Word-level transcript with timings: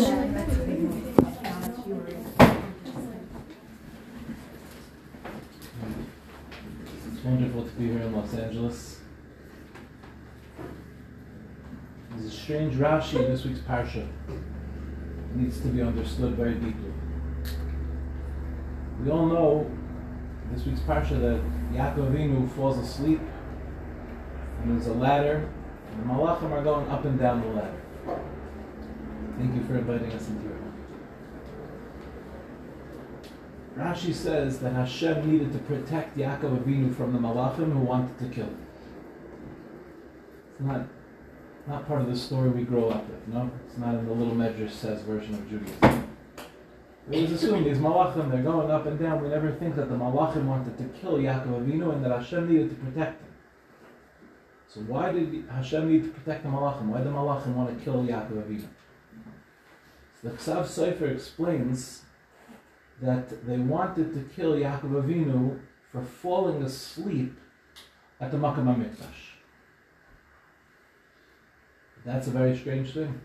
It's 0.00 0.06
wonderful 7.24 7.64
to 7.64 7.70
be 7.70 7.88
here 7.88 8.02
in 8.02 8.14
Los 8.14 8.32
Angeles. 8.32 9.00
There's 12.10 12.26
a 12.26 12.30
strange 12.30 12.74
Rashi 12.74 13.16
in 13.16 13.32
this 13.32 13.44
week's 13.44 13.58
Parsha. 13.58 14.06
It 14.28 15.34
needs 15.34 15.60
to 15.62 15.66
be 15.66 15.82
understood 15.82 16.34
very 16.34 16.54
deeply. 16.54 16.92
We 19.02 19.10
all 19.10 19.26
know 19.26 19.68
this 20.52 20.64
week's 20.64 20.80
Parsha 20.80 21.20
that 21.20 21.40
Yaakov 21.72 22.12
Avinu 22.12 22.48
falls 22.54 22.78
asleep 22.78 23.20
and 24.62 24.70
there's 24.70 24.86
a 24.86 24.94
ladder 24.94 25.48
and 25.90 26.00
the 26.00 26.04
Malachim 26.14 26.52
are 26.52 26.62
going 26.62 26.88
up 26.88 27.04
and 27.04 27.18
down 27.18 27.40
the 27.40 27.48
ladder. 27.48 27.82
Thank 29.38 29.54
you 29.54 29.62
for 29.68 29.78
inviting 29.78 30.10
us 30.12 30.28
into 30.28 30.42
your 30.42 30.54
home. 30.54 30.74
Rashi 33.78 34.12
says 34.12 34.58
that 34.58 34.72
Hashem 34.72 35.30
needed 35.30 35.52
to 35.52 35.58
protect 35.60 36.18
Yaakov 36.18 36.64
Avinu 36.64 36.92
from 36.92 37.12
the 37.12 37.20
Malachim 37.20 37.72
who 37.72 37.78
wanted 37.78 38.18
to 38.18 38.24
kill 38.34 38.46
him. 38.46 38.66
It's 40.50 40.60
not, 40.60 40.88
not 41.68 41.86
part 41.86 42.00
of 42.00 42.08
the 42.08 42.16
story 42.16 42.48
we 42.48 42.64
grow 42.64 42.88
up 42.88 43.08
with, 43.08 43.28
no? 43.28 43.48
It's 43.68 43.78
not 43.78 43.94
in 43.94 44.06
the 44.06 44.12
little 44.12 44.34
Medrash 44.34 44.72
says 44.72 45.02
version 45.02 45.34
of 45.34 45.48
Judaism. 45.48 46.08
It 47.08 47.22
was 47.22 47.30
assumed 47.30 47.64
these 47.64 47.78
Malachim, 47.78 48.32
they're 48.32 48.42
going 48.42 48.72
up 48.72 48.86
and 48.86 48.98
down. 48.98 49.22
We 49.22 49.28
never 49.28 49.52
think 49.52 49.76
that 49.76 49.88
the 49.88 49.94
Malachim 49.94 50.46
wanted 50.46 50.76
to 50.78 50.84
kill 51.00 51.12
Yaakov 51.12 51.64
Avinu 51.64 51.92
and 51.92 52.04
that 52.04 52.10
Hashem 52.10 52.52
needed 52.52 52.70
to 52.70 52.74
protect 52.74 53.22
him. 53.22 53.28
So 54.66 54.80
why 54.80 55.12
did 55.12 55.44
Hashem 55.48 55.88
need 55.88 56.02
to 56.02 56.10
protect 56.10 56.42
the 56.42 56.48
Malachim? 56.48 56.86
Why 56.86 56.98
did 56.98 57.06
the 57.06 57.12
Malachim 57.12 57.54
want 57.54 57.78
to 57.78 57.84
kill 57.84 58.02
Yaakov 58.02 58.32
Avinu? 58.32 58.66
The 60.22 60.30
Ksav 60.30 60.64
Sofer 60.64 61.14
explains 61.14 62.02
that 63.00 63.46
they 63.46 63.56
wanted 63.56 64.12
to 64.14 64.28
kill 64.34 64.54
Yaakov 64.54 65.04
Avinu 65.04 65.60
for 65.92 66.02
falling 66.02 66.62
asleep 66.62 67.38
at 68.20 68.32
the 68.32 68.36
Makam 68.36 68.64
HaMikdash. 68.64 69.36
That's 72.04 72.26
a 72.26 72.30
very 72.30 72.56
strange 72.56 72.94
thing. 72.94 73.20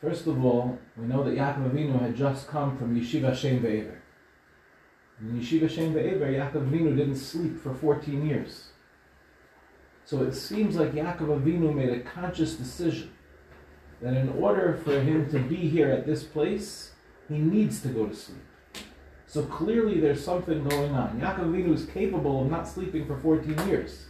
First 0.00 0.26
of 0.26 0.42
all, 0.42 0.78
we 0.96 1.06
know 1.06 1.22
that 1.24 1.36
Yaakov 1.36 1.72
Avinu 1.72 2.00
had 2.00 2.16
just 2.16 2.48
come 2.48 2.78
from 2.78 2.98
Yeshiva 2.98 3.34
Shem 3.34 3.60
Ve'ever. 3.60 3.96
In 5.20 5.38
Yeshiva 5.38 5.68
Shem 5.68 5.92
Ve'ever, 5.92 6.30
Yaakov 6.30 6.70
Avinu 6.70 6.96
didn't 6.96 7.16
sleep 7.16 7.60
for 7.60 7.74
14 7.74 8.26
years. 8.26 8.68
So 10.06 10.22
it 10.22 10.34
seems 10.34 10.76
like 10.76 10.92
Yaakov 10.92 11.42
Avinu 11.42 11.74
made 11.74 11.90
a 11.90 12.00
conscious 12.00 12.54
decision 12.54 13.10
that 14.04 14.14
in 14.14 14.28
order 14.38 14.78
for 14.84 15.00
him 15.00 15.30
to 15.30 15.38
be 15.38 15.56
here 15.56 15.90
at 15.90 16.04
this 16.04 16.24
place, 16.24 16.90
he 17.26 17.38
needs 17.38 17.80
to 17.80 17.88
go 17.88 18.06
to 18.06 18.14
sleep. 18.14 18.44
So 19.26 19.44
clearly 19.44 19.98
there's 19.98 20.22
something 20.22 20.62
going 20.68 20.92
on. 20.92 21.18
Yaakov 21.18 21.46
Avinu 21.46 21.72
is 21.72 21.86
capable 21.86 22.42
of 22.42 22.50
not 22.50 22.68
sleeping 22.68 23.06
for 23.06 23.16
14 23.16 23.66
years. 23.66 24.04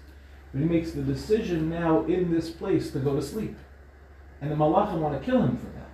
But 0.53 0.63
he 0.63 0.67
makes 0.67 0.91
the 0.91 1.03
decision 1.03 1.71
now 1.71 2.05
in 2.07 2.33
this 2.33 2.51
place 2.51 2.91
to 2.91 2.99
go 2.99 3.15
to 3.15 3.23
sleep. 3.23 3.57
And 4.41 4.51
the 4.51 4.57
Malachim 4.57 4.99
want 4.99 5.17
to 5.17 5.25
kill 5.25 5.41
him 5.41 5.57
for 5.59 5.67
that. 5.67 5.89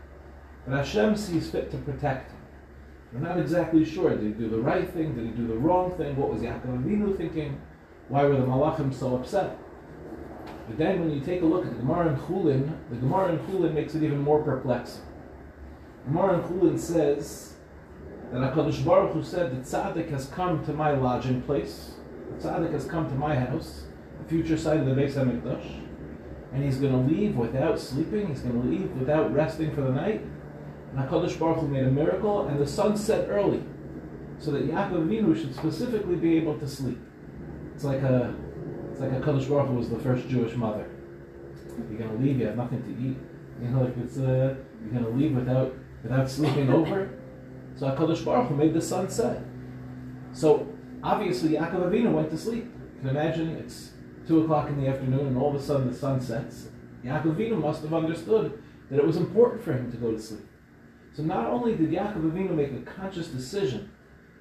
But 0.66 0.78
Hashem 0.78 1.14
sees 1.16 1.50
fit 1.50 1.70
to 1.70 1.76
protect 1.76 2.30
him. 2.30 2.40
We're 3.12 3.20
not 3.20 3.38
exactly 3.38 3.84
sure. 3.84 4.16
Did 4.16 4.22
he 4.22 4.30
do 4.30 4.48
the 4.48 4.60
right 4.60 4.90
thing? 4.90 5.14
Did 5.14 5.26
he 5.26 5.32
do 5.32 5.46
the 5.46 5.58
wrong 5.58 5.94
thing? 5.98 6.16
What 6.16 6.32
was 6.32 6.40
Yaakov 6.40 6.82
Avinu 6.82 7.18
thinking? 7.18 7.60
Why 8.08 8.24
were 8.24 8.36
the 8.36 8.46
Malachim 8.46 8.94
so 8.94 9.16
upset? 9.16 9.58
But 10.70 10.78
then 10.78 11.00
when 11.00 11.10
you 11.10 11.20
take 11.20 11.42
a 11.42 11.44
look 11.44 11.66
at 11.66 11.72
the 11.72 11.78
Gemara 11.78 12.10
in 12.10 12.16
Chulin, 12.16 12.78
the 12.90 12.96
Gemara 12.96 13.32
in 13.32 13.38
Chulin 13.40 13.74
makes 13.74 13.96
it 13.96 14.04
even 14.04 14.20
more 14.20 14.40
perplexing. 14.40 15.02
Gemara 16.04 16.34
in 16.34 16.42
Chulin 16.42 16.78
says 16.78 17.54
that 18.30 18.38
HaKadosh 18.38 18.84
Baruch 18.84 19.14
Hu 19.14 19.24
said 19.24 19.50
that 19.50 19.62
Tzaddik 19.62 20.10
has 20.10 20.26
come 20.26 20.64
to 20.66 20.72
my 20.72 20.92
lodging 20.92 21.42
place, 21.42 21.94
the 22.30 22.48
Tzaddik 22.48 22.70
has 22.70 22.84
come 22.84 23.08
to 23.08 23.16
my 23.16 23.34
house, 23.34 23.86
the 24.22 24.28
future 24.28 24.56
site 24.56 24.78
of 24.78 24.86
the 24.86 24.92
Beis 24.92 25.14
HaMikdash, 25.14 25.82
and 26.52 26.62
he's 26.62 26.76
going 26.76 26.92
to 26.92 27.12
leave 27.12 27.34
without 27.34 27.80
sleeping, 27.80 28.28
he's 28.28 28.42
going 28.42 28.62
to 28.62 28.68
leave 28.68 28.92
without 28.92 29.34
resting 29.34 29.74
for 29.74 29.80
the 29.80 29.90
night. 29.90 30.24
And 30.92 31.00
HaKadosh 31.00 31.36
Baruch 31.36 31.62
Hu 31.62 31.66
made 31.66 31.82
a 31.82 31.90
miracle, 31.90 32.46
and 32.46 32.60
the 32.60 32.66
sun 32.66 32.96
set 32.96 33.28
early, 33.28 33.64
so 34.38 34.52
that 34.52 34.68
Yaakov 34.68 35.08
Avinu 35.08 35.34
should 35.34 35.52
specifically 35.52 36.14
be 36.14 36.36
able 36.36 36.56
to 36.60 36.68
sleep. 36.68 37.00
It's 37.74 37.82
like 37.82 38.02
a, 38.02 38.36
it's 39.00 39.12
like 39.12 39.22
HaKadosh 39.22 39.48
Baruch 39.48 39.68
Hu 39.68 39.74
was 39.74 39.88
the 39.88 39.98
first 39.98 40.28
Jewish 40.28 40.54
mother. 40.54 40.86
You're 41.88 41.98
going 41.98 42.10
to 42.10 42.22
leave, 42.22 42.38
you 42.38 42.46
have 42.46 42.56
nothing 42.56 42.82
to 42.82 42.90
eat. 42.90 43.16
You 43.62 43.68
know, 43.68 43.84
like 43.84 43.96
it's, 43.96 44.18
uh, 44.18 44.56
you're 44.82 44.92
going 44.92 45.04
to 45.04 45.10
leave 45.10 45.34
without 45.34 45.74
without 46.02 46.28
sleeping 46.30 46.70
over. 46.70 47.18
So 47.76 47.86
HaKadosh 47.86 48.24
Baruch 48.24 48.48
Hu 48.48 48.56
made 48.56 48.74
the 48.74 48.80
sun 48.80 49.08
set. 49.08 49.42
So 50.32 50.68
obviously 51.02 51.50
Yaakov 51.50 51.90
Avinu 51.90 52.12
went 52.12 52.30
to 52.30 52.38
sleep. 52.38 52.64
You 52.64 53.00
can 53.00 53.10
imagine 53.10 53.50
it's 53.50 53.92
two 54.26 54.42
o'clock 54.42 54.68
in 54.68 54.80
the 54.80 54.88
afternoon 54.88 55.28
and 55.28 55.38
all 55.38 55.54
of 55.54 55.60
a 55.60 55.64
sudden 55.64 55.90
the 55.90 55.96
sun 55.96 56.20
sets. 56.20 56.68
Yaakov 57.04 57.36
Avinu 57.36 57.58
must 57.60 57.82
have 57.82 57.94
understood 57.94 58.62
that 58.90 58.98
it 58.98 59.06
was 59.06 59.16
important 59.16 59.62
for 59.62 59.72
him 59.72 59.90
to 59.90 59.96
go 59.96 60.12
to 60.12 60.20
sleep. 60.20 60.46
So 61.14 61.22
not 61.22 61.46
only 61.46 61.74
did 61.74 61.90
Yaakov 61.90 62.30
Avinu 62.30 62.54
make 62.54 62.72
a 62.72 62.80
conscious 62.80 63.28
decision 63.28 63.90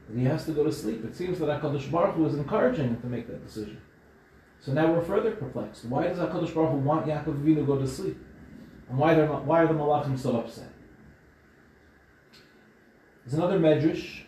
that 0.10 0.18
he 0.18 0.26
has 0.26 0.46
to 0.46 0.52
go 0.52 0.64
to 0.64 0.72
sleep, 0.72 1.06
it 1.06 1.16
seems 1.16 1.40
that 1.40 1.62
HaKadosh 1.62 1.90
Baruch 1.92 2.16
Hu 2.16 2.24
was 2.24 2.36
encouraging 2.36 2.90
him 2.90 3.02
to 3.02 3.08
make 3.08 3.28
that 3.28 3.46
decision. 3.46 3.80
So 4.62 4.74
now 4.74 4.92
we're 4.92 5.02
further 5.02 5.32
perplexed. 5.32 5.86
Why 5.86 6.08
does 6.08 6.18
HaKadosh 6.18 6.54
Baruch 6.54 6.72
Hu 6.72 6.78
want 6.78 7.06
Yaakov 7.06 7.42
Avinu 7.42 7.56
to 7.56 7.64
go 7.64 7.80
to 7.80 7.88
sleep? 7.88 8.18
And 8.90 8.98
why, 8.98 9.16
are 9.16 9.28
why 9.42 9.64
are 9.64 9.68
the 9.68 9.74
Malachim 9.74 10.18
so 10.18 10.38
upset? 10.38 10.70
There's 13.24 13.36
another 13.36 13.60
medrash, 13.60 14.24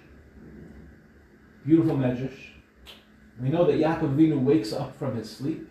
beautiful 1.65 1.97
medrash. 1.97 2.37
We 3.41 3.49
know 3.49 3.65
that 3.65 3.73
Yaakov 3.73 4.15
Avinu 4.15 4.41
wakes 4.41 4.71
up 4.71 4.95
from 4.97 5.17
his 5.17 5.29
sleep. 5.29 5.67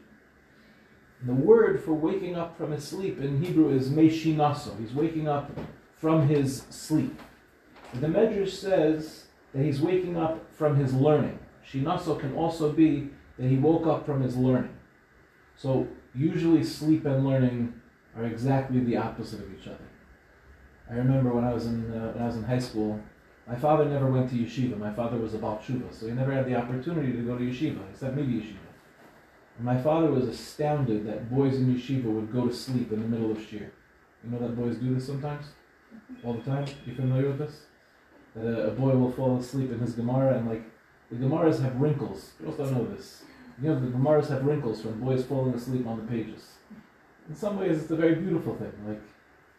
And 1.20 1.28
the 1.28 1.34
word 1.34 1.82
for 1.82 1.93
waking 1.93 2.37
up 2.37 2.56
from 2.56 2.72
his 2.72 2.84
sleep 2.84 3.20
in 3.20 3.43
Hebrew 3.43 3.70
is 3.70 3.88
meshinaso. 3.88 4.78
He's 4.78 4.93
waking 4.93 5.28
up 5.28 5.50
from 5.97 6.28
his 6.28 6.65
sleep. 6.70 7.20
the 7.94 8.06
medrash 8.06 8.50
says 8.50 9.26
that 9.53 9.62
he's 9.62 9.81
waking 9.81 10.16
up 10.16 10.53
from 10.54 10.76
his 10.76 10.93
learning. 10.94 11.38
Shinaso 11.70 12.19
can 12.19 12.34
also 12.34 12.72
be 12.72 13.10
that 13.41 13.49
he 13.49 13.56
woke 13.56 13.87
up 13.87 14.05
from 14.05 14.21
his 14.21 14.37
learning. 14.37 14.77
So 15.56 15.89
usually 16.15 16.62
sleep 16.62 17.06
and 17.06 17.27
learning 17.27 17.73
are 18.17 18.25
exactly 18.25 18.81
the 18.81 18.99
opposite 18.99 19.41
of 19.41 19.53
each 19.59 19.67
other. 19.67 19.89
I 20.91 20.95
remember 20.95 21.33
when 21.33 21.45
I 21.45 21.55
was 21.55 21.67
in 21.67 21.91
uh, 21.91 22.12
when 22.12 22.23
I 22.23 22.27
was 22.27 22.37
in 22.37 22.45
high 22.45 22.59
school, 22.59 23.00
my 23.49 23.56
father 23.56 23.87
never 23.87 24.11
went 24.11 24.29
to 24.31 24.37
yeshiva. 24.37 24.77
My 24.79 24.93
father 24.93 25.17
was 25.17 25.34
a 25.34 25.39
Baal 25.39 25.59
Tshuva, 25.59 25.93
so 25.95 26.06
he 26.06 26.12
never 26.12 26.33
had 26.33 26.47
the 26.47 26.56
opportunity 26.56 27.12
to 27.12 27.23
go 27.23 27.39
to 27.39 27.45
yeshiva, 27.45 27.81
except 27.91 28.15
maybe 28.15 28.34
yeshiva. 28.34 28.69
And 29.56 29.65
my 29.65 29.81
father 29.81 30.11
was 30.11 30.29
astounded 30.29 31.06
that 31.06 31.31
boys 31.31 31.56
in 31.56 31.75
yeshiva 31.75 32.05
would 32.05 32.33
go 32.33 32.47
to 32.47 32.55
sleep 32.55 32.93
in 32.93 33.00
the 33.00 33.09
middle 33.09 33.31
of 33.31 33.39
shiur. 33.39 33.71
You 34.23 34.31
know 34.31 34.39
that 34.41 34.56
boys 34.56 34.77
do 34.77 34.95
this 34.95 35.06
sometimes? 35.06 35.47
All 36.25 36.34
the 36.34 36.43
time? 36.43 36.67
You 36.84 36.95
familiar 36.95 37.29
with 37.29 37.39
this? 37.39 37.62
That 38.34 38.47
a, 38.47 38.69
a 38.69 38.71
boy 38.73 38.95
will 38.97 39.12
fall 39.12 39.39
asleep 39.39 39.73
in 39.73 39.79
his 39.79 39.95
Gemara 39.95 40.37
and 40.37 40.49
like, 40.49 40.62
the 41.11 41.17
Gemaras 41.17 41.61
have 41.62 41.77
wrinkles. 41.77 42.33
Girls 42.41 42.56
don't 42.56 42.73
know 42.73 42.84
this. 42.84 43.23
You 43.62 43.69
know, 43.69 43.81
the 43.81 43.88
Gemaras 43.88 44.28
have 44.28 44.44
wrinkles 44.44 44.81
from 44.82 45.00
boys 45.00 45.25
falling 45.25 45.54
asleep 45.54 45.87
on 45.87 45.98
the 45.98 46.04
pages. 46.04 46.48
In 47.28 47.34
some 47.34 47.59
ways, 47.59 47.82
it's 47.82 47.91
a 47.91 47.97
very 47.97 48.15
beautiful 48.15 48.56
thing. 48.56 48.72
Like, 48.87 49.03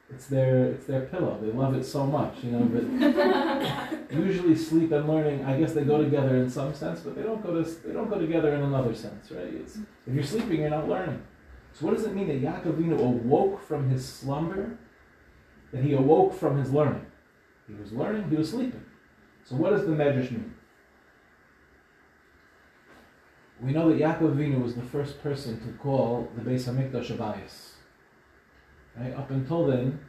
it's 0.09 0.27
their 0.27 0.65
it's 0.65 0.85
their 0.85 1.01
pillow. 1.01 1.39
They 1.41 1.51
love 1.51 1.75
it 1.75 1.85
so 1.85 2.05
much, 2.05 2.43
you 2.43 2.51
know. 2.51 2.65
But 2.65 4.11
usually, 4.11 4.55
sleep 4.55 4.91
and 4.91 5.07
learning, 5.07 5.45
I 5.45 5.57
guess 5.57 5.73
they 5.73 5.83
go 5.83 6.03
together 6.03 6.37
in 6.37 6.49
some 6.49 6.73
sense, 6.73 6.99
but 6.99 7.15
they 7.15 7.23
don't 7.23 7.41
go 7.41 7.61
to 7.61 7.69
they 7.69 7.93
don't 7.93 8.09
go 8.09 8.19
together 8.19 8.53
in 8.55 8.61
another 8.63 8.93
sense, 8.93 9.31
right? 9.31 9.53
It's, 9.53 9.77
if 10.05 10.13
you're 10.13 10.23
sleeping, 10.23 10.61
you're 10.61 10.69
not 10.69 10.89
learning. 10.89 11.21
So, 11.73 11.85
what 11.85 11.95
does 11.95 12.05
it 12.05 12.13
mean 12.13 12.27
that 12.27 12.41
Yaakovino 12.41 12.99
awoke 12.99 13.65
from 13.65 13.89
his 13.89 14.07
slumber? 14.07 14.77
That 15.71 15.83
he 15.83 15.93
awoke 15.93 16.37
from 16.37 16.57
his 16.57 16.73
learning. 16.73 17.05
He 17.67 17.75
was 17.75 17.93
learning. 17.93 18.29
He 18.29 18.35
was 18.35 18.49
sleeping. 18.49 18.83
So, 19.45 19.55
what 19.55 19.69
does 19.69 19.85
the 19.85 19.93
Medrash 19.93 20.31
mean? 20.31 20.50
We 23.61 23.73
know 23.73 23.89
that 23.89 23.99
Yaakov 23.99 24.35
Avinu 24.35 24.63
was 24.63 24.75
the 24.75 24.81
first 24.81 25.21
person 25.21 25.59
to 25.61 25.73
call 25.77 26.27
the 26.35 26.41
Beis 26.41 26.67
Hamikdash 26.67 27.11
a 27.11 27.13
bayis. 27.13 27.73
Right? 28.97 29.13
Up 29.13 29.29
until 29.29 29.67
then, 29.67 29.99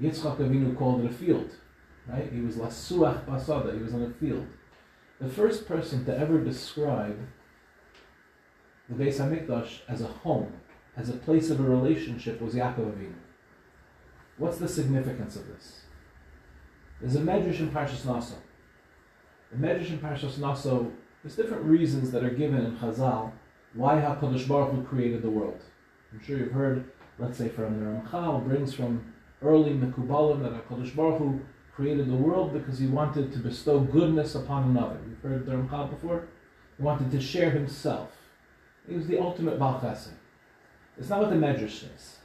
Yitzchak 0.00 0.38
Avinu 0.38 0.74
called 0.76 1.04
it 1.04 1.10
a 1.10 1.14
field. 1.14 1.50
Right? 2.08 2.32
He 2.32 2.40
was 2.40 2.56
lasuach 2.56 3.26
basada. 3.26 3.76
He 3.76 3.82
was 3.82 3.92
on 3.92 4.02
a 4.02 4.10
field. 4.10 4.46
The 5.20 5.28
first 5.28 5.68
person 5.68 6.06
to 6.06 6.18
ever 6.18 6.40
describe 6.42 7.18
the 8.88 9.04
Beis 9.04 9.16
Hamikdash 9.16 9.80
as 9.88 10.00
a 10.00 10.06
home, 10.06 10.54
as 10.96 11.10
a 11.10 11.14
place 11.14 11.50
of 11.50 11.60
a 11.60 11.64
relationship, 11.64 12.40
was 12.40 12.54
Yaakov 12.54 12.94
Avinu. 12.94 13.14
What's 14.38 14.56
the 14.56 14.68
significance 14.68 15.36
of 15.36 15.46
this? 15.48 15.82
There's 17.00 17.16
a 17.16 17.20
medrash 17.20 17.58
in 17.58 17.70
Parshas 17.70 18.06
Naso. 18.06 18.36
The 19.52 19.58
medrash 19.58 19.90
in 19.90 19.98
Parshas 19.98 20.38
Naso 20.38 20.92
there's 21.26 21.34
different 21.34 21.64
reasons 21.64 22.12
that 22.12 22.22
are 22.22 22.30
given 22.30 22.64
in 22.64 22.76
Chazal 22.76 23.32
why 23.74 23.96
HaKadosh 23.96 24.46
Baruch 24.46 24.72
Hu 24.72 24.84
created 24.84 25.22
the 25.22 25.28
world. 25.28 25.60
I'm 26.12 26.22
sure 26.22 26.38
you've 26.38 26.52
heard, 26.52 26.88
let's 27.18 27.36
say 27.36 27.48
from 27.48 27.80
the 27.80 27.84
Ramchal, 27.84 28.44
brings 28.44 28.72
from 28.72 29.12
early 29.42 29.72
Mekubalim 29.72 30.42
that 30.44 30.52
HaKadosh 30.52 30.94
Baruch 30.94 31.18
Hu 31.18 31.40
created 31.74 32.08
the 32.08 32.14
world 32.14 32.52
because 32.52 32.78
he 32.78 32.86
wanted 32.86 33.32
to 33.32 33.40
bestow 33.40 33.80
goodness 33.80 34.36
upon 34.36 34.70
another. 34.70 35.00
You've 35.08 35.20
heard 35.20 35.46
the 35.46 35.52
Ramchal 35.54 35.90
before? 35.90 36.28
He 36.76 36.84
wanted 36.84 37.10
to 37.10 37.20
share 37.20 37.50
himself. 37.50 38.12
He 38.88 38.94
was 38.94 39.08
the 39.08 39.18
ultimate 39.18 39.58
Baal 39.58 39.80
Chesed. 39.80 40.10
It's 40.96 41.08
not 41.08 41.22
what 41.22 41.30
the 41.30 41.36
Medrash 41.36 41.80
says. 41.80 42.18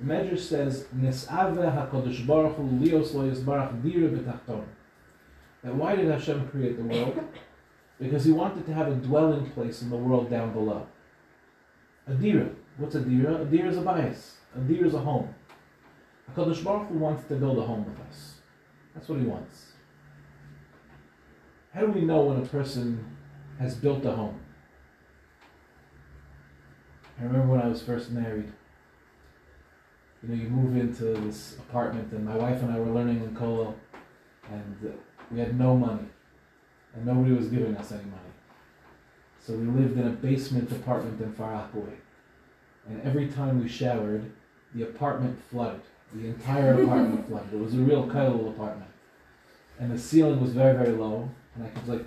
The 0.00 0.06
Medrash 0.06 0.38
says, 0.38 0.86
Nis'ave 0.96 1.90
HaKadosh 1.90 2.26
Baruch 2.26 2.56
Hu 2.56 2.62
lios 2.62 3.12
lo 3.12 3.30
yisbarach 3.30 3.82
dira 3.82 4.08
v'tachton. 4.08 4.64
And 5.62 5.78
why 5.78 5.96
did 5.96 6.08
Hashem 6.08 6.48
create 6.48 6.78
the 6.78 6.82
world? 6.82 7.22
Because 7.98 8.24
he 8.24 8.32
wanted 8.32 8.66
to 8.66 8.74
have 8.74 8.88
a 8.88 8.94
dwelling 8.94 9.50
place 9.50 9.82
in 9.82 9.90
the 9.90 9.96
world 9.96 10.28
down 10.28 10.52
below. 10.52 10.86
A 12.06 12.14
dira. 12.14 12.50
What's 12.76 12.94
a 12.94 13.00
dira? 13.00 13.42
A 13.42 13.44
dira 13.44 13.70
is 13.70 13.78
a 13.78 13.82
bayis. 13.82 14.32
A 14.54 14.60
dira 14.60 14.86
is 14.86 14.94
a 14.94 14.98
home. 14.98 15.34
HaKadosh 16.30 16.62
Baruch 16.62 16.88
Hu 16.88 16.98
wants 16.98 17.26
to 17.28 17.36
build 17.36 17.58
a 17.58 17.62
home 17.62 17.86
with 17.86 17.98
us. 18.06 18.34
That's 18.94 19.08
what 19.08 19.18
he 19.18 19.24
wants. 19.24 19.72
How 21.72 21.82
do 21.82 21.92
we 21.92 22.02
know 22.02 22.22
when 22.22 22.42
a 22.42 22.46
person 22.46 23.16
has 23.58 23.74
built 23.74 24.04
a 24.04 24.12
home? 24.12 24.40
I 27.18 27.24
remember 27.24 27.48
when 27.48 27.60
I 27.60 27.68
was 27.68 27.82
first 27.82 28.10
married. 28.10 28.52
You 30.22 30.28
know, 30.28 30.42
you 30.42 30.48
move 30.48 30.76
into 30.76 31.04
this 31.04 31.56
apartment, 31.58 32.12
and 32.12 32.24
my 32.24 32.36
wife 32.36 32.62
and 32.62 32.72
I 32.72 32.78
were 32.78 32.92
learning 32.92 33.22
in 33.22 33.34
Kollel, 33.34 33.74
and 34.50 34.98
we 35.30 35.38
had 35.38 35.58
no 35.58 35.76
money, 35.76 36.08
and 36.96 37.06
nobody 37.06 37.34
was 37.34 37.48
giving 37.48 37.76
us 37.76 37.92
any 37.92 38.04
money. 38.04 38.22
So 39.44 39.52
we 39.52 39.66
lived 39.66 39.98
in 39.98 40.06
a 40.06 40.10
basement 40.10 40.72
apartment 40.72 41.20
in 41.20 41.32
Far 41.32 41.52
Rockaway. 41.52 41.92
And 42.88 43.00
every 43.02 43.28
time 43.28 43.62
we 43.62 43.68
showered, 43.68 44.30
the 44.74 44.82
apartment 44.84 45.38
flooded. 45.50 45.82
The 46.14 46.28
entire 46.28 46.82
apartment 46.82 47.26
flooded. 47.28 47.52
It 47.52 47.60
was 47.60 47.74
a 47.74 47.78
real 47.78 48.06
Kollel 48.06 48.48
apartment. 48.50 48.90
And 49.78 49.92
the 49.92 49.98
ceiling 49.98 50.40
was 50.40 50.52
very, 50.52 50.76
very 50.76 50.96
low. 50.96 51.28
And 51.54 51.64
I 51.64 51.68
could, 51.68 51.86
like, 51.86 52.04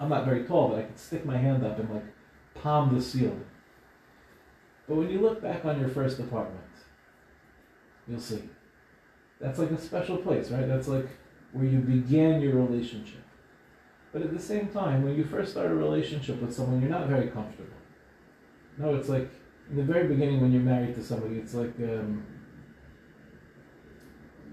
I'm 0.00 0.08
not 0.08 0.24
very 0.24 0.44
tall, 0.44 0.68
but 0.68 0.80
I 0.80 0.82
could 0.82 0.98
stick 0.98 1.24
my 1.24 1.36
hand 1.36 1.64
up 1.64 1.78
and, 1.78 1.88
like, 1.88 2.04
palm 2.54 2.94
the 2.94 3.00
ceiling. 3.00 3.44
But 4.88 4.96
when 4.96 5.10
you 5.10 5.20
look 5.20 5.40
back 5.40 5.64
on 5.64 5.78
your 5.80 5.88
first 5.88 6.18
apartment, 6.18 6.60
you'll 8.08 8.20
see. 8.20 8.42
That's 9.40 9.58
like 9.58 9.70
a 9.70 9.80
special 9.80 10.18
place, 10.18 10.50
right? 10.50 10.68
That's 10.68 10.88
like 10.88 11.08
where 11.52 11.64
you 11.64 11.78
began 11.78 12.40
your 12.40 12.54
relationship. 12.54 13.21
But 14.12 14.22
at 14.22 14.32
the 14.32 14.40
same 14.40 14.68
time, 14.68 15.02
when 15.02 15.16
you 15.16 15.24
first 15.24 15.52
start 15.52 15.70
a 15.70 15.74
relationship 15.74 16.40
with 16.40 16.54
someone, 16.54 16.80
you're 16.80 16.90
not 16.90 17.08
very 17.08 17.28
comfortable. 17.28 17.70
No, 18.78 18.94
it's 18.94 19.08
like 19.08 19.30
in 19.70 19.76
the 19.76 19.82
very 19.82 20.06
beginning 20.06 20.40
when 20.40 20.52
you're 20.52 20.62
married 20.62 20.94
to 20.96 21.02
somebody, 21.02 21.36
it's 21.36 21.54
like 21.54 21.72
um, 21.80 22.24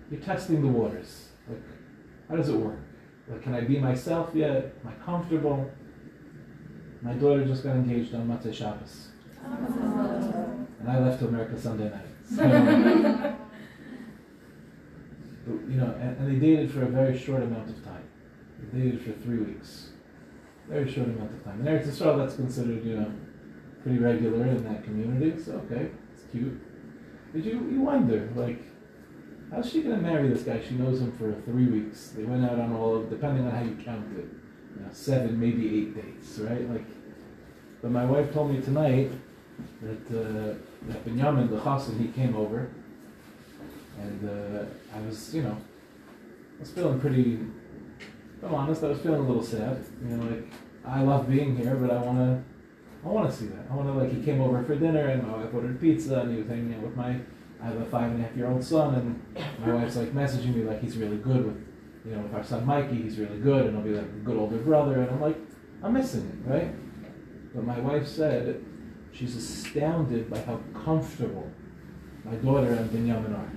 you're 0.10 0.22
testing 0.22 0.62
the 0.62 0.68
waters. 0.68 1.30
Like, 1.48 1.62
how 2.30 2.36
does 2.38 2.50
it 2.50 2.56
work? 2.56 2.80
Like, 3.28 3.44
can 3.44 3.54
I 3.54 3.62
be 3.62 3.80
myself 3.80 4.30
yet? 4.34 4.76
Am 4.84 4.90
I 4.90 4.94
comfortable? 5.06 5.70
My 7.02 7.14
daughter 7.14 7.46
just 7.46 7.64
got 7.64 7.76
engaged 7.76 8.14
on 8.16 8.28
Motzei 8.28 8.54
Shabbos. 8.54 9.08
And 9.46 10.90
I 10.90 11.00
left 11.00 11.20
to 11.20 11.28
America 11.28 11.58
Sunday 11.60 11.90
night. 11.90 12.06
So, 12.30 12.36
but, 15.48 15.56
you 15.70 15.78
know, 15.78 15.96
and, 16.00 16.18
and, 16.18 16.28
they 16.30 16.36
dated 16.46 16.72
for 16.72 16.84
a 16.84 16.88
very 16.88 17.18
short 17.18 17.42
amount 17.42 17.70
of 17.70 17.84
time. 17.84 18.04
They 18.60 18.80
dated 18.80 19.02
for 19.02 19.12
three 19.24 19.40
weeks. 19.40 19.90
Very 20.68 20.92
short 20.92 21.08
amount 21.08 21.34
of 21.34 21.44
time. 21.44 21.60
And 21.60 21.68
Eretz 21.68 21.88
Yisrael, 21.88 22.18
that's 22.18 22.36
considered, 22.36 22.86
you 22.86 22.98
know, 22.98 23.12
pretty 23.82 23.98
regular 23.98 24.46
in 24.46 24.64
that 24.66 24.84
community. 24.84 25.42
So, 25.42 25.54
okay, 25.66 25.90
it's 26.14 26.24
cute. 26.32 26.62
But 27.34 27.44
you, 27.44 27.54
you 27.72 27.82
wonder, 27.82 28.30
like, 28.36 28.62
how's 29.52 29.70
she 29.70 29.82
going 29.82 29.96
to 29.96 30.02
marry 30.02 30.30
this 30.30 30.44
guy? 30.44 30.62
She 30.62 30.76
knows 30.76 31.00
him 31.00 31.12
for 31.14 31.34
three 31.50 31.66
weeks. 31.66 32.10
They 32.10 32.24
went 32.24 32.46
out 32.46 32.60
on 32.60 32.74
all 32.74 32.96
of, 32.96 33.10
depending 33.10 33.46
on 33.46 33.52
how 33.52 33.64
you 33.64 33.76
count 33.84 34.06
it, 34.18 34.26
you 34.76 34.82
know, 34.82 34.90
seven, 34.92 35.40
maybe 35.40 35.80
eight 35.80 35.96
dates, 35.96 36.38
right? 36.40 36.70
Like, 36.70 36.86
but 37.82 37.92
my 37.92 38.06
wife 38.06 38.34
told 38.34 38.52
me 38.52 38.62
tonight 38.62 39.10
that 39.82 40.20
uh, 40.20 40.56
that 40.88 41.06
Benjamin, 41.06 41.50
the 41.50 41.58
chassid, 41.58 41.98
he 42.00 42.10
came 42.10 42.36
over, 42.36 42.70
and 44.00 44.30
uh, 44.30 44.66
I 44.96 45.02
was, 45.02 45.34
you 45.34 45.44
know, 45.44 45.58
I 46.58 46.60
was 46.60 46.72
feeling 46.72 47.00
pretty. 47.00 47.40
I'm 48.44 48.54
honest, 48.54 48.84
I 48.84 48.88
was 48.88 49.00
feeling 49.00 49.20
a 49.20 49.28
little 49.28 49.44
sad. 49.44 49.84
You 50.02 50.16
know, 50.16 50.30
like 50.30 50.52
I 50.86 51.02
love 51.02 51.30
being 51.30 51.56
here, 51.56 51.76
but 51.76 51.92
I 51.92 52.02
want 52.02 52.18
to, 52.18 52.44
I 53.06 53.08
want 53.08 53.30
to 53.30 53.36
see 53.36 53.48
that. 53.48 53.66
I 53.70 53.76
want 53.76 53.88
to 53.88 53.94
like 53.94 54.14
he 54.14 54.24
came 54.24 54.42
over 54.42 54.64
for 54.64 54.76
dinner, 54.76 55.08
and 55.08 55.24
oh, 55.24 55.26
my 55.26 55.44
wife 55.44 55.54
ordered 55.54 55.80
pizza, 55.80 56.20
and 56.22 56.32
he 56.32 56.38
was 56.38 56.48
hanging 56.48 56.74
out 56.76 56.82
with 56.82 56.96
my. 56.96 57.20
I 57.62 57.66
have 57.66 57.82
a 57.82 57.86
five 57.86 58.12
and 58.12 58.22
a 58.22 58.28
half 58.28 58.38
year 58.38 58.50
old 58.50 58.64
son, 58.64 58.96
and 58.96 59.46
my 59.60 59.74
wife's 59.74 59.98
like 59.98 60.14
messaging 60.14 60.56
me 60.56 60.64
like 60.64 60.82
he's 60.82 60.96
really 60.96 61.18
good 61.18 61.46
with, 61.46 61.68
you 62.06 62.12
know, 62.16 62.22
with 62.22 62.34
our 62.34 62.44
son 62.44 62.66
Mikey. 62.66 63.02
He's 63.02 63.18
really 63.18 63.40
good, 63.40 63.66
and 63.66 63.76
he'll 63.76 63.84
be 63.84 64.00
like 64.00 64.06
a 64.06 64.24
good 64.24 64.38
older 64.38 64.58
brother, 64.58 65.02
and 65.02 65.12
I'm 65.12 65.20
like, 65.20 65.38
I'm 65.84 65.94
missing 65.94 66.26
it, 66.28 66.50
right? 66.50 66.74
But 67.54 67.66
my 67.66 67.80
wife 67.80 68.08
said 68.08 68.64
she's 69.12 69.36
astounded 69.36 70.30
by 70.30 70.40
how 70.40 70.62
comfortable 70.74 71.52
my 72.24 72.36
daughter 72.36 72.74
and 72.74 72.92
Benjamin 72.92 73.34
are. 73.34 73.52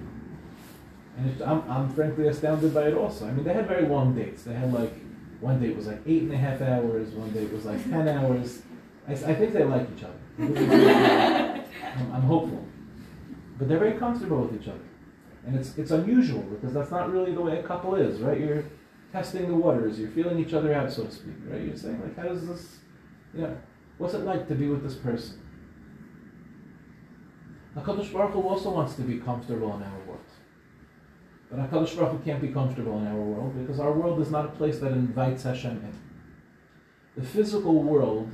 And 1.16 1.42
I'm, 1.42 1.70
I'm 1.70 1.90
frankly 1.90 2.28
astounded 2.28 2.72
by 2.72 2.88
it 2.88 2.94
also. 2.94 3.26
I 3.26 3.32
mean, 3.32 3.44
they 3.44 3.52
had 3.52 3.68
very 3.68 3.86
long 3.86 4.14
dates. 4.14 4.44
They 4.44 4.54
had 4.54 4.72
like, 4.72 4.92
one 5.40 5.60
date 5.60 5.76
was 5.76 5.86
like 5.86 6.00
eight 6.06 6.22
and 6.22 6.32
a 6.32 6.36
half 6.36 6.62
hours, 6.62 7.10
one 7.10 7.30
date 7.32 7.52
was 7.52 7.64
like 7.64 7.82
10 7.82 8.08
hours. 8.08 8.62
I, 9.08 9.12
I 9.12 9.34
think 9.34 9.52
they 9.52 9.64
like 9.64 9.88
each 9.96 10.04
other. 10.04 10.14
I'm, 10.38 12.12
I'm 12.12 12.22
hopeful. 12.22 12.64
But 13.58 13.68
they're 13.68 13.78
very 13.78 13.98
comfortable 13.98 14.42
with 14.42 14.60
each 14.60 14.68
other. 14.68 14.78
And 15.44 15.56
it's, 15.56 15.76
it's 15.76 15.90
unusual 15.90 16.42
because 16.42 16.72
that's 16.72 16.90
not 16.90 17.12
really 17.12 17.34
the 17.34 17.40
way 17.40 17.58
a 17.58 17.62
couple 17.62 17.96
is, 17.96 18.20
right? 18.20 18.38
You're 18.38 18.64
testing 19.12 19.48
the 19.48 19.54
waters, 19.54 19.98
you're 19.98 20.10
feeling 20.10 20.38
each 20.38 20.54
other 20.54 20.72
out, 20.72 20.90
so 20.90 21.04
to 21.04 21.10
speak, 21.10 21.34
right? 21.46 21.60
You're 21.60 21.76
saying, 21.76 22.00
like, 22.00 22.16
how 22.16 22.32
does 22.32 22.46
this, 22.46 22.78
you 23.34 23.42
know, 23.42 23.58
what's 23.98 24.14
it 24.14 24.20
like 24.20 24.48
to 24.48 24.54
be 24.54 24.68
with 24.68 24.82
this 24.82 24.94
person? 24.94 25.40
HaKadosh 27.76 28.12
Baruch 28.12 28.32
Hu 28.32 28.42
also 28.42 28.70
wants 28.70 28.94
to 28.94 29.02
be 29.02 29.18
comfortable 29.18 29.74
in 29.76 29.82
our 29.82 29.98
world. 30.06 30.20
But 31.52 31.70
HaKadosh 31.70 31.96
Baruch 31.96 32.12
Hu 32.12 32.18
can't 32.24 32.40
be 32.40 32.48
comfortable 32.48 32.98
in 32.98 33.06
our 33.06 33.14
world 33.14 33.58
because 33.58 33.78
our 33.78 33.92
world 33.92 34.22
is 34.22 34.30
not 34.30 34.46
a 34.46 34.48
place 34.48 34.78
that 34.78 34.92
invites 34.92 35.42
Hashem 35.42 35.72
in. 35.72 35.92
The 37.14 37.28
physical 37.28 37.82
world 37.82 38.30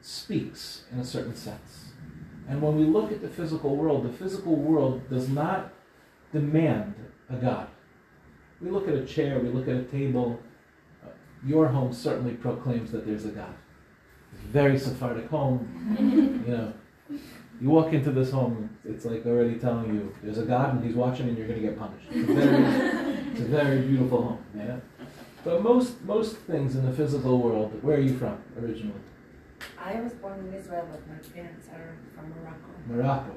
speaks 0.00 0.84
in 0.90 1.00
a 1.00 1.04
certain 1.04 1.36
sense. 1.36 1.92
And 2.48 2.62
when 2.62 2.76
we 2.76 2.86
look 2.86 3.12
at 3.12 3.20
the 3.20 3.28
physical 3.28 3.76
world, 3.76 4.04
the 4.04 4.12
physical 4.12 4.56
world 4.56 5.10
does 5.10 5.28
not 5.28 5.70
demand 6.32 6.94
a 7.28 7.36
God. 7.36 7.68
We 8.62 8.70
look 8.70 8.88
at 8.88 8.94
a 8.94 9.04
chair, 9.04 9.38
we 9.38 9.50
look 9.50 9.68
at 9.68 9.76
a 9.76 9.84
table. 9.84 10.40
Uh, 11.04 11.08
your 11.44 11.68
home 11.68 11.92
certainly 11.92 12.34
proclaims 12.34 12.90
that 12.92 13.06
there's 13.06 13.26
a 13.26 13.30
God. 13.30 13.54
Very 14.46 14.78
Sephardic 14.78 15.28
home, 15.28 16.42
you 16.46 16.52
know. 16.52 16.72
You 17.60 17.70
walk 17.70 17.92
into 17.92 18.10
this 18.10 18.30
home, 18.30 18.76
it's 18.84 19.04
like 19.04 19.24
already 19.26 19.54
telling 19.54 19.94
you 19.94 20.14
there's 20.22 20.38
a 20.38 20.44
God 20.44 20.74
and 20.74 20.84
He's 20.84 20.94
watching 20.94 21.28
and 21.28 21.38
you're 21.38 21.46
going 21.46 21.60
to 21.60 21.66
get 21.66 21.78
punished. 21.78 22.06
It's 22.10 22.28
a 22.28 22.34
very, 22.34 22.64
it's 23.32 23.40
a 23.40 23.44
very 23.44 23.80
beautiful 23.82 24.22
home. 24.22 24.44
Yeah. 24.56 24.76
But 25.44 25.62
most 25.62 26.02
most 26.02 26.36
things 26.38 26.74
in 26.74 26.84
the 26.86 26.92
physical 26.92 27.40
world, 27.40 27.82
where 27.82 27.96
are 27.98 28.00
you 28.00 28.16
from 28.16 28.38
originally? 28.60 29.00
I 29.78 30.00
was 30.00 30.12
born 30.14 30.38
in 30.40 30.54
Israel, 30.54 30.88
but 30.90 31.06
my 31.06 31.16
parents 31.34 31.68
are 31.68 31.96
from 32.14 32.30
Morocco. 32.30 32.70
Morocco. 32.88 33.34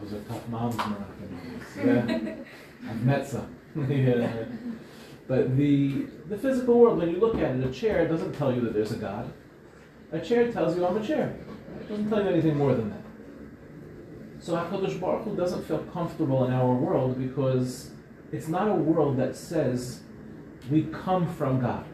Those 0.00 0.14
are 0.14 0.20
tough 0.24 0.48
moms, 0.48 0.76
Moroccan 0.76 1.60
Yeah. 1.76 2.34
I've 2.90 3.02
met 3.02 3.26
some. 3.26 3.54
yeah. 3.88 4.44
But 5.28 5.56
the 5.56 6.06
the 6.28 6.38
physical 6.38 6.78
world, 6.78 6.98
when 6.98 7.10
you 7.10 7.18
look 7.18 7.36
at 7.36 7.56
it, 7.56 7.64
a 7.64 7.70
chair 7.70 8.06
doesn't 8.08 8.32
tell 8.32 8.52
you 8.52 8.60
that 8.62 8.74
there's 8.74 8.92
a 8.92 8.96
God. 8.96 9.32
A 10.12 10.20
chair 10.20 10.52
tells 10.52 10.76
you 10.76 10.86
I'm 10.86 10.96
a 10.96 11.06
chair. 11.06 11.36
Doesn't 11.88 12.08
tell 12.08 12.22
you 12.22 12.30
anything 12.30 12.56
more 12.56 12.74
than 12.74 12.90
that. 12.90 13.02
So 14.40 14.54
HaKadosh 14.54 15.00
Baruch 15.00 15.24
Hu 15.24 15.36
doesn't 15.36 15.64
feel 15.64 15.78
comfortable 15.92 16.44
in 16.44 16.52
our 16.52 16.74
world 16.74 17.18
because 17.18 17.90
it's 18.32 18.48
not 18.48 18.68
a 18.68 18.74
world 18.74 19.16
that 19.18 19.36
says 19.36 20.02
we 20.70 20.82
come 20.84 21.32
from 21.34 21.60
God. 21.60 21.86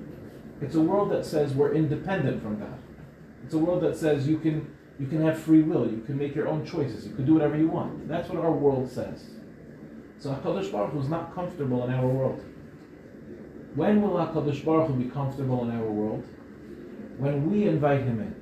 It's 0.61 0.75
a 0.75 0.81
world 0.81 1.11
that 1.13 1.25
says 1.25 1.55
we're 1.55 1.75
independent 1.75 2.43
from 2.43 2.59
God. 2.59 2.79
It's 3.45 3.55
a 3.55 3.59
world 3.59 3.83
that 3.83 3.97
says 3.97 4.27
you 4.27 4.39
can 4.39 4.75
you 4.99 5.07
can 5.07 5.23
have 5.23 5.39
free 5.39 5.63
will, 5.63 5.91
you 5.91 6.03
can 6.03 6.17
make 6.17 6.35
your 6.35 6.47
own 6.49 6.65
choices, 6.65 7.07
you 7.07 7.15
can 7.15 7.25
do 7.25 7.35
whatever 7.35 7.57
you 7.57 7.69
want. 7.69 8.09
That's 8.09 8.29
what 8.29 8.39
our 8.39 8.53
world 8.53 8.91
says. 8.91 9.25
So 10.19 10.31
HaKadosh 10.31 10.71
Baruch 10.71 10.93
Hu 10.93 11.01
is 11.01 11.09
not 11.09 11.35
comfortable 11.35 11.85
in 11.85 11.93
our 11.93 12.07
world. 12.07 12.45
When 13.75 14.03
will 14.03 14.11
HaKadosh 14.11 14.65
Baruch 14.65 14.89
Hu 14.89 14.95
be 14.95 15.11
comfortable 15.11 15.63
in 15.65 15.71
our 15.71 15.91
world? 15.91 16.25
When 17.19 17.51
we 17.51 17.67
invite 17.67 18.03
him 18.03 18.21
in. 18.21 18.42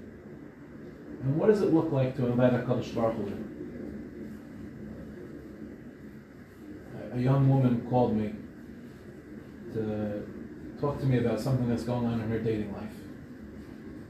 And 1.23 1.37
what 1.37 1.49
does 1.49 1.61
it 1.61 1.73
look 1.73 1.93
like 1.93 2.17
to 2.17 2.27
invite 2.27 2.53
HaKadosh 2.53 2.95
Baruch 2.95 3.17
Hu? 3.17 3.33
A 7.13 7.19
young 7.19 7.49
woman 7.49 7.87
called 7.91 8.17
me 8.17 8.35
to 9.75 10.27
talk 10.81 10.99
to 11.01 11.07
me 11.07 11.19
about 11.19 11.41
something 11.41 11.69
that's 11.69 11.83
going 11.83 12.07
on 12.07 12.21
in 12.21 12.31
her 12.31 12.39
dating 12.39 12.73
life. 12.73 12.95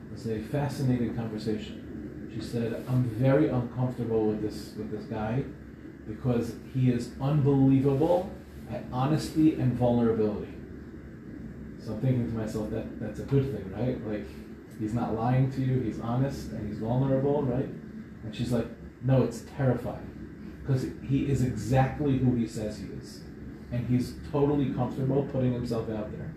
It 0.07 0.12
was 0.12 0.26
a 0.29 0.38
fascinating 0.38 1.17
conversation. 1.17 2.31
She 2.33 2.40
said, 2.40 2.85
I'm 2.88 3.05
very 3.11 3.49
uncomfortable 3.49 4.26
with 4.26 4.43
this 4.43 4.75
with 4.76 4.90
this 4.90 5.05
guy 5.07 5.45
because 6.07 6.55
he 6.73 6.90
is 6.90 7.11
unbelievable 7.21 8.31
at 8.71 8.85
honesty 8.93 9.55
and 9.55 9.73
vulnerability. 9.73 10.52
So 11.85 11.95
I'm 11.95 12.00
thinking 12.00 12.31
to 12.31 12.37
myself 12.37 12.71
that 12.71 13.00
that's 13.00 13.19
a 13.21 13.25
good 13.25 13.52
thing, 13.52 13.73
right? 13.73 14.07
Like 14.07 14.26
he's 14.80 14.94
not 14.94 15.14
lying 15.14 15.52
to 15.52 15.60
you, 15.60 15.80
he's 15.80 16.00
honest 16.00 16.50
and 16.50 16.66
he's 16.68 16.78
vulnerable, 16.78 17.42
right? 17.42 17.68
And 18.25 18.34
she's 18.34 18.50
like, 18.50 18.66
no, 19.02 19.22
it's 19.22 19.44
terrifying 19.56 20.10
because 20.62 20.87
he 21.06 21.30
is 21.30 21.42
exactly 21.42 22.18
who 22.18 22.34
he 22.34 22.46
says 22.46 22.78
he 22.78 22.87
is, 22.87 23.20
and 23.72 23.87
he's 23.88 24.14
totally 24.30 24.72
comfortable 24.72 25.25
putting 25.30 25.52
himself 25.52 25.90
out 25.90 26.10
there. 26.12 26.32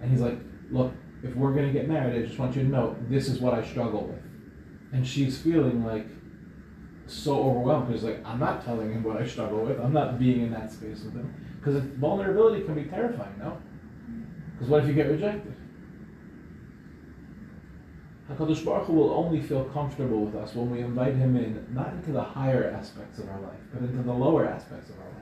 And 0.00 0.10
he's 0.10 0.20
like, 0.20 0.38
look, 0.70 0.92
if 1.22 1.34
we're 1.34 1.52
gonna 1.52 1.72
get 1.72 1.88
married, 1.88 2.22
I 2.22 2.26
just 2.26 2.38
want 2.38 2.54
you 2.56 2.62
to 2.62 2.68
know 2.68 2.96
this 3.08 3.28
is 3.28 3.40
what 3.40 3.54
I 3.54 3.64
struggle 3.64 4.06
with. 4.06 4.22
And 4.92 5.06
she's 5.06 5.38
feeling 5.38 5.84
like 5.84 6.06
so 7.06 7.42
overwhelmed 7.42 7.88
because 7.88 8.04
like 8.04 8.24
I'm 8.24 8.38
not 8.38 8.64
telling 8.64 8.92
him 8.92 9.02
what 9.02 9.20
I 9.20 9.26
struggle 9.26 9.64
with. 9.64 9.80
I'm 9.80 9.92
not 9.92 10.18
being 10.18 10.42
in 10.42 10.50
that 10.52 10.72
space 10.72 11.02
with 11.02 11.14
him 11.14 11.34
because 11.58 11.82
vulnerability 11.82 12.64
can 12.64 12.74
be 12.74 12.84
terrifying, 12.84 13.34
no? 13.38 13.58
Because 14.52 14.68
what 14.68 14.82
if 14.82 14.88
you 14.88 14.94
get 14.94 15.08
rejected? 15.08 15.54
HaKadosh 18.30 18.64
Baruch 18.64 18.86
Hu 18.86 18.94
will 18.94 19.12
only 19.12 19.40
feel 19.40 19.64
comfortable 19.64 20.24
with 20.24 20.34
us 20.34 20.54
when 20.54 20.70
we 20.70 20.80
invite 20.80 21.14
Him 21.14 21.36
in, 21.36 21.66
not 21.74 21.92
into 21.92 22.12
the 22.12 22.22
higher 22.22 22.70
aspects 22.70 23.18
of 23.18 23.28
our 23.28 23.40
life, 23.40 23.60
but 23.72 23.82
into 23.82 24.02
the 24.02 24.12
lower 24.12 24.46
aspects 24.46 24.88
of 24.88 24.98
our 24.98 25.04
life. 25.04 25.14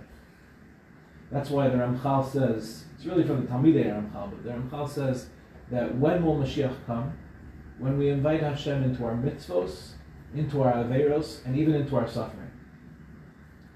That's 1.30 1.50
why 1.50 1.68
the 1.68 1.78
Ramchal 1.78 2.30
says, 2.30 2.84
it's 2.94 3.04
really 3.04 3.24
from 3.24 3.44
the 3.44 3.50
Talmidei 3.50 3.86
Ramchal, 3.86 4.30
but 4.30 4.44
the 4.44 4.50
Ramchal 4.50 4.88
says 4.88 5.30
that 5.70 5.96
when 5.96 6.24
will 6.24 6.36
Mashiach 6.36 6.86
come? 6.86 7.18
When 7.78 7.98
we 7.98 8.10
invite 8.10 8.42
Hashem 8.42 8.84
into 8.84 9.04
our 9.04 9.16
mitzvos, 9.16 9.92
into 10.34 10.62
our 10.62 10.74
averos, 10.74 11.44
and 11.44 11.56
even 11.56 11.74
into 11.74 11.96
our 11.96 12.06
suffering. 12.06 12.50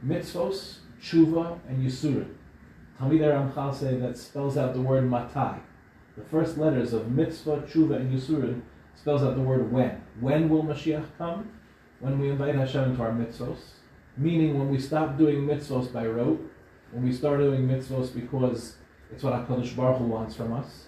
Mitzvos, 0.07 0.79
tshuva, 1.03 1.59
and 1.69 1.85
yisurim. 1.85 2.29
Talmidei 3.01 3.53
Ramchal 3.53 3.75
say 3.75 3.97
that 3.97 4.17
spells 4.17 4.57
out 4.57 4.75
the 4.75 4.81
word 4.81 5.11
matai. 5.11 5.59
The 6.17 6.23
first 6.25 6.59
letters 6.59 6.93
of 6.93 7.11
mitzvah, 7.11 7.63
tshuva, 7.63 7.97
and 7.97 8.17
yisurim 8.17 8.63
spells 8.97 9.23
out 9.23 9.37
the 9.37 9.43
word 9.43 9.71
when. 9.71 10.03
When 10.21 10.49
will 10.49 10.65
Mashiach 10.65 11.07
come? 11.19 11.51
When 12.01 12.19
we 12.19 12.31
invite 12.31 12.55
Hashem 12.55 12.91
into 12.91 13.03
our 13.03 13.13
mitzvos. 13.13 13.59
Meaning 14.17 14.59
when 14.59 14.71
we 14.71 14.79
stop 14.79 15.17
doing 15.17 15.47
mitzvos 15.47 15.93
by 15.93 16.07
rote, 16.07 16.41
when 16.91 17.05
we 17.05 17.13
start 17.13 17.39
doing 17.39 17.69
mitzvos 17.69 18.15
because 18.15 18.77
it's 19.13 19.23
what 19.23 19.35
HaKadosh 19.35 19.77
Baruch 19.77 19.99
Hu 19.99 20.05
wants 20.05 20.35
from 20.35 20.53
us, 20.53 20.87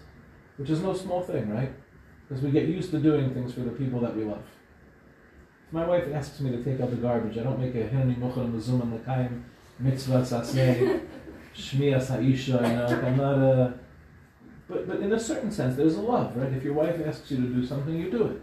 which 0.56 0.70
is 0.70 0.80
no 0.80 0.94
small 0.94 1.22
thing, 1.22 1.50
right? 1.50 1.72
Because 2.26 2.42
we 2.42 2.50
get 2.50 2.68
used 2.68 2.90
to 2.90 2.98
doing 2.98 3.32
things 3.32 3.54
for 3.54 3.60
the 3.60 3.70
people 3.70 4.00
that 4.00 4.16
we 4.16 4.24
love. 4.24 4.44
If 5.66 5.72
my 5.72 5.86
wife 5.86 6.04
asks 6.12 6.40
me 6.40 6.50
to 6.50 6.62
take 6.64 6.80
out 6.80 6.90
the 6.90 6.96
garbage, 6.96 7.36
I 7.38 7.42
don't 7.42 7.60
make 7.60 7.74
a 7.74 7.86
hinni 7.86 8.16
muchal 8.18 8.50
mezum 8.50 8.92
l'kaim 8.94 9.44
mitzvah 9.78 10.22
sasnei 10.22 11.02
shmiya 11.54 12.02
sa'isha, 12.02 12.62
you 12.68 12.76
know, 12.76 12.86
like 12.86 13.04
I'm 13.04 13.16
not 13.16 13.38
a 13.38 13.74
but, 14.68 14.86
but 14.86 15.00
in 15.00 15.12
a 15.12 15.18
certain 15.20 15.50
sense, 15.50 15.76
there's 15.76 15.96
a 15.96 16.00
love, 16.00 16.36
right? 16.36 16.52
If 16.52 16.62
your 16.62 16.74
wife 16.74 17.00
asks 17.04 17.30
you 17.30 17.38
to 17.38 17.46
do 17.54 17.64
something, 17.64 17.96
you 17.96 18.10
do 18.10 18.26
it. 18.26 18.42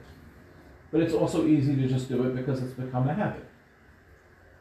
But 0.92 1.02
it's 1.02 1.14
also 1.14 1.46
easy 1.46 1.76
to 1.76 1.88
just 1.88 2.10
do 2.10 2.24
it 2.24 2.36
because 2.36 2.62
it's 2.64 2.74
become 2.74 3.08
a 3.08 3.14
habit. 3.14 3.46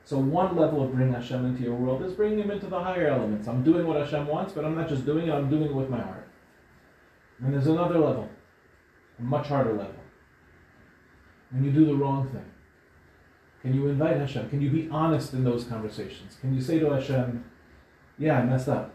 So 0.05 0.19
one 0.19 0.57
level 0.57 0.83
of 0.83 0.93
bringing 0.93 1.15
Hashem 1.15 1.47
into 1.47 1.63
your 1.63 1.75
world 1.75 2.03
is 2.03 2.13
bringing 2.13 2.41
him 2.41 2.51
into 2.51 2.67
the 2.67 2.79
higher 2.79 3.07
elements. 3.07 3.49
I'm 3.49 3.63
doing 3.63 3.87
what 3.87 3.97
Hashem 3.99 4.27
wants, 4.27 4.53
but 4.53 4.65
I'm 4.65 4.75
not 4.75 4.89
just 4.89 5.07
doing 5.07 5.29
it, 5.29 5.33
I'm 5.33 5.49
doing 5.49 5.63
it 5.63 5.75
with 5.75 5.89
my 5.89 6.01
heart. 6.01 6.29
And 7.43 7.55
there's 7.55 7.67
another 7.67 7.99
level, 7.99 8.29
a 9.19 9.23
much 9.23 9.49
harder 9.49 9.73
level. 9.73 9.95
When 11.51 11.65
you 11.65 11.71
do 11.71 11.87
the 11.87 11.95
wrong 11.95 12.29
thing, 12.29 12.45
can 13.63 13.73
you 13.73 13.89
invite 13.89 14.19
Hashem? 14.19 14.51
Can 14.51 14.61
you 14.61 14.71
be 14.71 14.89
honest 14.91 15.33
in 15.33 15.43
those 15.43 15.65
conversations? 15.65 16.37
Can 16.41 16.55
you 16.55 16.61
say 16.61 16.79
to 16.81 16.91
Hashem, 16.91 17.43
yeah, 18.19 18.39
I 18.39 18.45
messed 18.45 18.69
up. 18.69 18.95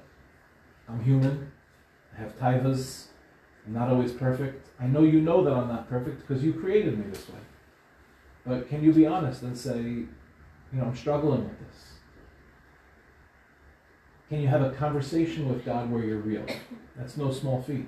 I'm 0.87 1.03
human. 1.03 1.51
I 2.19 2.23
have 2.23 2.37
taivas. 2.37 3.05
I'm 3.65 3.73
not 3.73 3.89
always 3.89 4.11
perfect. 4.11 4.67
I 4.79 4.87
know 4.87 5.03
you 5.03 5.21
know 5.21 5.43
that 5.43 5.53
I'm 5.53 5.67
not 5.67 5.89
perfect 5.89 6.27
because 6.27 6.43
you 6.43 6.53
created 6.53 6.97
me 6.97 7.05
this 7.09 7.29
way. 7.29 7.39
But 8.45 8.67
can 8.67 8.83
you 8.83 8.91
be 8.91 9.05
honest 9.05 9.41
and 9.43 9.57
say, 9.57 9.79
you 9.79 10.07
know, 10.73 10.85
I'm 10.85 10.95
struggling 10.95 11.43
with 11.43 11.59
this? 11.59 11.85
Can 14.27 14.41
you 14.41 14.47
have 14.47 14.61
a 14.61 14.71
conversation 14.71 15.47
with 15.49 15.65
God 15.65 15.89
where 15.89 16.03
you're 16.03 16.19
real? 16.19 16.45
That's 16.95 17.17
no 17.17 17.31
small 17.31 17.61
feat. 17.61 17.87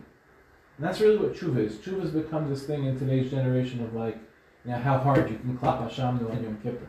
And 0.77 0.87
that's 0.87 0.99
really 0.99 1.17
what 1.17 1.35
tshuva 1.35 1.67
is. 1.67 1.75
Tshuva 1.75 2.01
has 2.01 2.11
become 2.11 2.49
this 2.49 2.63
thing 2.63 2.85
in 2.85 2.97
today's 2.97 3.29
generation 3.29 3.83
of 3.83 3.93
like, 3.93 4.17
you 4.65 4.71
know, 4.71 4.77
how 4.77 4.97
hard 4.97 5.29
you 5.29 5.37
can 5.37 5.57
clap 5.57 5.81
Hashem 5.81 6.05
on 6.05 6.43
Yom 6.43 6.59
Kippur. 6.63 6.87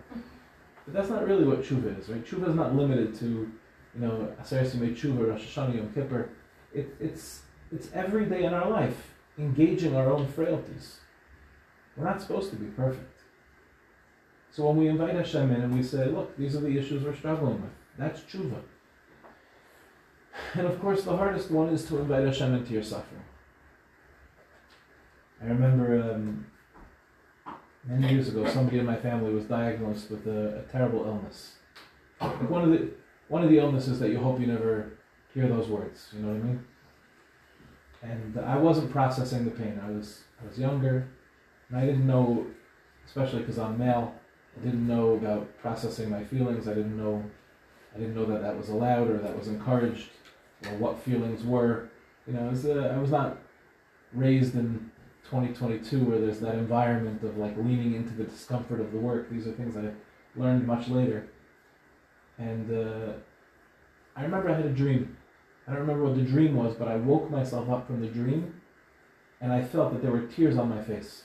But 0.85 0.95
that's 0.95 1.11
not 1.11 1.27
really 1.27 1.45
what 1.45 1.63
tshuva 1.63 1.99
is, 1.99 2.09
right? 2.09 2.25
Tshuva 2.25 2.51
is 2.51 2.55
not 2.55 2.75
limited 2.75 3.15
to, 3.17 3.27
you 3.27 4.01
know, 4.01 4.33
Aseret 4.41 4.71
Yemei 4.71 4.97
Tshuva, 4.97 5.29
Rosh 5.29 5.57
Hashanah, 5.57 5.77
Yom 5.77 5.93
Kippur. 5.93 6.31
It, 6.75 6.95
it's, 7.01 7.43
it's 7.71 7.89
every 7.93 8.27
day 8.27 8.45
in 8.45 8.55
our 8.55 8.69
life, 8.69 9.15
engaging 9.39 9.97
our 9.97 10.11
own 10.11 10.27
frailties. 10.29 11.01
We're 11.97 12.05
not 12.05 12.21
supposed 12.21 12.51
to 12.51 12.57
be 12.57 12.67
perfect. 12.67 13.21
So 14.51 14.67
when 14.67 14.77
we 14.77 14.89
invite 14.89 15.15
Hashem 15.15 15.51
in 15.51 15.63
and 15.63 15.75
we 15.75 15.83
say, 15.83 16.07
look, 16.07 16.37
these 16.37 16.55
are 16.57 16.61
the 16.61 16.77
issues 16.77 17.05
we're 17.05 17.17
struggling 17.17 17.61
with, 17.63 17.71
that's 17.99 18.21
tshuva. 18.21 18.61
And 20.55 20.67
of 20.67 20.81
course, 20.81 21.05
the 21.05 21.17
hardest 21.17 21.51
one 21.51 21.69
is 21.71 21.85
to 21.87 21.99
invite 21.99 22.25
Hashem 22.25 22.55
into 22.55 22.73
your 22.73 22.83
suffering. 22.83 23.23
I 25.43 25.47
remember 25.47 26.15
um, 26.15 26.47
many 27.85 28.13
years 28.13 28.29
ago, 28.29 28.47
somebody 28.47 28.79
in 28.79 28.87
my 28.87 28.97
family 28.97 29.33
was 29.33 29.45
diagnosed 29.45 30.11
with 30.11 30.27
a, 30.27 30.61
a 30.61 30.73
terrible 30.73 31.05
illness. 31.05 31.55
Like 32.21 32.49
one 32.49 32.63
of 32.63 32.71
the 32.71 32.91
one 33.29 33.43
of 33.43 33.51
the 33.51 33.59
illnesses 33.59 33.99
that 33.99 34.11
you 34.11 34.19
hope 34.19 34.39
you 34.41 34.47
never 34.47 34.99
hear 35.35 35.49
those 35.49 35.69
words. 35.69 36.09
You 36.13 36.21
know 36.21 36.29
what 36.29 36.41
I 36.41 36.45
mean? 36.45 36.65
And 38.03 38.41
I 38.41 38.57
wasn't 38.57 38.91
processing 38.91 39.45
the 39.45 39.51
pain. 39.51 39.81
I 39.85 39.91
was 39.91 40.23
I 40.43 40.47
was 40.47 40.59
younger, 40.59 41.09
and 41.69 41.79
I 41.79 41.87
didn't 41.87 42.07
know, 42.07 42.47
especially 43.07 43.41
because 43.41 43.59
I'm 43.59 43.79
male. 43.79 44.15
I 44.61 44.65
didn't 44.65 44.87
know 44.87 45.13
about 45.13 45.59
processing 45.59 46.11
my 46.11 46.25
feelings. 46.25 46.69
I 46.69 46.75
didn't 46.75 46.97
know, 46.99 47.25
I 47.95 47.99
didn't 47.99 48.15
know 48.15 48.27
that 48.27 48.43
that 48.43 48.57
was 48.57 48.69
allowed 48.69 49.09
or 49.09 49.19
that 49.19 49.37
was 49.39 49.49
encouraged, 49.49 50.11
or 50.67 50.77
what 50.77 51.01
feelings 51.01 51.43
were. 51.45 51.89
You 52.27 52.35
know, 52.35 52.43
was, 52.43 52.67
uh, 52.67 52.93
I 52.95 52.99
was 52.99 53.11
not 53.11 53.39
raised 54.13 54.55
in 54.55 54.91
2022 55.25 56.05
where 56.05 56.21
there's 56.21 56.41
that 56.41 56.57
environment 56.57 57.23
of 57.23 57.39
like 57.39 57.57
leaning 57.57 57.95
into 57.95 58.15
the 58.15 58.25
discomfort 58.25 58.81
of 58.81 58.93
the 58.93 58.99
work. 58.99 59.31
These 59.31 59.47
are 59.47 59.53
things 59.53 59.77
I 59.77 59.93
learned 60.39 60.67
much 60.67 60.89
later. 60.89 61.29
And 62.39 62.71
uh, 62.71 63.13
I 64.17 64.23
remember 64.23 64.51
I 64.51 64.55
had 64.55 64.67
a 64.67 64.73
dream 64.73 65.17
I 65.67 65.73
don't 65.73 65.81
remember 65.81 66.05
what 66.05 66.17
the 66.17 66.23
dream 66.23 66.57
was, 66.57 66.75
but 66.75 66.89
I 66.89 66.97
woke 66.97 67.31
myself 67.31 67.69
up 67.71 67.87
from 67.87 68.01
the 68.01 68.09
dream 68.09 68.61
and 69.41 69.53
I 69.53 69.63
felt 69.63 69.93
that 69.93 70.03
there 70.03 70.13
were 70.13 70.27
tears 70.27 70.57
on 70.57 70.69
my 70.69 70.83
face. 70.83 71.23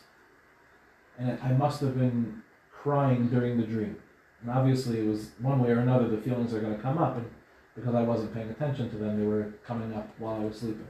And 1.18 1.40
I 1.42 1.52
must 1.52 1.82
have 1.82 1.98
been 1.98 2.44
crying 2.72 3.28
during 3.28 3.60
the 3.60 3.66
dream. 3.66 3.98
And 4.42 4.52
obviously, 4.52 5.00
it 5.00 5.08
was 5.08 5.32
one 5.40 5.60
way 5.60 5.70
or 5.70 5.80
another, 5.80 6.08
the 6.08 6.18
feelings 6.18 6.54
are 6.54 6.60
going 6.60 6.76
to 6.76 6.82
come 6.82 7.00
up. 7.00 7.18
And 7.18 7.26
because 7.76 7.96
I 7.96 8.02
wasn't 8.04 8.34
paying 8.34 8.50
attention 8.50 8.90
to 8.92 8.98
them, 8.98 9.20
they 9.20 9.26
were 9.26 9.54
coming 9.66 9.94
up 9.96 10.08
while 10.20 10.36
I 10.36 10.46
was 10.46 10.60
sleeping. 10.60 10.88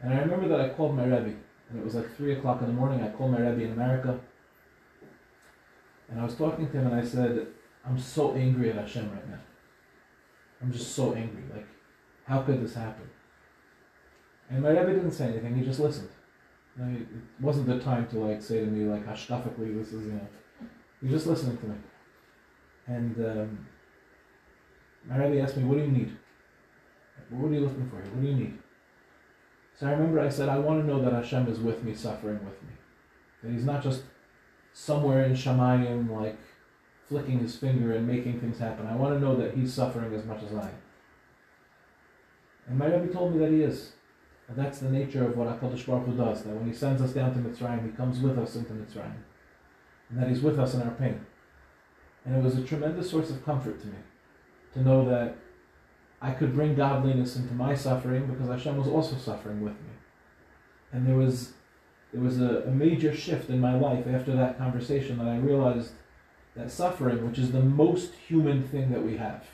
And 0.00 0.14
I 0.14 0.18
remember 0.18 0.48
that 0.48 0.60
I 0.60 0.68
called 0.70 0.96
my 0.96 1.04
Rebbe. 1.04 1.34
And 1.70 1.78
it 1.78 1.84
was 1.84 1.96
like 1.96 2.16
3 2.16 2.34
o'clock 2.34 2.60
in 2.60 2.68
the 2.68 2.72
morning. 2.72 3.02
I 3.02 3.08
called 3.10 3.32
my 3.32 3.40
Rebbe 3.40 3.64
in 3.64 3.72
America. 3.72 4.20
And 6.08 6.20
I 6.20 6.24
was 6.24 6.36
talking 6.36 6.70
to 6.70 6.72
him 6.72 6.86
and 6.86 6.94
I 6.94 7.04
said, 7.04 7.48
I'm 7.84 7.98
so 7.98 8.34
angry 8.34 8.70
at 8.70 8.76
Hashem 8.76 9.10
right 9.10 9.28
now. 9.28 9.40
I'm 10.62 10.72
just 10.72 10.94
so 10.94 11.14
angry. 11.14 11.42
Like, 11.54 11.66
how 12.28 12.42
could 12.42 12.62
this 12.62 12.74
happen? 12.74 13.08
And 14.50 14.62
my 14.62 14.70
Rebbe 14.70 14.94
didn't 14.94 15.12
say 15.12 15.28
anything, 15.28 15.56
he 15.56 15.64
just 15.64 15.80
listened. 15.80 16.10
It 16.80 17.08
wasn't 17.40 17.66
the 17.66 17.80
time 17.80 18.06
to 18.08 18.18
like 18.18 18.40
say 18.40 18.60
to 18.60 18.66
me 18.66 18.88
like 18.88 19.04
hashkafically 19.04 19.76
this 19.76 19.92
is 19.92 20.06
you 20.06 20.12
know 20.12 20.28
he 21.00 21.08
just 21.08 21.26
listening 21.26 21.56
to 21.58 21.66
me. 21.66 21.76
And 22.86 23.16
um, 23.18 23.66
my 25.06 25.16
Rebbe 25.16 25.40
asked 25.40 25.56
me, 25.56 25.64
What 25.64 25.78
do 25.78 25.84
you 25.84 25.90
need? 25.90 26.16
What 27.30 27.50
are 27.50 27.54
you 27.54 27.60
looking 27.60 27.88
for? 27.88 27.96
What 27.96 28.20
do 28.20 28.26
you 28.26 28.34
need? 28.34 28.58
So 29.78 29.86
I 29.86 29.92
remember 29.92 30.20
I 30.20 30.28
said, 30.28 30.48
I 30.48 30.58
want 30.58 30.80
to 30.80 30.86
know 30.86 31.02
that 31.02 31.12
Hashem 31.12 31.46
is 31.48 31.60
with 31.60 31.84
me, 31.84 31.94
suffering 31.94 32.40
with 32.44 32.60
me. 32.62 32.70
That 33.42 33.52
He's 33.52 33.64
not 33.64 33.82
just 33.82 34.02
somewhere 34.72 35.24
in 35.24 35.32
Shamayim, 35.32 36.10
like 36.10 36.38
flicking 37.08 37.38
his 37.38 37.56
finger 37.56 37.92
and 37.92 38.06
making 38.06 38.40
things 38.40 38.58
happen. 38.58 38.86
I 38.86 38.96
want 38.96 39.14
to 39.14 39.20
know 39.20 39.36
that 39.36 39.54
He's 39.54 39.72
suffering 39.72 40.12
as 40.14 40.24
much 40.24 40.42
as 40.42 40.52
I 40.52 40.62
am. 40.62 40.82
And 42.68 42.78
my 42.78 42.86
Rebbe 42.86 43.12
told 43.12 43.34
me 43.34 43.40
that 43.40 43.50
he 43.50 43.62
is. 43.62 43.92
And 44.48 44.56
that's 44.56 44.78
the 44.78 44.90
nature 44.90 45.26
of 45.26 45.36
what 45.36 45.48
HaKadosh 45.48 45.86
Baruch 45.86 46.06
Hu 46.06 46.16
does, 46.16 46.42
that 46.42 46.54
when 46.54 46.66
he 46.66 46.72
sends 46.72 47.02
us 47.02 47.12
down 47.12 47.34
to 47.34 47.38
Mitzrayim, 47.38 47.84
he 47.84 47.96
comes 47.96 48.20
with 48.20 48.38
us 48.38 48.56
into 48.56 48.72
Mitzrayim. 48.72 49.16
And 50.10 50.22
that 50.22 50.28
he's 50.28 50.40
with 50.40 50.58
us 50.58 50.74
in 50.74 50.82
our 50.82 50.92
pain. 50.92 51.20
And 52.24 52.36
it 52.36 52.42
was 52.42 52.56
a 52.56 52.64
tremendous 52.64 53.10
source 53.10 53.30
of 53.30 53.44
comfort 53.44 53.80
to 53.80 53.86
me 53.86 53.98
to 54.74 54.82
know 54.82 55.08
that 55.08 55.36
I 56.20 56.32
could 56.32 56.54
bring 56.54 56.74
godliness 56.74 57.36
into 57.36 57.54
my 57.54 57.74
suffering 57.74 58.26
because 58.26 58.48
Hashem 58.48 58.76
was 58.76 58.88
also 58.88 59.16
suffering 59.16 59.60
with 59.62 59.74
me. 59.74 59.90
And 60.92 61.06
there 61.06 61.16
was 61.16 61.52
there 62.12 62.22
was 62.22 62.40
a, 62.40 62.62
a 62.62 62.70
major 62.70 63.14
shift 63.14 63.50
in 63.50 63.60
my 63.60 63.74
life 63.74 64.06
after 64.06 64.34
that 64.34 64.56
conversation 64.56 65.18
that 65.18 65.28
I 65.28 65.36
realized 65.36 65.92
that 66.56 66.70
suffering, 66.70 67.26
which 67.26 67.38
is 67.38 67.52
the 67.52 67.60
most 67.60 68.14
human 68.14 68.62
thing 68.66 68.90
that 68.90 69.04
we 69.04 69.18
have, 69.18 69.44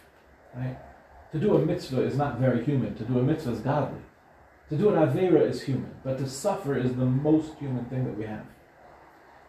right? 0.55 0.77
To 1.35 1.41
do 1.41 1.57
a 1.57 1.67
mitzvah 1.67 2.03
is 2.03 2.17
not 2.17 2.39
very 2.39 2.65
human. 2.65 2.95
To 2.95 3.03
do 3.03 3.19
a 3.19 3.23
mitzvah 3.25 3.51
is 3.51 3.59
godly. 3.59 3.99
To 4.69 4.77
do 4.77 4.91
an 4.91 4.95
avera 4.95 5.43
is 5.43 5.63
human, 5.63 5.91
but 6.05 6.17
to 6.19 6.29
suffer 6.29 6.79
is 6.79 6.95
the 6.95 7.05
most 7.05 7.59
human 7.59 7.85
thing 7.87 8.05
that 8.05 8.17
we 8.17 8.25
have. 8.25 8.47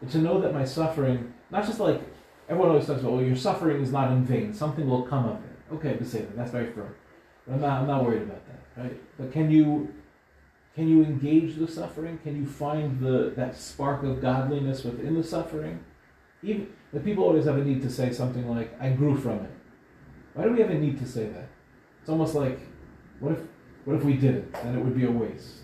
But 0.02 0.10
to 0.14 0.18
know 0.18 0.42
that 0.42 0.52
my 0.52 0.66
suffering, 0.66 1.32
not 1.52 1.64
just 1.64 1.80
like 1.80 2.02
everyone 2.50 2.70
always 2.70 2.88
talks 2.88 3.02
about, 3.02 3.14
well, 3.14 3.22
your 3.22 3.36
suffering 3.36 3.84
is 3.84 3.92
not 3.92 4.12
in 4.12 4.26
vain. 4.26 4.52
Something 4.52 4.90
will 4.90 5.04
come 5.04 5.26
of 5.26 5.36
it. 5.36 5.76
Okay, 5.76 5.94
that. 5.94 6.36
That's 6.36 6.50
very 6.50 6.72
firm. 6.72 6.96
But 7.46 7.54
I'm 7.54 7.62
not, 7.62 7.82
I'm 7.82 7.88
not 7.88 8.04
worried 8.04 8.24
about 8.24 8.42
that, 8.48 8.82
right? 8.82 9.02
But 9.20 9.32
can 9.32 9.52
you 9.52 9.94
can 10.74 10.90
you 10.90 11.04
engage 11.04 11.56
the 11.56 11.68
suffering? 11.68 12.18
Can 12.24 12.36
you 12.36 12.48
find 12.48 13.00
the 13.00 13.32
that 13.36 13.56
spark 13.56 14.02
of 14.02 14.24
godliness 14.24 14.84
within 14.84 15.14
the 15.14 15.24
suffering? 15.24 15.84
Even 16.42 16.68
the 16.92 17.00
people 17.00 17.26
always 17.26 17.46
have 17.46 17.60
a 17.60 17.64
need 17.64 17.84
to 17.84 17.92
say 17.92 18.12
something 18.12 18.50
like, 18.50 18.76
"I 18.82 18.90
grew 18.90 19.16
from 19.16 19.42
it." 19.42 19.52
Why 20.34 20.46
do 20.46 20.52
we 20.52 20.62
have 20.62 20.72
a 20.72 20.80
need 20.80 20.98
to 20.98 21.06
say 21.06 21.28
that? 21.28 21.50
It's 22.06 22.10
almost 22.12 22.36
like, 22.36 22.60
what 23.20 23.32
if 23.32 23.40
what 23.86 23.96
if 23.96 24.04
we 24.04 24.14
didn't? 24.14 24.54
Then 24.54 24.78
it 24.78 24.86
would 24.86 24.96
be 24.96 25.06
a 25.06 25.12
waste. 25.12 25.64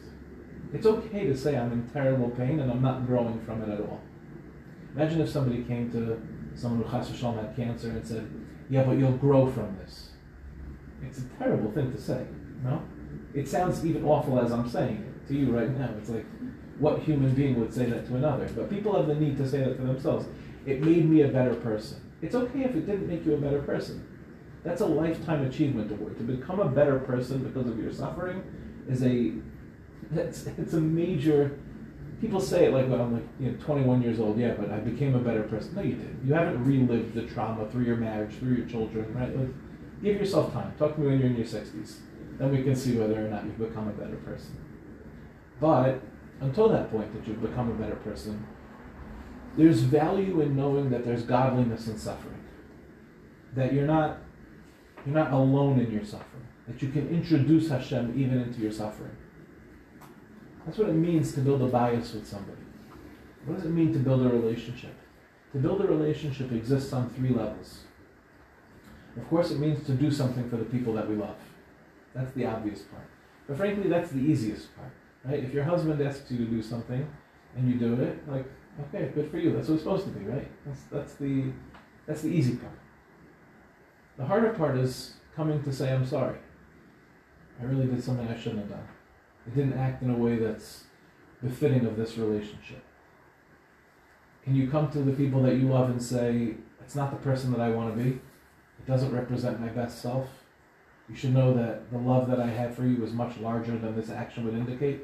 It's 0.73 0.87
okay 0.87 1.27
to 1.27 1.37
say 1.37 1.55
I'm 1.55 1.71
in 1.71 1.87
terrible 1.89 2.31
pain 2.31 2.59
and 2.59 2.71
I'm 2.71 2.81
not 2.81 3.05
growing 3.05 3.39
from 3.45 3.61
it 3.61 3.69
at 3.69 3.79
all. 3.79 4.01
Imagine 4.95 5.21
if 5.21 5.29
somebody 5.29 5.63
came 5.65 5.91
to 5.91 6.19
someone 6.55 6.81
who 6.81 6.89
Chas 6.89 7.21
had 7.21 7.55
cancer 7.55 7.91
and 7.91 8.03
said, 8.03 8.27
"Yeah, 8.71 8.85
but 8.85 8.97
you'll 8.97 9.17
grow 9.17 9.51
from 9.51 9.77
this." 9.77 10.13
It's 11.03 11.19
a 11.19 11.25
terrible 11.37 11.69
thing 11.73 11.91
to 11.91 12.01
say, 12.01 12.25
no? 12.63 12.81
It 13.35 13.47
sounds 13.47 13.85
even 13.85 14.03
awful 14.03 14.39
as 14.39 14.51
I'm 14.51 14.67
saying 14.67 14.97
it 14.97 15.27
to 15.27 15.37
you 15.37 15.55
right 15.55 15.69
now. 15.77 15.91
It's 15.99 16.09
like, 16.09 16.25
what 16.79 17.01
human 17.01 17.35
being 17.35 17.59
would 17.59 17.71
say 17.71 17.85
that 17.85 18.07
to 18.07 18.15
another? 18.15 18.49
But 18.55 18.67
people 18.67 18.95
have 18.95 19.05
the 19.05 19.13
need 19.13 19.37
to 19.37 19.47
say 19.47 19.59
that 19.59 19.77
to 19.77 19.83
themselves. 19.83 20.25
It 20.65 20.81
made 20.81 21.07
me 21.07 21.21
a 21.21 21.27
better 21.27 21.53
person. 21.53 22.01
It's 22.23 22.33
okay 22.33 22.63
if 22.63 22.75
it 22.75 22.87
didn't 22.87 23.07
make 23.07 23.27
you 23.27 23.35
a 23.35 23.37
better 23.37 23.61
person. 23.61 24.07
That's 24.63 24.81
a 24.81 24.85
lifetime 24.85 25.45
achievement 25.45 25.91
award. 25.91 26.17
To 26.17 26.23
become 26.23 26.59
a 26.59 26.69
better 26.69 26.99
person 26.99 27.43
because 27.43 27.67
of 27.67 27.79
your 27.79 27.91
suffering 27.91 28.43
is 28.87 29.03
a 29.03 29.33
it's, 30.13 30.45
it's 30.45 30.73
a 30.73 30.81
major 30.81 31.57
people 32.19 32.39
say 32.39 32.65
it 32.65 32.73
like 32.73 32.87
well, 32.89 33.01
I'm 33.01 33.13
like 33.13 33.27
you 33.39 33.51
know 33.51 33.57
21 33.57 34.01
years 34.01 34.19
old 34.19 34.37
yeah 34.37 34.53
but 34.53 34.69
I 34.69 34.79
became 34.79 35.15
a 35.15 35.19
better 35.19 35.43
person 35.43 35.73
no 35.73 35.81
you 35.81 35.95
didn't 35.95 36.19
you 36.25 36.33
haven't 36.33 36.63
relived 36.65 37.13
the 37.13 37.23
trauma 37.23 37.69
through 37.69 37.85
your 37.85 37.95
marriage 37.95 38.35
through 38.35 38.55
your 38.55 38.65
children 38.65 39.13
right 39.13 39.35
like 39.35 39.47
give 40.03 40.17
yourself 40.17 40.51
time 40.51 40.73
talk 40.77 40.95
to 40.95 41.01
me 41.01 41.07
when 41.07 41.19
you're 41.19 41.29
in 41.29 41.37
your 41.37 41.45
60s 41.45 41.99
then 42.41 42.51
we 42.51 42.63
can 42.63 42.75
see 42.75 42.97
whether 42.97 43.23
or 43.23 43.29
not 43.29 43.45
you've 43.45 43.59
become 43.59 43.87
a 43.87 43.91
better 43.91 44.15
person. 44.15 44.57
But 45.59 46.01
until 46.39 46.69
that 46.69 46.89
point 46.89 47.13
that 47.13 47.27
you've 47.27 47.39
become 47.39 47.69
a 47.69 47.75
better 47.75 47.97
person, 47.97 48.47
there's 49.55 49.81
value 49.81 50.41
in 50.41 50.55
knowing 50.55 50.89
that 50.89 51.05
there's 51.05 51.21
godliness 51.21 51.87
in 51.87 51.99
suffering. 51.99 52.43
That 53.53 53.73
you're 53.73 53.85
not 53.85 54.17
you're 55.05 55.15
not 55.15 55.31
alone 55.31 55.79
in 55.79 55.91
your 55.91 56.05
suffering. 56.05 56.47
That 56.67 56.81
you 56.81 56.89
can 56.89 57.09
introduce 57.09 57.69
Hashem 57.69 58.13
even 58.19 58.41
into 58.41 58.61
your 58.61 58.71
suffering. 58.71 59.15
That's 60.65 60.77
what 60.77 60.89
it 60.89 60.93
means 60.93 61.33
to 61.33 61.41
build 61.41 61.61
a 61.61 61.69
bayis 61.69 62.13
with 62.13 62.27
somebody. 62.27 62.61
What 63.45 63.57
does 63.57 63.65
it 63.65 63.71
mean 63.71 63.91
to 63.93 63.99
build 63.99 64.25
a 64.25 64.29
relationship? 64.29 64.93
To 65.53 65.57
build 65.57 65.81
a 65.81 65.87
relationship 65.87 66.51
exists 66.51 66.93
on 66.93 67.09
three 67.09 67.29
levels. 67.31 67.79
Of 69.17 69.27
course, 69.27 69.51
it 69.51 69.59
means 69.59 69.85
to 69.87 69.93
do 69.93 70.11
something 70.11 70.49
for 70.49 70.57
the 70.57 70.65
people 70.65 70.93
that 70.93 71.09
we 71.09 71.15
love. 71.15 71.35
That's 72.13 72.31
the 72.33 72.45
obvious 72.45 72.81
part. 72.81 73.07
But 73.47 73.57
frankly, 73.57 73.89
that's 73.89 74.11
the 74.11 74.19
easiest 74.19 74.73
part, 74.75 74.91
right? 75.25 75.43
If 75.43 75.53
your 75.53 75.63
husband 75.63 76.01
asks 76.01 76.31
you 76.31 76.37
to 76.37 76.45
do 76.45 76.61
something 76.61 77.05
and 77.57 77.69
you 77.69 77.75
do 77.77 78.01
it, 78.01 78.29
like, 78.29 78.45
okay, 78.79 79.11
good 79.13 79.29
for 79.29 79.39
you. 79.39 79.53
That's 79.53 79.67
what 79.67 79.75
it's 79.75 79.83
supposed 79.83 80.05
to 80.05 80.11
be, 80.11 80.25
right? 80.25 80.47
That's, 80.65 80.83
that's, 80.91 81.13
the, 81.15 81.51
that's 82.05 82.21
the 82.21 82.29
easy 82.29 82.55
part. 82.55 82.77
The 84.21 84.27
harder 84.27 84.53
part 84.53 84.77
is 84.77 85.15
coming 85.35 85.63
to 85.63 85.73
say, 85.73 85.91
I'm 85.91 86.05
sorry. 86.05 86.37
I 87.59 87.63
really 87.65 87.87
did 87.87 88.03
something 88.03 88.27
I 88.27 88.37
shouldn't 88.37 88.59
have 88.59 88.69
done. 88.69 88.87
I 89.47 89.49
didn't 89.55 89.73
act 89.73 90.03
in 90.03 90.11
a 90.11 90.15
way 90.15 90.35
that's 90.35 90.83
befitting 91.43 91.87
of 91.87 91.97
this 91.97 92.19
relationship. 92.19 92.83
Can 94.43 94.55
you 94.55 94.69
come 94.69 94.91
to 94.91 94.99
the 94.99 95.11
people 95.11 95.41
that 95.41 95.55
you 95.55 95.69
love 95.69 95.89
and 95.89 96.01
say, 96.01 96.53
it's 96.79 96.93
not 96.95 97.09
the 97.09 97.17
person 97.17 97.51
that 97.51 97.61
I 97.61 97.71
want 97.71 97.97
to 97.97 98.03
be? 98.03 98.09
It 98.11 98.85
doesn't 98.85 99.11
represent 99.11 99.59
my 99.59 99.69
best 99.69 100.03
self 100.03 100.27
you 101.11 101.17
should 101.17 101.33
know 101.33 101.53
that 101.55 101.91
the 101.91 101.97
love 101.97 102.29
that 102.29 102.39
I 102.39 102.47
had 102.47 102.73
for 102.73 102.85
you 102.85 103.03
is 103.03 103.11
much 103.11 103.37
larger 103.39 103.77
than 103.77 103.95
this 103.95 104.09
action 104.09 104.45
would 104.45 104.53
indicate. 104.53 105.01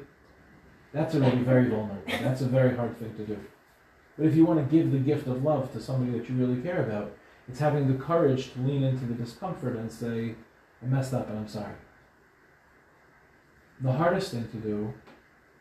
That's 0.92 1.14
already 1.14 1.42
very 1.42 1.68
vulnerable. 1.68 2.02
That's 2.06 2.40
a 2.40 2.46
very 2.46 2.74
hard 2.74 2.96
thing 2.98 3.14
to 3.16 3.26
do. 3.26 3.38
But 4.16 4.26
if 4.26 4.34
you 4.34 4.46
want 4.46 4.58
to 4.58 4.74
give 4.74 4.90
the 4.90 4.98
gift 4.98 5.26
of 5.26 5.44
love 5.44 5.70
to 5.72 5.80
somebody 5.80 6.18
that 6.18 6.28
you 6.28 6.36
really 6.36 6.62
care 6.62 6.82
about, 6.82 7.12
it's 7.48 7.58
having 7.58 7.90
the 7.90 8.02
courage 8.02 8.52
to 8.52 8.60
lean 8.60 8.82
into 8.82 9.06
the 9.06 9.14
discomfort 9.14 9.76
and 9.76 9.90
say, 9.90 10.34
I 10.82 10.86
messed 10.86 11.14
up 11.14 11.28
and 11.28 11.38
I'm 11.38 11.48
sorry. 11.48 11.74
The 13.80 13.92
hardest 13.92 14.32
thing 14.32 14.48
to 14.48 14.56
do 14.56 14.94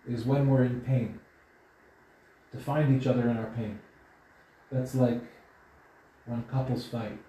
is 0.08 0.26
when 0.26 0.50
we're 0.50 0.64
in 0.64 0.82
pain, 0.82 1.20
to 2.52 2.58
find 2.58 3.00
each 3.00 3.08
other 3.08 3.30
in 3.30 3.38
our 3.38 3.52
pain. 3.56 3.80
That's 4.72 4.96
like 4.96 5.22
when 6.26 6.44
couples 6.44 6.86
fight. 6.88 7.20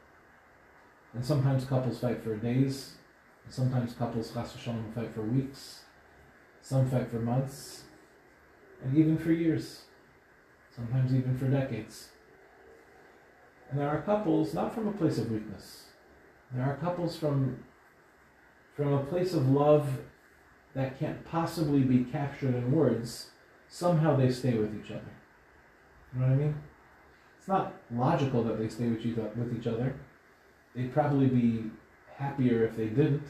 And 1.14 1.25
sometimes 1.25 1.64
couples 1.64 2.01
fight 2.01 2.23
for 2.23 2.37
days, 2.37 2.94
and 3.44 3.55
Sometimes 3.55 3.94
couples 3.94 4.33
chas 4.33 4.53
fight 4.94 5.14
for 5.14 5.23
weeks, 5.23 5.81
some 6.61 6.88
fight 6.90 7.11
for 7.11 7.18
months, 7.18 7.85
and 8.83 8.97
even 8.97 9.16
for 9.18 9.33
years, 9.33 9.83
sometimes 10.75 11.14
even 11.14 11.37
for 11.37 11.49
decades. 11.49 12.09
And 13.71 13.79
there 13.79 13.89
are 13.89 14.03
couples 14.03 14.55
not 14.55 14.75
from 14.75 14.89
a 14.89 14.93
place 14.93 15.19
of 15.19 15.31
weakness. 15.31 15.85
There 16.53 16.65
are 16.65 16.77
couples 16.77 17.17
from 17.17 17.65
from 18.75 18.93
a 18.93 19.05
place 19.05 19.35
of 19.35 19.49
love 19.49 19.89
that 20.75 20.99
can't 20.99 21.25
possibly 21.25 21.81
be 21.81 22.05
captured 22.05 22.55
in 22.55 22.71
words. 22.71 23.31
Somehow 23.69 24.17
they 24.17 24.31
stay 24.31 24.55
with 24.55 24.73
each 24.73 24.93
other. 24.93 25.13
You 26.15 26.21
know 26.21 26.27
what 26.27 26.33
I 26.33 26.37
mean? 26.37 26.55
It's 27.37 27.49
not 27.49 27.75
logical 27.91 28.45
that 28.45 28.59
they 28.59 28.69
stay 28.69 28.87
with 28.89 29.05
each 29.05 29.67
other. 29.67 29.95
They'd 30.75 30.93
probably 30.93 31.27
be 31.27 31.65
happier 32.17 32.65
if 32.65 32.77
they 32.77 32.87
didn't. 32.87 33.27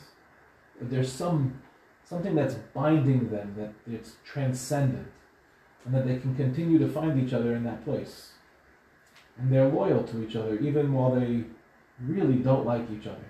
But 0.79 0.91
there's 0.91 1.11
some 1.11 1.63
something 2.05 2.35
that's 2.35 2.55
binding 2.55 3.31
them, 3.31 3.55
that 3.59 3.73
it's 3.93 4.17
transcendent, 4.25 5.09
and 5.85 5.95
that 5.95 6.07
they 6.07 6.19
can 6.19 6.35
continue 6.35 6.79
to 6.79 6.89
find 6.89 7.23
each 7.23 7.35
other 7.35 7.55
in 7.55 7.65
that 7.65 7.85
place. 7.85 8.33
And 9.39 9.53
they're 9.53 9.69
loyal 9.69 10.03
to 10.05 10.23
each 10.23 10.37
other, 10.37 10.59
even 10.59 10.93
while 10.93 11.15
they 11.15 11.45
really 12.05 12.37
don't 12.37 12.67
like 12.67 12.91
each 12.91 13.07
other. 13.07 13.25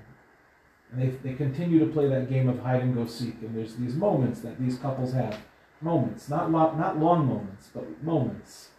And 0.91 1.03
they, 1.03 1.09
they 1.29 1.35
continue 1.35 1.79
to 1.81 1.93
play 1.93 2.09
that 2.09 2.31
game 2.31 2.49
of 2.49 2.61
hide 2.61 2.81
and 2.81 2.95
go 2.95 3.07
seek. 3.07 3.35
And 3.43 3.57
there's 3.57 3.77
these 3.77 3.95
moments 3.95 4.41
that 4.41 4.59
these 4.59 4.79
couples 4.79 5.13
have. 5.13 5.39
Moments, 5.81 6.29
not, 6.29 6.51
lo- 6.51 6.75
not 6.75 6.99
long 6.99 7.27
moments, 7.27 7.69
but 7.73 8.03
moments 8.03 8.71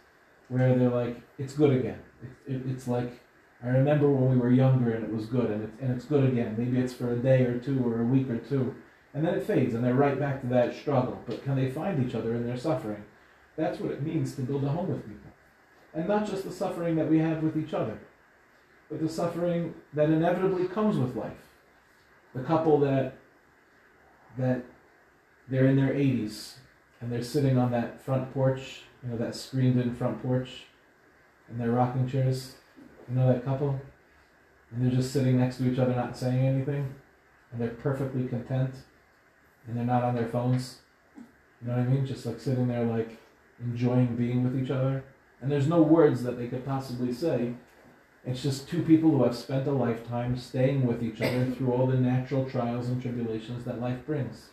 where 0.48 0.76
they're 0.76 0.90
like, 0.90 1.22
it's 1.38 1.54
good 1.54 1.72
again. 1.72 2.00
It, 2.22 2.54
it, 2.54 2.62
it's 2.66 2.86
like 2.86 3.22
I 3.62 3.68
remember 3.68 4.08
when 4.08 4.30
we 4.30 4.36
were 4.36 4.50
younger 4.50 4.92
and 4.92 5.04
it 5.04 5.12
was 5.12 5.26
good, 5.26 5.50
and, 5.50 5.64
it, 5.64 5.70
and 5.80 5.92
it's 5.92 6.06
good 6.06 6.24
again. 6.24 6.54
Maybe 6.56 6.78
it's 6.78 6.94
for 6.94 7.12
a 7.12 7.16
day 7.16 7.42
or 7.44 7.58
two 7.58 7.82
or 7.84 8.00
a 8.00 8.04
week 8.04 8.30
or 8.30 8.38
two, 8.38 8.74
and 9.12 9.24
then 9.24 9.34
it 9.34 9.42
fades, 9.42 9.74
and 9.74 9.84
they're 9.84 9.94
right 9.94 10.18
back 10.18 10.40
to 10.40 10.46
that 10.48 10.74
struggle. 10.74 11.20
But 11.26 11.44
can 11.44 11.56
they 11.56 11.70
find 11.70 12.06
each 12.06 12.14
other 12.14 12.34
in 12.34 12.46
their 12.46 12.56
suffering? 12.56 13.04
That's 13.56 13.78
what 13.78 13.92
it 13.92 14.02
means 14.02 14.34
to 14.36 14.42
build 14.42 14.64
a 14.64 14.68
home 14.68 14.88
with 14.88 15.06
people. 15.06 15.29
And 15.94 16.06
not 16.06 16.26
just 16.26 16.44
the 16.44 16.52
suffering 16.52 16.96
that 16.96 17.08
we 17.08 17.18
have 17.18 17.42
with 17.42 17.56
each 17.56 17.74
other, 17.74 17.98
but 18.88 19.00
the 19.00 19.08
suffering 19.08 19.74
that 19.94 20.10
inevitably 20.10 20.68
comes 20.68 20.96
with 20.96 21.16
life. 21.16 21.32
The 22.34 22.42
couple 22.42 22.78
that 22.80 23.14
that 24.38 24.62
they're 25.48 25.66
in 25.66 25.76
their 25.76 25.92
80s 25.92 26.54
and 27.00 27.10
they're 27.10 27.22
sitting 27.22 27.58
on 27.58 27.72
that 27.72 28.00
front 28.00 28.32
porch, 28.32 28.82
you 29.02 29.10
know, 29.10 29.16
that 29.16 29.34
screened 29.34 29.80
in 29.80 29.94
front 29.94 30.22
porch, 30.22 30.66
and 31.48 31.60
their 31.60 31.72
rocking 31.72 32.08
chairs 32.08 32.54
you 33.10 33.16
know 33.16 33.32
that 33.32 33.44
couple? 33.44 33.80
And 34.70 34.84
they're 34.84 34.96
just 34.96 35.12
sitting 35.12 35.38
next 35.38 35.56
to 35.56 35.70
each 35.70 35.78
other, 35.78 35.94
not 35.94 36.16
saying 36.16 36.46
anything, 36.46 36.94
and 37.50 37.60
they're 37.60 37.68
perfectly 37.70 38.28
content, 38.28 38.74
and 39.66 39.76
they're 39.76 39.84
not 39.84 40.04
on 40.04 40.14
their 40.14 40.28
phones. 40.28 40.78
You 41.60 41.68
know 41.68 41.76
what 41.76 41.86
I 41.86 41.88
mean? 41.88 42.06
Just 42.06 42.24
like 42.24 42.40
sitting 42.40 42.68
there, 42.68 42.84
like 42.84 43.18
enjoying 43.60 44.16
being 44.16 44.44
with 44.44 44.62
each 44.62 44.70
other. 44.70 45.02
And 45.40 45.50
there's 45.50 45.66
no 45.66 45.82
words 45.82 46.22
that 46.22 46.38
they 46.38 46.48
could 46.48 46.64
possibly 46.64 47.12
say. 47.12 47.54
It's 48.26 48.42
just 48.42 48.68
two 48.68 48.82
people 48.82 49.10
who 49.10 49.24
have 49.24 49.36
spent 49.36 49.66
a 49.66 49.72
lifetime 49.72 50.36
staying 50.36 50.86
with 50.86 51.02
each 51.02 51.22
other 51.22 51.50
through 51.56 51.72
all 51.72 51.86
the 51.86 51.96
natural 51.96 52.48
trials 52.48 52.88
and 52.88 53.00
tribulations 53.00 53.64
that 53.64 53.80
life 53.80 54.04
brings. 54.06 54.50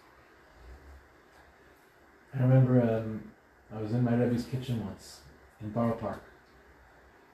I 2.33 2.41
remember 2.41 2.81
um, 2.81 3.31
I 3.75 3.81
was 3.81 3.91
in 3.91 4.03
my 4.03 4.13
Rebbe's 4.13 4.45
kitchen 4.45 4.85
once 4.85 5.21
in 5.59 5.71
Borough 5.71 5.95
Park 5.95 6.23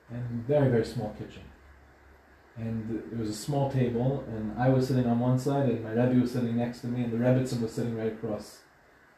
and 0.09 0.45
very 0.45 0.69
very 0.69 0.85
small 0.85 1.15
kitchen. 1.17 1.43
And 2.55 3.03
there 3.09 3.19
was 3.19 3.29
a 3.29 3.35
small 3.35 3.71
table, 3.71 4.23
and 4.27 4.53
I 4.59 4.69
was 4.69 4.87
sitting 4.87 5.07
on 5.07 5.19
one 5.19 5.39
side, 5.39 5.69
and 5.69 5.83
my 5.83 5.89
Rebbe 5.89 6.21
was 6.21 6.33
sitting 6.33 6.55
next 6.55 6.81
to 6.81 6.87
me, 6.87 7.03
and 7.03 7.11
the 7.11 7.17
Rebbitzin 7.17 7.61
was 7.61 7.73
sitting 7.73 7.97
right 7.97 8.13
across. 8.13 8.59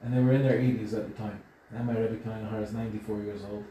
And 0.02 0.16
they 0.16 0.22
were 0.22 0.32
in 0.32 0.44
their 0.44 0.58
80s 0.58 0.94
at 0.94 1.06
the 1.08 1.22
time. 1.22 1.42
Now 1.70 1.84
my 1.84 1.98
Rebbe 1.98 2.16
Kainahar 2.18 2.64
is 2.64 2.72
94 2.72 3.20
years 3.24 3.42
old. 3.44 3.66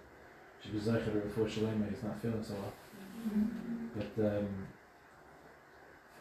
She 0.64 0.74
was 0.74 0.84
Zeicher 0.84 1.22
before 1.22 1.44
Shalema, 1.44 1.90
he's 1.90 2.02
not 2.02 2.20
feeling 2.22 2.42
so 2.42 2.54
well. 2.54 2.72
But 3.96 4.38
um, 4.38 4.48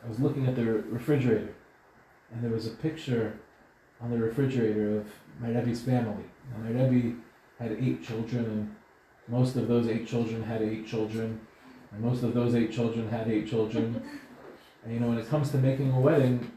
I 0.03 0.09
was 0.09 0.19
looking 0.19 0.47
at 0.47 0.55
the 0.55 0.65
refrigerator, 0.65 1.55
and 2.31 2.43
there 2.43 2.51
was 2.51 2.67
a 2.67 2.71
picture 2.71 3.39
on 4.01 4.11
the 4.11 4.17
refrigerator 4.17 4.97
of 4.97 5.07
my 5.39 5.49
Rebbe's 5.49 5.81
family. 5.81 6.25
And 6.53 6.63
my 6.63 6.83
Rebbe 6.83 7.15
had 7.57 7.71
eight 7.71 8.03
children, 8.03 8.45
and 8.45 8.75
most 9.27 9.55
of 9.55 9.67
those 9.67 9.87
eight 9.87 10.07
children 10.07 10.43
had 10.43 10.61
eight 10.61 10.85
children, 10.87 11.39
and 11.91 12.01
most 12.01 12.23
of 12.23 12.33
those 12.33 12.53
eight 12.53 12.71
children 12.71 13.07
had 13.07 13.29
eight 13.29 13.49
children. 13.49 14.03
And 14.83 14.93
you 14.93 14.99
know, 14.99 15.07
when 15.07 15.17
it 15.17 15.29
comes 15.29 15.51
to 15.51 15.57
making 15.57 15.91
a 15.91 15.99
wedding, 15.99 16.51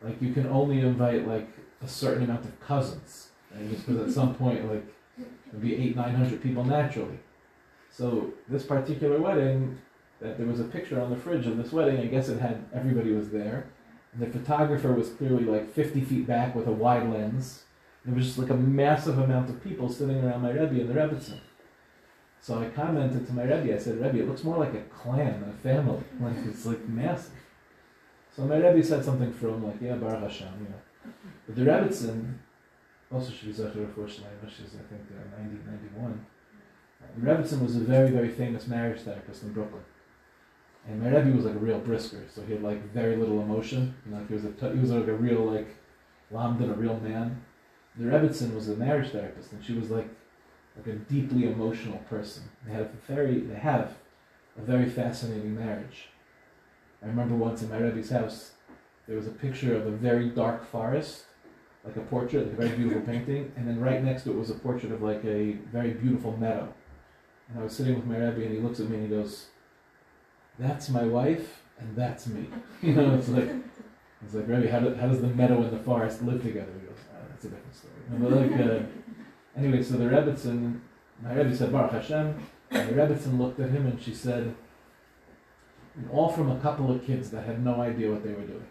like 0.00 0.22
you 0.22 0.32
can 0.32 0.46
only 0.46 0.80
invite 0.80 1.26
like 1.26 1.48
a 1.82 1.88
certain 1.88 2.24
amount 2.24 2.44
of 2.44 2.60
cousins, 2.60 3.30
right? 3.52 3.68
Just 3.68 3.86
because 3.86 4.06
at 4.06 4.14
some 4.14 4.34
point, 4.36 4.70
like 4.70 4.86
it'd 5.48 5.60
be 5.60 5.74
eight, 5.74 5.96
nine 5.96 6.14
hundred 6.14 6.40
people 6.40 6.64
naturally. 6.64 7.18
So 7.92 8.32
this 8.48 8.64
particular 8.64 9.20
wedding, 9.20 9.78
that 10.20 10.38
there 10.38 10.46
was 10.46 10.60
a 10.60 10.64
picture 10.64 11.00
on 11.00 11.10
the 11.10 11.16
fridge 11.16 11.46
of 11.46 11.58
this 11.58 11.72
wedding. 11.72 11.98
I 11.98 12.06
guess 12.06 12.28
it 12.28 12.40
had 12.40 12.64
everybody 12.72 13.12
was 13.12 13.30
there, 13.30 13.66
and 14.12 14.22
the 14.22 14.38
photographer 14.38 14.92
was 14.92 15.10
clearly 15.10 15.44
like 15.44 15.70
fifty 15.70 16.00
feet 16.00 16.26
back 16.26 16.54
with 16.54 16.66
a 16.66 16.72
wide 16.72 17.08
lens. 17.08 17.64
It 18.06 18.14
was 18.14 18.26
just 18.26 18.38
like 18.38 18.50
a 18.50 18.54
massive 18.54 19.18
amount 19.18 19.50
of 19.50 19.62
people 19.62 19.88
sitting 19.88 20.24
around 20.24 20.42
my 20.42 20.50
Rebbe 20.50 20.80
and 20.80 20.88
the 20.88 20.94
Rebbitzin. 20.94 21.38
So 22.40 22.58
I 22.58 22.68
commented 22.70 23.26
to 23.26 23.32
my 23.32 23.44
Rebbe. 23.44 23.72
I 23.72 23.78
said, 23.78 24.00
Rebbe, 24.00 24.18
it 24.18 24.28
looks 24.28 24.42
more 24.42 24.58
like 24.58 24.74
a 24.74 24.80
clan 24.82 25.40
than 25.40 25.50
a 25.50 25.52
family. 25.52 26.02
Like 26.20 26.34
it's 26.44 26.66
like 26.66 26.88
massive. 26.88 27.34
So 28.34 28.42
my 28.42 28.56
Rebbe 28.56 28.82
said 28.82 29.04
something 29.04 29.32
from 29.32 29.64
like, 29.64 29.80
yeah, 29.80 29.94
Baruch 29.94 30.22
Hashem, 30.22 30.48
know. 30.48 31.12
But 31.46 31.54
the 31.54 31.62
Rebbitzin 31.62 32.38
also 33.12 33.30
should 33.30 33.48
be 33.48 33.52
Zachar 33.52 33.80
Shleima, 33.80 34.48
she's 34.48 34.74
I 34.74 34.82
think 34.88 35.02
uh, 35.12 35.42
90, 35.42 35.58
91. 35.70 36.26
Rebbitzin 37.20 37.62
was 37.62 37.76
a 37.76 37.80
very, 37.80 38.10
very 38.10 38.28
famous 38.28 38.66
marriage 38.66 39.00
therapist 39.00 39.42
in 39.42 39.52
Brooklyn. 39.52 39.82
And 40.88 41.00
my 41.00 41.10
Rebbe 41.10 41.36
was 41.36 41.44
like 41.44 41.54
a 41.54 41.58
real 41.58 41.78
brisker, 41.78 42.24
so 42.34 42.42
he 42.42 42.52
had 42.52 42.62
like 42.62 42.92
very 42.92 43.16
little 43.16 43.40
emotion. 43.40 43.94
Like 44.10 44.28
he 44.28 44.34
was 44.34 44.44
a 44.44 44.50
t- 44.50 44.72
he 44.72 44.78
was 44.78 44.90
like 44.90 45.06
a 45.06 45.14
real 45.14 45.44
like 45.44 45.68
lamdan, 46.32 46.70
a 46.70 46.74
real 46.74 46.98
man. 47.00 47.42
The 47.96 48.06
Rebbitzin 48.06 48.54
was 48.54 48.68
a 48.68 48.76
marriage 48.76 49.10
therapist, 49.12 49.52
and 49.52 49.64
she 49.64 49.74
was 49.74 49.90
like 49.90 50.08
like 50.76 50.86
a 50.86 50.98
deeply 50.98 51.44
emotional 51.44 51.98
person. 52.10 52.44
They 52.66 52.72
had 52.72 52.82
a 52.82 52.90
very 53.06 53.40
they 53.40 53.54
have 53.54 53.94
a 54.58 54.62
very 54.62 54.88
fascinating 54.88 55.54
marriage. 55.54 56.08
I 57.02 57.06
remember 57.06 57.34
once 57.34 57.62
in 57.62 57.70
my 57.70 57.78
Rebbe's 57.78 58.10
house, 58.10 58.52
there 59.06 59.16
was 59.16 59.26
a 59.26 59.30
picture 59.30 59.76
of 59.76 59.86
a 59.86 59.90
very 59.90 60.30
dark 60.30 60.64
forest, 60.64 61.24
like 61.84 61.96
a 61.96 62.00
portrait, 62.00 62.44
like 62.46 62.54
a 62.54 62.56
very 62.56 62.76
beautiful 62.76 63.02
painting, 63.02 63.52
and 63.56 63.68
then 63.68 63.80
right 63.80 64.02
next 64.02 64.22
to 64.24 64.30
it 64.30 64.36
was 64.36 64.50
a 64.50 64.54
portrait 64.54 64.92
of 64.92 65.02
like 65.02 65.24
a 65.24 65.52
very 65.72 65.90
beautiful 65.90 66.36
meadow. 66.36 66.72
And 67.48 67.60
I 67.60 67.62
was 67.64 67.76
sitting 67.76 67.94
with 67.96 68.06
my 68.06 68.18
rabbi, 68.18 68.42
and 68.42 68.54
he 68.54 68.60
looks 68.60 68.80
at 68.80 68.88
me 68.88 68.96
and 68.96 69.10
he 69.10 69.16
goes, 69.16 69.46
"That's 70.58 70.88
my 70.88 71.04
wife, 71.04 71.62
and 71.78 71.96
that's 71.96 72.26
me." 72.26 72.46
You 72.82 72.94
know, 72.94 73.14
it's 73.14 73.28
like 73.28 73.50
it's 74.24 74.34
like 74.34 74.48
Rabbi, 74.48 74.68
how, 74.68 74.80
do, 74.80 74.94
how 74.94 75.08
does 75.08 75.20
the 75.20 75.28
meadow 75.28 75.62
and 75.62 75.72
the 75.72 75.82
forest 75.82 76.22
live 76.22 76.42
together? 76.42 76.72
He 76.80 76.86
goes, 76.86 76.98
oh, 77.12 77.26
"That's 77.28 77.44
a 77.44 77.48
different 77.48 77.74
story." 77.74 77.94
And 78.10 78.58
like, 78.58 78.60
uh, 78.60 78.84
anyway, 79.56 79.82
so 79.82 79.96
the 79.96 80.04
Rebbitzin, 80.04 80.80
my 81.22 81.32
Rebbe 81.34 81.54
said, 81.54 81.72
"Baruch 81.72 81.92
Hashem." 81.92 82.46
And 82.70 82.88
the 82.88 82.94
Rebbitzin 82.94 83.38
looked 83.38 83.60
at 83.60 83.70
him 83.70 83.86
and 83.86 84.00
she 84.00 84.14
said, 84.14 84.54
and 85.94 86.10
all 86.10 86.28
from 86.30 86.50
a 86.50 86.58
couple 86.60 86.90
of 86.90 87.04
kids 87.04 87.30
that 87.30 87.44
had 87.44 87.62
no 87.62 87.80
idea 87.80 88.10
what 88.10 88.22
they 88.22 88.32
were 88.32 88.46
doing. 88.46 88.66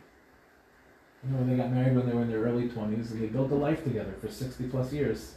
You 1.24 1.36
know, 1.36 1.46
they 1.46 1.56
got 1.56 1.72
married 1.72 1.96
when 1.96 2.08
they 2.08 2.16
were 2.16 2.24
in 2.24 2.30
their 2.30 2.42
early 2.42 2.68
20s 2.68 3.12
and 3.12 3.22
they 3.22 3.28
built 3.28 3.52
a 3.52 3.56
life 3.56 3.84
together 3.84 4.14
for 4.20 4.28
60 4.28 4.68
plus 4.70 4.92
years. 4.92 5.36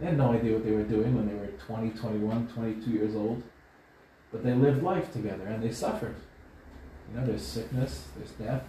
They 0.00 0.06
had 0.06 0.16
no 0.16 0.32
idea 0.32 0.54
what 0.54 0.64
they 0.64 0.72
were 0.72 0.82
doing 0.82 1.14
when 1.14 1.28
they 1.28 1.34
were 1.34 1.48
20, 1.66 1.90
21, 1.90 2.48
22 2.48 2.90
years 2.90 3.14
old. 3.14 3.42
But 4.32 4.42
they 4.42 4.54
lived 4.54 4.82
life 4.82 5.12
together 5.12 5.46
and 5.46 5.62
they 5.62 5.72
suffered. 5.72 6.16
You 7.10 7.20
know, 7.20 7.26
there's 7.26 7.42
sickness, 7.42 8.06
there's 8.16 8.30
death, 8.32 8.64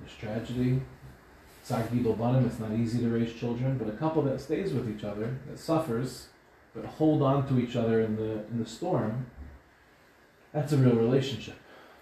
there's 0.00 0.14
tragedy. 0.16 0.80
Sargidol 1.64 2.18
Banim, 2.18 2.46
it's 2.46 2.58
not 2.58 2.72
easy 2.72 2.98
to 3.00 3.08
raise 3.08 3.32
children, 3.34 3.78
but 3.78 3.88
a 3.88 3.96
couple 3.96 4.22
that 4.22 4.40
stays 4.40 4.72
with 4.72 4.90
each 4.90 5.04
other, 5.04 5.36
that 5.48 5.60
suffers, 5.60 6.26
but 6.74 6.84
hold 6.84 7.22
on 7.22 7.46
to 7.46 7.60
each 7.60 7.76
other 7.76 8.00
in 8.00 8.16
the 8.16 8.44
in 8.50 8.58
the 8.58 8.66
storm, 8.66 9.26
that's 10.52 10.72
a 10.72 10.76
real 10.76 10.96
relationship, 10.96 11.56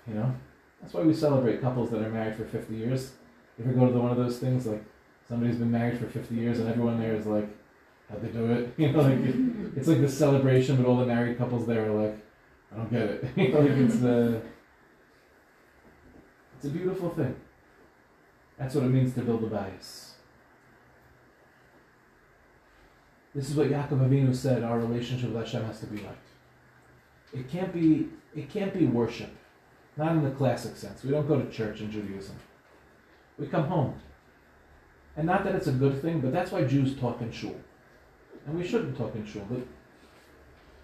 you 0.07 0.15
know? 0.15 0.35
That's 0.81 0.95
why 0.95 1.03
we 1.03 1.13
celebrate 1.15 1.61
couples 1.61 1.91
that 1.91 2.01
are 2.01 2.09
married 2.09 2.37
for 2.37 2.45
50 2.45 2.75
years. 2.75 3.13
If 3.59 3.67
You 3.67 3.73
go 3.73 3.87
to 3.87 3.93
the, 3.93 4.01
one 4.01 4.11
of 4.11 4.17
those 4.17 4.39
things 4.39 4.67
like 4.67 4.83
somebody's 5.29 5.57
been 5.57 5.71
married 5.71 5.99
for 5.99 6.07
50 6.07 6.35
years 6.35 6.59
and 6.59 6.69
everyone 6.69 6.99
there 6.99 7.15
is 7.15 7.27
like, 7.27 7.49
how'd 8.11 8.23
they 8.23 8.29
do 8.29 8.51
it? 8.53 8.75
You 8.79 8.93
know, 8.93 9.01
like 9.03 9.19
it, 9.19 9.37
it's 9.77 9.89
like 9.89 10.01
this 10.01 10.17
celebration, 10.17 10.77
but 10.77 10.87
all 10.87 10.97
the 10.97 11.07
married 11.07 11.39
couples 11.39 11.67
there 11.67 11.91
are 11.91 12.03
like, 12.07 12.19
I 12.73 12.77
don't 12.77 12.91
get 12.91 13.03
it. 13.03 13.25
you 13.37 13.49
know, 13.49 13.61
like 13.61 13.71
it's 13.71 14.03
uh, 14.03 14.41
it's 16.57 16.67
a 16.67 16.71
beautiful 16.71 17.11
thing. 17.11 17.35
That's 18.59 18.75
what 18.75 18.85
it 18.85 18.89
means 18.89 19.15
to 19.15 19.23
build 19.23 19.43
a 19.45 19.47
bayis. 19.47 20.11
This 23.35 23.49
is 23.49 23.55
what 23.55 23.69
Yaakov 23.69 24.09
Avinu 24.09 24.35
said 24.35 24.65
our 24.65 24.79
relationship 24.79 25.31
with 25.31 25.39
Hashem 25.39 25.65
has 25.65 25.81
to 25.81 25.87
be 25.87 25.99
like. 25.99 26.19
It 27.33 27.49
can't 27.49 27.73
be 27.73 28.09
it 28.35 28.51
can't 28.51 28.75
be 28.75 28.87
worship. 28.87 29.31
Not 29.97 30.13
in 30.13 30.25
the 30.25 30.31
classic 30.31 30.77
sense. 30.77 31.03
We 31.03 31.11
don't 31.11 31.27
go 31.27 31.41
to 31.41 31.51
church 31.51 31.81
in 31.81 31.91
Judaism. 31.91 32.37
We 33.39 33.47
come 33.47 33.67
home. 33.67 33.95
And 35.17 35.27
not 35.27 35.45
that 35.45 35.55
it's 35.55 35.67
a 35.67 35.73
good 35.73 36.01
thing, 36.01 36.21
but 36.21 36.33
that's 36.33 36.53
why 36.53 36.65
Jews 36.65 36.97
talk 36.97 37.21
in 37.21 37.31
shul. 37.33 37.57
And 38.51 38.59
we 38.59 38.67
shouldn't 38.67 38.99
talk 38.99 39.15
in 39.15 39.25
shul. 39.25 39.47
But 39.49 39.61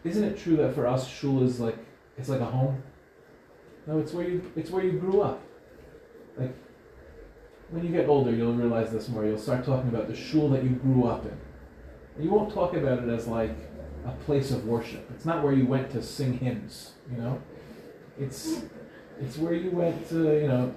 isn't 0.05 0.23
it 0.23 0.39
true 0.39 0.57
that 0.59 0.75
for 0.75 0.87
us 0.87 1.09
shul 1.09 1.43
is 1.43 1.59
like 1.59 1.77
it's 2.17 2.29
like 2.29 2.41
a 2.41 2.45
home? 2.45 2.81
No, 3.89 3.99
it's 3.99 4.13
where 4.13 4.29
you 4.29 4.53
it's 4.55 4.71
where 4.71 4.85
you 4.85 4.93
grew 4.93 5.21
up. 5.21 5.43
Like 6.39 6.55
when 7.71 7.85
you 7.85 7.91
get 7.91 8.09
older 8.09 8.31
you'll 8.31 8.55
realize 8.55 8.93
this 8.93 9.09
more. 9.09 9.27
You'll 9.27 9.37
start 9.37 9.65
talking 9.65 9.89
about 9.89 10.07
the 10.07 10.15
shul 10.15 10.49
that 10.51 10.63
you 10.63 10.71
grew 10.71 11.07
up 11.07 11.25
in. 11.25 11.37
And 12.15 12.25
you 12.25 12.31
won't 12.31 12.55
talk 12.55 12.75
about 12.75 13.03
it 13.03 13.09
as 13.09 13.27
like 13.27 13.57
a 14.07 14.13
place 14.25 14.53
of 14.53 14.65
worship. 14.65 15.11
It's 15.13 15.25
not 15.25 15.43
where 15.43 15.53
you 15.53 15.67
went 15.67 15.91
to 15.91 16.03
sing 16.05 16.39
hymns, 16.39 16.93
you 17.11 17.19
know. 17.19 17.43
It's 18.17 18.63
it's 19.21 19.39
where 19.39 19.55
you 19.55 19.73
went 19.73 20.09
to, 20.11 20.41
you 20.41 20.47
know. 20.47 20.73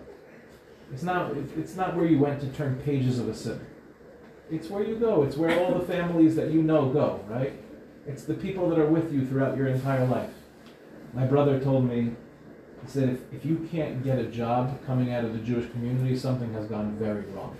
It's 0.91 1.04
not 1.04 1.36
it's 1.56 1.75
not 1.75 1.95
where 1.95 2.08
you 2.08 2.17
went 2.17 2.41
to 2.41 2.47
turn 2.47 2.82
pages 2.84 3.19
of 3.19 3.30
a 3.30 3.34
siddur. 3.34 3.68
It's 4.52 4.70
where 4.70 4.84
you 4.84 4.96
go. 4.96 5.24
It's 5.24 5.38
where 5.38 5.60
all 5.60 5.78
the 5.78 5.86
families 5.86 6.36
that 6.36 6.52
you 6.52 6.64
know 6.64 6.90
go, 6.90 7.24
right? 7.28 7.54
It's 8.08 8.24
the 8.24 8.34
people 8.34 8.70
that 8.70 8.80
are 8.80 8.88
with 8.88 9.14
you 9.14 9.26
throughout 9.26 9.56
your 9.56 9.68
entire 9.68 10.06
life. 10.08 10.32
My 11.14 11.26
brother 11.26 11.60
told 11.60 11.88
me, 11.88 12.12
he 12.84 12.88
said, 12.88 13.10
if, 13.10 13.34
if 13.34 13.46
you 13.46 13.68
can't 13.72 14.04
get 14.04 14.18
a 14.18 14.26
job 14.26 14.84
coming 14.86 15.14
out 15.14 15.26
of 15.26 15.34
the 15.34 15.40
Jewish 15.40 15.70
community, 15.72 16.16
something 16.16 16.54
has 16.54 16.66
gone 16.66 16.98
very 16.98 17.26
wrong. 17.28 17.58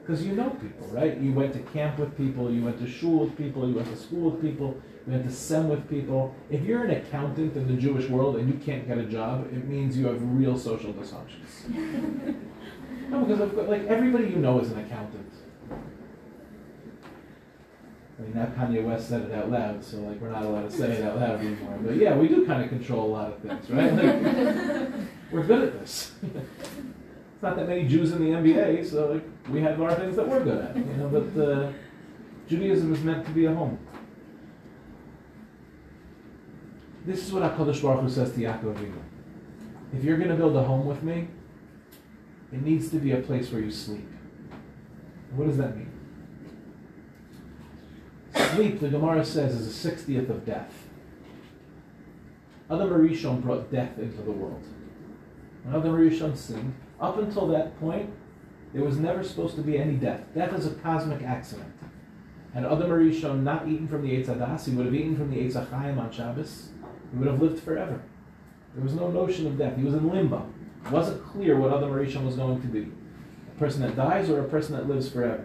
Because 0.00 0.26
you 0.26 0.32
know 0.32 0.50
people, 0.50 0.86
right? 0.88 1.18
You 1.18 1.32
went 1.32 1.52
to 1.52 1.60
camp 1.60 1.98
with 1.98 2.16
people, 2.16 2.50
you 2.50 2.64
went 2.64 2.78
to 2.78 2.88
shul 2.88 3.20
with 3.20 3.36
people, 3.36 3.68
you 3.68 3.74
went 3.74 3.88
to 3.88 3.96
school 3.96 4.30
with 4.30 4.42
people, 4.42 4.80
you 5.06 5.12
went 5.12 5.24
to 5.24 5.32
sem 5.32 5.68
with 5.68 5.88
people. 5.88 6.34
If 6.50 6.62
you're 6.62 6.84
an 6.84 6.90
accountant 6.90 7.56
in 7.56 7.68
the 7.68 7.80
Jewish 7.80 8.08
world 8.08 8.36
and 8.36 8.48
you 8.48 8.58
can't 8.58 8.88
get 8.88 8.98
a 8.98 9.04
job, 9.04 9.46
it 9.52 9.66
means 9.66 9.96
you 9.96 10.06
have 10.06 10.18
real 10.22 10.58
social 10.58 10.92
dysfunctions. 10.92 11.68
no, 13.10 13.24
because 13.24 13.40
of, 13.40 13.54
like 13.68 13.86
everybody 13.86 14.28
you 14.28 14.36
know 14.36 14.60
is 14.60 14.70
an 14.72 14.78
accountant. 14.78 15.30
I 18.18 18.22
mean, 18.22 18.34
now 18.34 18.46
Kanye 18.46 18.84
West 18.84 19.08
said 19.08 19.22
it 19.22 19.32
out 19.32 19.50
loud, 19.50 19.84
so 19.84 19.98
like 19.98 20.20
we're 20.20 20.30
not 20.30 20.42
allowed 20.42 20.68
to 20.68 20.76
say 20.76 20.92
it 20.92 21.04
out 21.04 21.18
loud 21.18 21.38
anymore. 21.38 21.78
But 21.84 21.96
yeah, 21.96 22.16
we 22.16 22.26
do 22.26 22.44
kind 22.44 22.62
of 22.62 22.68
control 22.68 23.06
a 23.06 23.12
lot 23.12 23.32
of 23.32 23.38
things, 23.38 23.70
right? 23.70 23.92
Like, 23.92 24.92
we're 25.30 25.44
good 25.44 25.68
at 25.68 25.80
this. 25.80 26.12
it's 26.22 27.42
not 27.42 27.54
that 27.54 27.68
many 27.68 27.86
Jews 27.86 28.10
in 28.10 28.18
the 28.18 28.30
NBA, 28.30 28.90
so 28.90 29.12
like 29.12 29.24
we 29.48 29.60
have 29.60 29.80
our 29.80 29.94
things 29.94 30.16
that 30.16 30.26
we're 30.26 30.42
good 30.42 30.64
at, 30.64 30.76
you 30.76 30.84
know. 30.84 31.08
But 31.08 31.40
uh, 31.40 31.72
Judaism 32.48 32.92
is 32.92 33.02
meant 33.02 33.24
to 33.26 33.30
be 33.30 33.44
a 33.44 33.54
home. 33.54 33.78
This 37.06 37.24
is 37.24 37.32
what 37.32 37.42
Hakadosh 37.42 37.80
Baruch 37.80 38.02
Hu 38.02 38.10
says 38.10 38.32
to 38.32 38.38
Yaakov 38.38 38.74
Avinu. 38.74 39.00
If 39.94 40.04
you're 40.04 40.18
going 40.18 40.28
to 40.28 40.36
build 40.36 40.56
a 40.56 40.62
home 40.62 40.86
with 40.86 41.02
me, 41.02 41.28
it 42.52 42.62
needs 42.62 42.90
to 42.90 42.96
be 42.96 43.12
a 43.12 43.18
place 43.18 43.50
where 43.50 43.62
you 43.62 43.70
sleep. 43.70 44.06
What 45.34 45.46
does 45.46 45.56
that 45.58 45.76
mean? 45.76 45.87
Sleep, 48.58 48.80
the 48.80 48.88
Gemara 48.88 49.24
says, 49.24 49.54
is 49.54 49.68
a 49.68 49.72
sixtieth 49.72 50.28
of 50.28 50.44
death. 50.44 50.72
Adam 52.68 52.90
Arishon 52.90 53.40
brought 53.40 53.70
death 53.70 53.96
into 54.00 54.20
the 54.20 54.32
world. 54.32 54.64
When 55.62 55.76
Adam 55.76 55.94
Arishon 55.94 56.36
sinned, 56.36 56.74
up 57.00 57.18
until 57.18 57.46
that 57.46 57.78
point, 57.78 58.10
there 58.74 58.82
was 58.82 58.96
never 58.96 59.22
supposed 59.22 59.54
to 59.54 59.62
be 59.62 59.78
any 59.78 59.92
death. 59.92 60.22
Death 60.34 60.52
is 60.54 60.66
a 60.66 60.74
cosmic 60.74 61.22
accident. 61.22 61.72
Had 62.52 62.64
Adam 62.64 62.90
Arishon 62.90 63.44
not 63.44 63.68
eaten 63.68 63.86
from 63.86 64.02
the 64.02 64.10
Eitz 64.10 64.26
Hadas, 64.26 64.64
he 64.64 64.72
would 64.72 64.86
have 64.86 64.94
eaten 64.96 65.16
from 65.16 65.30
the 65.30 65.36
Eitz 65.36 65.52
HaChaim 65.52 65.96
on 65.96 66.10
Shabbos. 66.10 66.70
He 67.12 67.16
would 67.16 67.28
have 67.28 67.40
lived 67.40 67.62
forever. 67.62 68.02
There 68.74 68.82
was 68.82 68.94
no 68.94 69.08
notion 69.08 69.46
of 69.46 69.56
death. 69.56 69.76
He 69.76 69.84
was 69.84 69.94
in 69.94 70.10
limbo. 70.10 70.52
It 70.84 70.90
wasn't 70.90 71.24
clear 71.24 71.56
what 71.56 71.72
Adam 71.72 71.92
Arishon 71.92 72.26
was 72.26 72.34
going 72.34 72.60
to 72.60 72.66
be. 72.66 72.90
A 73.54 73.58
person 73.60 73.82
that 73.82 73.94
dies 73.94 74.28
or 74.28 74.40
a 74.40 74.48
person 74.48 74.74
that 74.74 74.88
lives 74.88 75.08
forever. 75.08 75.44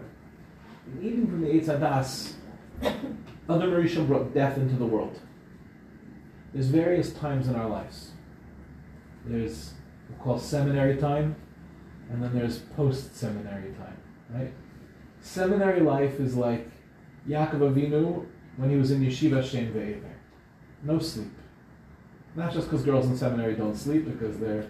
And 0.86 1.04
eating 1.04 1.28
from 1.28 1.42
the 1.42 1.50
Eitz 1.50 1.66
Hadas, 1.66 2.32
Adam 2.84 3.70
Arishon 3.70 4.06
brought 4.06 4.32
death 4.34 4.56
into 4.56 4.74
the 4.76 4.86
world. 4.86 5.18
there's 6.52 6.66
various 6.68 7.12
times 7.12 7.48
in 7.48 7.54
our 7.54 7.68
lives. 7.68 8.12
There's 9.24 9.74
we 10.08 10.16
call 10.22 10.38
seminary 10.38 10.96
time, 10.96 11.36
and 12.10 12.22
then 12.22 12.34
there's 12.34 12.58
post-seminary 12.58 13.72
time, 13.74 13.96
right? 14.30 14.52
Seminary 15.20 15.80
life 15.80 16.20
is 16.20 16.36
like 16.36 16.68
Yaakov 17.28 17.60
Avinu 17.60 18.26
when 18.56 18.70
he 18.70 18.76
was 18.76 18.90
in 18.90 19.00
Yeshiva 19.00 19.42
Shem 19.42 19.72
Ve'ever. 19.72 20.12
No 20.82 20.98
sleep. 20.98 21.32
Not 22.36 22.52
just 22.52 22.68
because 22.68 22.84
girls 22.84 23.06
in 23.06 23.16
seminary 23.16 23.54
don't 23.54 23.76
sleep, 23.76 24.04
because 24.04 24.38
they're 24.38 24.66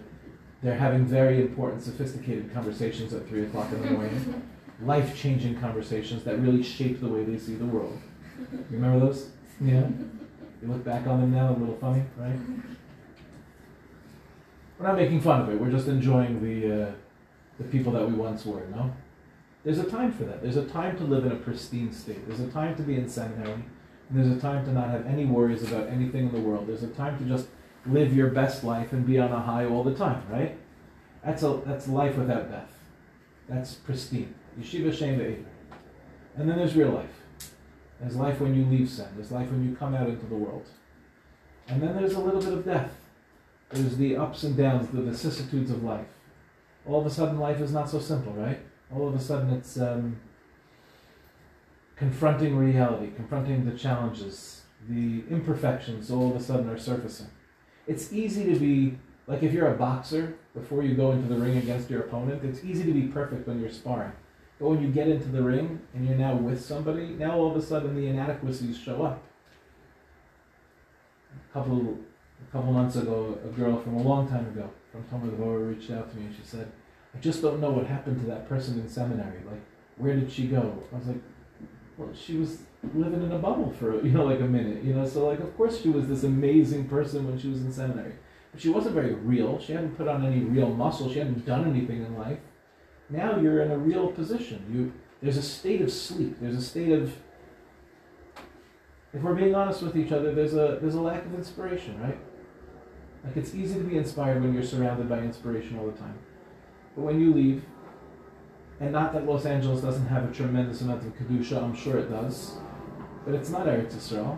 they're 0.63 0.77
having 0.77 1.05
very 1.05 1.41
important, 1.41 1.83
sophisticated 1.83 2.51
conversations 2.53 3.13
at 3.13 3.27
three 3.27 3.43
o'clock 3.43 3.71
in 3.71 3.81
the 3.81 3.91
morning, 3.91 4.43
life-changing 4.81 5.59
conversations 5.59 6.23
that 6.23 6.39
really 6.39 6.63
shape 6.63 6.99
the 6.99 7.07
way 7.07 7.23
they 7.23 7.37
see 7.37 7.55
the 7.55 7.65
world. 7.65 7.97
Remember 8.69 8.99
those? 8.99 9.29
Yeah. 9.61 9.87
You 10.61 10.67
look 10.67 10.83
back 10.83 11.07
on 11.07 11.21
them 11.21 11.31
now, 11.31 11.51
a 11.51 11.57
little 11.57 11.77
funny, 11.77 12.03
right? 12.17 12.37
We're 14.77 14.87
not 14.87 14.97
making 14.97 15.21
fun 15.21 15.41
of 15.41 15.49
it. 15.49 15.59
We're 15.59 15.71
just 15.71 15.87
enjoying 15.87 16.41
the 16.43 16.87
uh, 16.87 16.91
the 17.57 17.63
people 17.65 17.93
that 17.93 18.05
we 18.05 18.13
once 18.13 18.45
were. 18.45 18.65
No, 18.67 18.93
there's 19.63 19.79
a 19.79 19.89
time 19.89 20.11
for 20.11 20.25
that. 20.25 20.41
There's 20.41 20.57
a 20.57 20.65
time 20.65 20.97
to 20.97 21.03
live 21.03 21.25
in 21.25 21.31
a 21.31 21.35
pristine 21.35 21.93
state. 21.93 22.27
There's 22.27 22.41
a 22.41 22.51
time 22.51 22.75
to 22.75 22.83
be 22.83 22.95
in 22.95 23.07
seminary. 23.07 23.63
And 24.09 24.19
there's 24.19 24.37
a 24.37 24.39
time 24.39 24.65
to 24.65 24.71
not 24.71 24.89
have 24.89 25.07
any 25.07 25.25
worries 25.25 25.63
about 25.63 25.87
anything 25.87 26.27
in 26.27 26.33
the 26.33 26.39
world. 26.39 26.67
There's 26.67 26.83
a 26.83 26.87
time 26.87 27.17
to 27.19 27.25
just 27.25 27.47
live 27.85 28.15
your 28.15 28.29
best 28.29 28.63
life 28.63 28.91
and 28.91 29.05
be 29.05 29.17
on 29.17 29.31
a 29.31 29.39
high 29.39 29.65
all 29.65 29.83
the 29.83 29.95
time. 29.95 30.23
Right? 30.29 30.57
That's 31.23 31.43
a 31.43 31.61
that's 31.65 31.87
life 31.87 32.17
without 32.17 32.51
death. 32.51 32.71
That's 33.47 33.75
pristine. 33.75 34.35
Yeshiva 34.59 34.93
Shem 34.93 35.19
And 36.37 36.49
then 36.49 36.57
there's 36.57 36.75
real 36.75 36.89
life. 36.89 37.09
There's 37.99 38.15
life 38.15 38.39
when 38.39 38.55
you 38.55 38.65
leave 38.65 38.89
sin. 38.89 39.07
There's 39.15 39.31
life 39.31 39.49
when 39.49 39.67
you 39.67 39.75
come 39.75 39.95
out 39.95 40.09
into 40.09 40.25
the 40.25 40.35
world. 40.35 40.67
And 41.67 41.81
then 41.81 41.95
there's 41.95 42.13
a 42.13 42.19
little 42.19 42.41
bit 42.41 42.53
of 42.53 42.65
death. 42.65 42.91
There's 43.69 43.97
the 43.97 44.15
ups 44.15 44.43
and 44.43 44.55
downs, 44.55 44.89
the 44.89 45.01
vicissitudes 45.01 45.71
of 45.71 45.83
life. 45.83 46.05
All 46.85 46.99
of 46.99 47.05
a 47.05 47.09
sudden, 47.09 47.39
life 47.39 47.59
is 47.61 47.71
not 47.71 47.89
so 47.89 47.99
simple, 47.99 48.33
right? 48.33 48.59
All 48.93 49.07
of 49.07 49.15
a 49.15 49.19
sudden, 49.19 49.49
it's 49.51 49.79
um, 49.79 50.19
confronting 51.95 52.55
reality, 52.55 53.11
confronting 53.15 53.65
the 53.65 53.75
challenges, 53.75 54.61
the 54.87 55.23
imperfections. 55.29 56.11
All 56.11 56.29
of 56.29 56.35
a 56.35 56.43
sudden, 56.43 56.69
are 56.69 56.77
surfacing. 56.77 57.29
It's 57.87 58.13
easy 58.13 58.53
to 58.53 58.59
be 58.59 58.97
like 59.27 59.41
if 59.41 59.53
you're 59.53 59.73
a 59.73 59.77
boxer 59.77 60.37
before 60.53 60.83
you 60.83 60.93
go 60.93 61.11
into 61.11 61.27
the 61.27 61.39
ring 61.39 61.57
against 61.57 61.89
your 61.89 62.01
opponent. 62.01 62.43
It's 62.43 62.63
easy 62.63 62.83
to 62.83 62.93
be 62.93 63.07
perfect 63.07 63.47
when 63.47 63.59
you're 63.59 63.71
sparring, 63.71 64.11
but 64.59 64.69
when 64.69 64.81
you 64.81 64.89
get 64.89 65.07
into 65.07 65.27
the 65.27 65.41
ring 65.41 65.79
and 65.93 66.07
you're 66.07 66.17
now 66.17 66.35
with 66.35 66.63
somebody, 66.63 67.07
now 67.07 67.35
all 67.35 67.51
of 67.51 67.57
a 67.57 67.61
sudden 67.61 67.95
the 67.95 68.07
inadequacies 68.07 68.77
show 68.77 69.03
up. 69.03 69.21
A 71.49 71.53
couple 71.53 71.97
a 72.41 72.51
couple 72.51 72.71
months 72.71 72.95
ago, 72.95 73.37
a 73.43 73.47
girl 73.49 73.79
from 73.79 73.95
a 73.95 74.01
long 74.01 74.27
time 74.27 74.45
ago 74.47 74.69
from 74.91 75.03
Tomer 75.05 75.69
reached 75.69 75.91
out 75.91 76.09
to 76.09 76.17
me 76.17 76.25
and 76.25 76.35
she 76.35 76.43
said, 76.43 76.71
I 77.13 77.19
just 77.19 77.41
don't 77.41 77.59
know 77.59 77.71
what 77.71 77.85
happened 77.85 78.19
to 78.21 78.27
that 78.27 78.47
person 78.47 78.79
in 78.79 78.89
seminary. 78.89 79.39
Like, 79.49 79.61
where 79.97 80.15
did 80.15 80.31
she 80.31 80.47
go? 80.47 80.83
I 80.91 80.97
was 80.97 81.07
like, 81.07 81.21
well, 81.97 82.09
she 82.13 82.37
was 82.37 82.59
living 82.93 83.23
in 83.23 83.31
a 83.31 83.39
bubble 83.39 83.73
for, 83.77 83.95
you 84.05 84.11
know, 84.11 84.25
like 84.25 84.41
a 84.41 84.47
minute, 84.47 84.83
you 84.83 84.93
know, 84.93 85.07
so 85.07 85.27
like, 85.27 85.39
of 85.39 85.55
course 85.55 85.81
she 85.81 85.89
was 85.89 86.07
this 86.07 86.23
amazing 86.23 86.87
person 86.87 87.25
when 87.27 87.39
she 87.39 87.47
was 87.47 87.61
in 87.61 87.71
seminary. 87.71 88.13
But 88.51 88.61
she 88.61 88.69
wasn't 88.69 88.95
very 88.95 89.13
real. 89.13 89.59
She 89.59 89.73
hadn't 89.73 89.97
put 89.97 90.07
on 90.07 90.25
any 90.25 90.41
real 90.41 90.69
muscle. 90.69 91.11
She 91.11 91.19
hadn't 91.19 91.45
done 91.45 91.69
anything 91.69 92.05
in 92.05 92.17
life. 92.17 92.39
Now 93.09 93.39
you're 93.39 93.61
in 93.61 93.71
a 93.71 93.77
real 93.77 94.11
position. 94.11 94.65
You, 94.71 94.93
there's 95.21 95.37
a 95.37 95.43
state 95.43 95.81
of 95.81 95.91
sleep. 95.91 96.37
There's 96.39 96.55
a 96.55 96.61
state 96.61 96.91
of 96.91 97.15
if 99.15 99.21
we're 99.21 99.33
being 99.33 99.55
honest 99.55 99.81
with 99.81 99.95
each 99.95 100.11
other, 100.11 100.33
there's 100.35 100.53
a 100.53 100.77
there's 100.81 100.95
a 100.95 101.01
lack 101.01 101.25
of 101.25 101.33
inspiration, 101.33 101.99
right? 102.01 102.17
Like 103.23 103.37
it's 103.37 103.55
easy 103.55 103.75
to 103.75 103.83
be 103.83 103.97
inspired 103.97 104.41
when 104.43 104.53
you're 104.53 104.63
surrounded 104.63 105.07
by 105.07 105.19
inspiration 105.19 105.79
all 105.79 105.87
the 105.87 105.97
time. 105.97 106.17
But 106.95 107.03
when 107.03 107.19
you 107.19 107.33
leave, 107.33 107.63
and 108.79 108.91
not 108.91 109.13
that 109.13 109.25
Los 109.25 109.45
Angeles 109.45 109.81
doesn't 109.81 110.07
have 110.07 110.29
a 110.29 110.33
tremendous 110.33 110.81
amount 110.81 111.05
of 111.05 111.15
Kedusha, 111.15 111.63
I'm 111.63 111.75
sure 111.75 111.97
it 111.97 112.09
does, 112.09 112.55
but 113.25 113.33
it's 113.33 113.49
not 113.49 113.65
Eretz 113.67 113.93
Yisrael. 113.93 114.37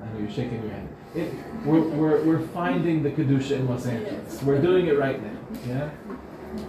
I 0.00 0.12
know 0.12 0.20
you're 0.20 0.30
shaking 0.30 0.62
your 0.62 0.72
head. 0.72 0.88
It, 1.14 1.34
we're, 1.64 1.80
we're, 1.80 2.24
we're 2.24 2.46
finding 2.48 3.02
the 3.02 3.10
Kedusha 3.10 3.52
in 3.52 3.68
Los 3.68 3.86
Angeles. 3.86 4.42
We're 4.42 4.60
doing 4.60 4.86
it 4.86 4.98
right 4.98 5.22
now, 5.22 5.38
yeah? 5.66 5.90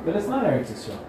But 0.06 0.16
it's 0.16 0.28
not 0.28 0.46
Eretz 0.46 0.68
Yisrael. 0.68 1.04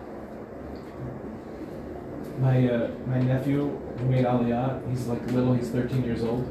My, 2.38 2.68
uh, 2.68 2.90
my 3.06 3.20
nephew 3.20 3.70
who 3.98 4.04
made 4.06 4.24
Aliyah, 4.24 4.88
he's 4.90 5.06
like 5.06 5.24
little, 5.30 5.54
he's 5.54 5.70
13 5.70 6.04
years 6.04 6.22
old. 6.22 6.46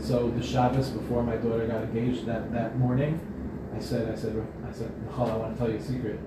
So 0.00 0.30
the 0.30 0.42
Shabbos 0.42 0.90
before 0.90 1.22
my 1.22 1.36
daughter 1.36 1.66
got 1.66 1.82
engaged 1.82 2.26
that, 2.26 2.52
that 2.52 2.78
morning, 2.78 3.20
I 3.74 3.80
said, 3.80 4.10
I 4.10 4.16
said, 4.16 4.46
I 4.66 4.72
said, 4.72 4.90
Michal, 5.04 5.30
I 5.30 5.36
want 5.36 5.54
to 5.54 5.58
tell 5.58 5.70
you 5.70 5.78
a 5.78 5.82
secret. 5.82 6.20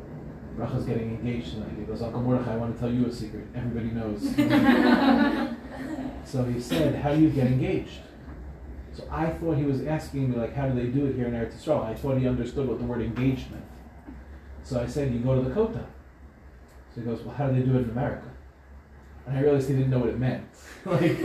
Bracha's 0.55 0.85
getting 0.85 1.09
engaged 1.09 1.53
tonight. 1.53 1.71
He 1.77 1.83
goes, 1.83 2.01
Uncle 2.01 2.21
Mordechai, 2.21 2.53
I 2.53 2.57
want 2.57 2.75
to 2.75 2.79
tell 2.79 2.91
you 2.91 3.07
a 3.07 3.11
secret. 3.11 3.45
Everybody 3.55 3.91
knows. 3.91 4.21
so 6.25 6.43
he 6.43 6.59
said, 6.59 6.95
How 6.95 7.15
do 7.15 7.21
you 7.21 7.29
get 7.29 7.47
engaged? 7.47 7.99
So 8.93 9.07
I 9.09 9.27
thought 9.27 9.57
he 9.57 9.63
was 9.63 9.85
asking 9.85 10.31
me, 10.31 10.37
like, 10.37 10.53
how 10.53 10.67
do 10.67 10.75
they 10.75 10.87
do 10.87 11.05
it 11.05 11.15
here 11.15 11.27
in 11.27 11.33
Eretz 11.33 11.55
Yisrael? 11.55 11.85
I 11.85 11.95
thought 11.95 12.17
he 12.17 12.27
understood 12.27 12.67
what 12.67 12.79
the 12.79 12.85
word 12.85 13.01
engagement. 13.01 13.63
So 14.63 14.81
I 14.81 14.87
said, 14.87 15.13
You 15.13 15.19
go 15.19 15.35
to 15.35 15.41
the 15.41 15.55
Kotel. 15.55 15.85
So 16.93 17.01
he 17.01 17.01
goes, 17.01 17.21
Well, 17.21 17.35
how 17.35 17.47
do 17.47 17.59
they 17.59 17.65
do 17.65 17.77
it 17.77 17.83
in 17.83 17.89
America? 17.89 18.30
And 19.31 19.39
I 19.39 19.43
realized 19.43 19.69
he 19.69 19.75
didn't 19.75 19.91
know 19.91 19.99
what 19.99 20.09
it 20.09 20.19
meant. 20.19 20.43
like, 20.85 21.17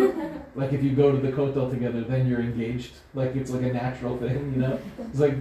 like 0.55 0.73
if 0.73 0.81
you 0.81 0.93
go 0.93 1.11
to 1.11 1.19
the 1.19 1.33
kotel 1.33 1.69
together, 1.69 2.03
then 2.03 2.29
you're 2.29 2.41
engaged. 2.41 2.95
Like 3.15 3.35
it's 3.35 3.51
like 3.51 3.63
a 3.63 3.73
natural 3.73 4.17
thing, 4.17 4.53
you 4.55 4.61
know. 4.61 4.79
It's 5.11 5.19
like, 5.19 5.35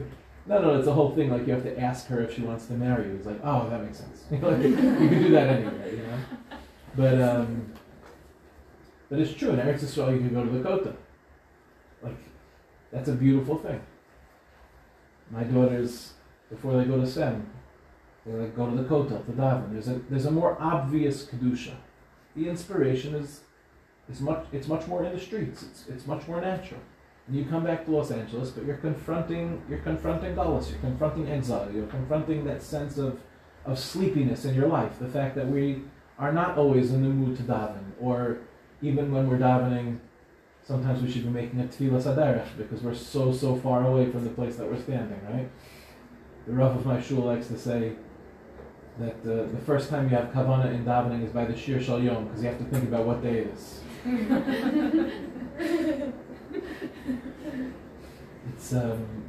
no, 0.47 0.61
no, 0.61 0.79
it's 0.79 0.87
a 0.87 0.93
whole 0.93 1.13
thing. 1.13 1.29
Like 1.29 1.45
you 1.45 1.53
have 1.53 1.61
to 1.61 1.79
ask 1.79 2.07
her 2.07 2.21
if 2.21 2.33
she 2.33 2.41
wants 2.41 2.65
to 2.67 2.73
marry 2.73 3.05
you. 3.05 3.15
It's 3.17 3.27
like, 3.27 3.39
oh, 3.43 3.69
that 3.69 3.83
makes 3.83 3.99
sense. 3.99 4.23
like, 4.31 4.63
you 4.63 4.75
can 4.75 5.09
do 5.09 5.29
that 5.29 5.47
anyway, 5.47 5.91
you 5.91 5.97
know. 5.97 6.17
But 6.95 7.21
um, 7.21 7.71
but 9.11 9.19
it's 9.19 9.33
true. 9.33 9.51
In 9.51 9.57
Eretz 9.57 9.83
Yisrael, 9.83 10.13
you 10.13 10.19
can 10.27 10.33
go 10.33 10.43
to 10.43 10.49
the 10.49 10.67
kotel. 10.67 10.95
Like, 12.01 12.17
that's 12.91 13.09
a 13.09 13.13
beautiful 13.13 13.57
thing. 13.57 13.79
My 15.29 15.43
daughters, 15.43 16.13
before 16.49 16.77
they 16.77 16.85
go 16.85 16.99
to 16.99 17.05
Sem, 17.05 17.47
they 18.25 18.33
like 18.33 18.55
go 18.55 18.67
to 18.67 18.75
the 18.75 18.89
kotel 18.89 19.23
to 19.23 19.31
daven. 19.33 19.71
There's 19.71 19.87
a 19.87 19.99
there's 20.09 20.25
a 20.25 20.31
more 20.31 20.57
obvious 20.59 21.25
kedusha 21.25 21.75
the 22.35 22.49
inspiration 22.49 23.15
is 23.15 23.41
is 24.09 24.21
much 24.21 24.45
it's 24.51 24.67
much 24.67 24.87
more 24.87 25.03
in 25.05 25.13
the 25.13 25.19
streets. 25.19 25.63
It's 25.63 25.87
it's 25.87 26.07
much 26.07 26.27
more 26.27 26.41
natural. 26.41 26.81
And 27.27 27.35
you 27.35 27.45
come 27.45 27.63
back 27.63 27.85
to 27.85 27.91
Los 27.91 28.11
Angeles, 28.11 28.51
but 28.51 28.65
you're 28.65 28.77
confronting 28.77 29.61
you're 29.69 29.79
confronting 29.79 30.35
galus, 30.35 30.69
you're 30.69 30.79
confronting 30.79 31.29
exile, 31.29 31.69
you're 31.73 31.87
confronting 31.87 32.45
that 32.45 32.61
sense 32.61 32.97
of 32.97 33.19
of 33.65 33.79
sleepiness 33.79 34.45
in 34.45 34.53
your 34.53 34.67
life, 34.67 34.99
the 34.99 35.07
fact 35.07 35.35
that 35.35 35.47
we 35.47 35.81
are 36.19 36.31
not 36.31 36.57
always 36.57 36.91
in 36.91 37.01
the 37.01 37.09
mood 37.09 37.35
to 37.37 37.43
daven, 37.43 37.91
or 37.99 38.37
even 38.81 39.11
when 39.11 39.27
we're 39.27 39.37
davening, 39.37 39.99
sometimes 40.63 41.01
we 41.01 41.11
should 41.11 41.23
be 41.23 41.29
making 41.29 41.59
a 41.59 41.63
tefillas 41.63 42.03
haderech 42.03 42.57
because 42.57 42.81
we're 42.81 42.93
so 42.93 43.33
so 43.33 43.55
far 43.55 43.87
away 43.87 44.09
from 44.11 44.23
the 44.23 44.29
place 44.29 44.55
that 44.57 44.69
we're 44.69 44.81
standing, 44.81 45.19
right? 45.31 45.49
The 46.45 46.53
Rav 46.53 46.75
of 46.75 46.85
my 46.85 47.01
shul 47.01 47.21
likes 47.21 47.47
to 47.47 47.57
say, 47.57 47.93
that 48.99 49.19
uh, 49.23 49.45
the 49.51 49.61
first 49.65 49.89
time 49.89 50.09
you 50.09 50.15
have 50.15 50.31
kavana 50.31 50.73
in 50.73 50.85
davening 50.85 51.23
is 51.25 51.31
by 51.31 51.45
the 51.45 51.55
shir 51.55 51.81
shel 51.81 52.01
yom 52.01 52.25
because 52.25 52.43
you 52.43 52.49
have 52.49 52.57
to 52.57 52.65
think 52.65 52.83
about 52.85 53.05
what 53.05 53.21
day 53.21 53.39
it 53.39 53.47
is. 53.53 53.81
it's 58.53 58.73
um, 58.73 59.25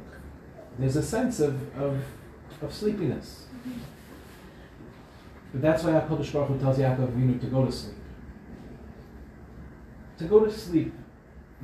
there's 0.79 0.95
a 0.95 1.03
sense 1.03 1.39
of, 1.39 1.55
of, 1.77 1.99
of 2.61 2.73
sleepiness. 2.73 3.47
But 5.51 5.61
that's 5.61 5.83
why 5.83 5.91
HaKadosh 5.91 6.31
Baruch 6.33 6.49
Hu 6.49 6.59
tells 6.59 6.77
Yaakov 6.77 7.11
Avinu 7.11 7.39
to 7.41 7.47
go 7.47 7.65
to 7.65 7.71
sleep. 7.71 7.95
To 10.19 10.25
go 10.25 10.45
to 10.45 10.51
sleep 10.51 10.93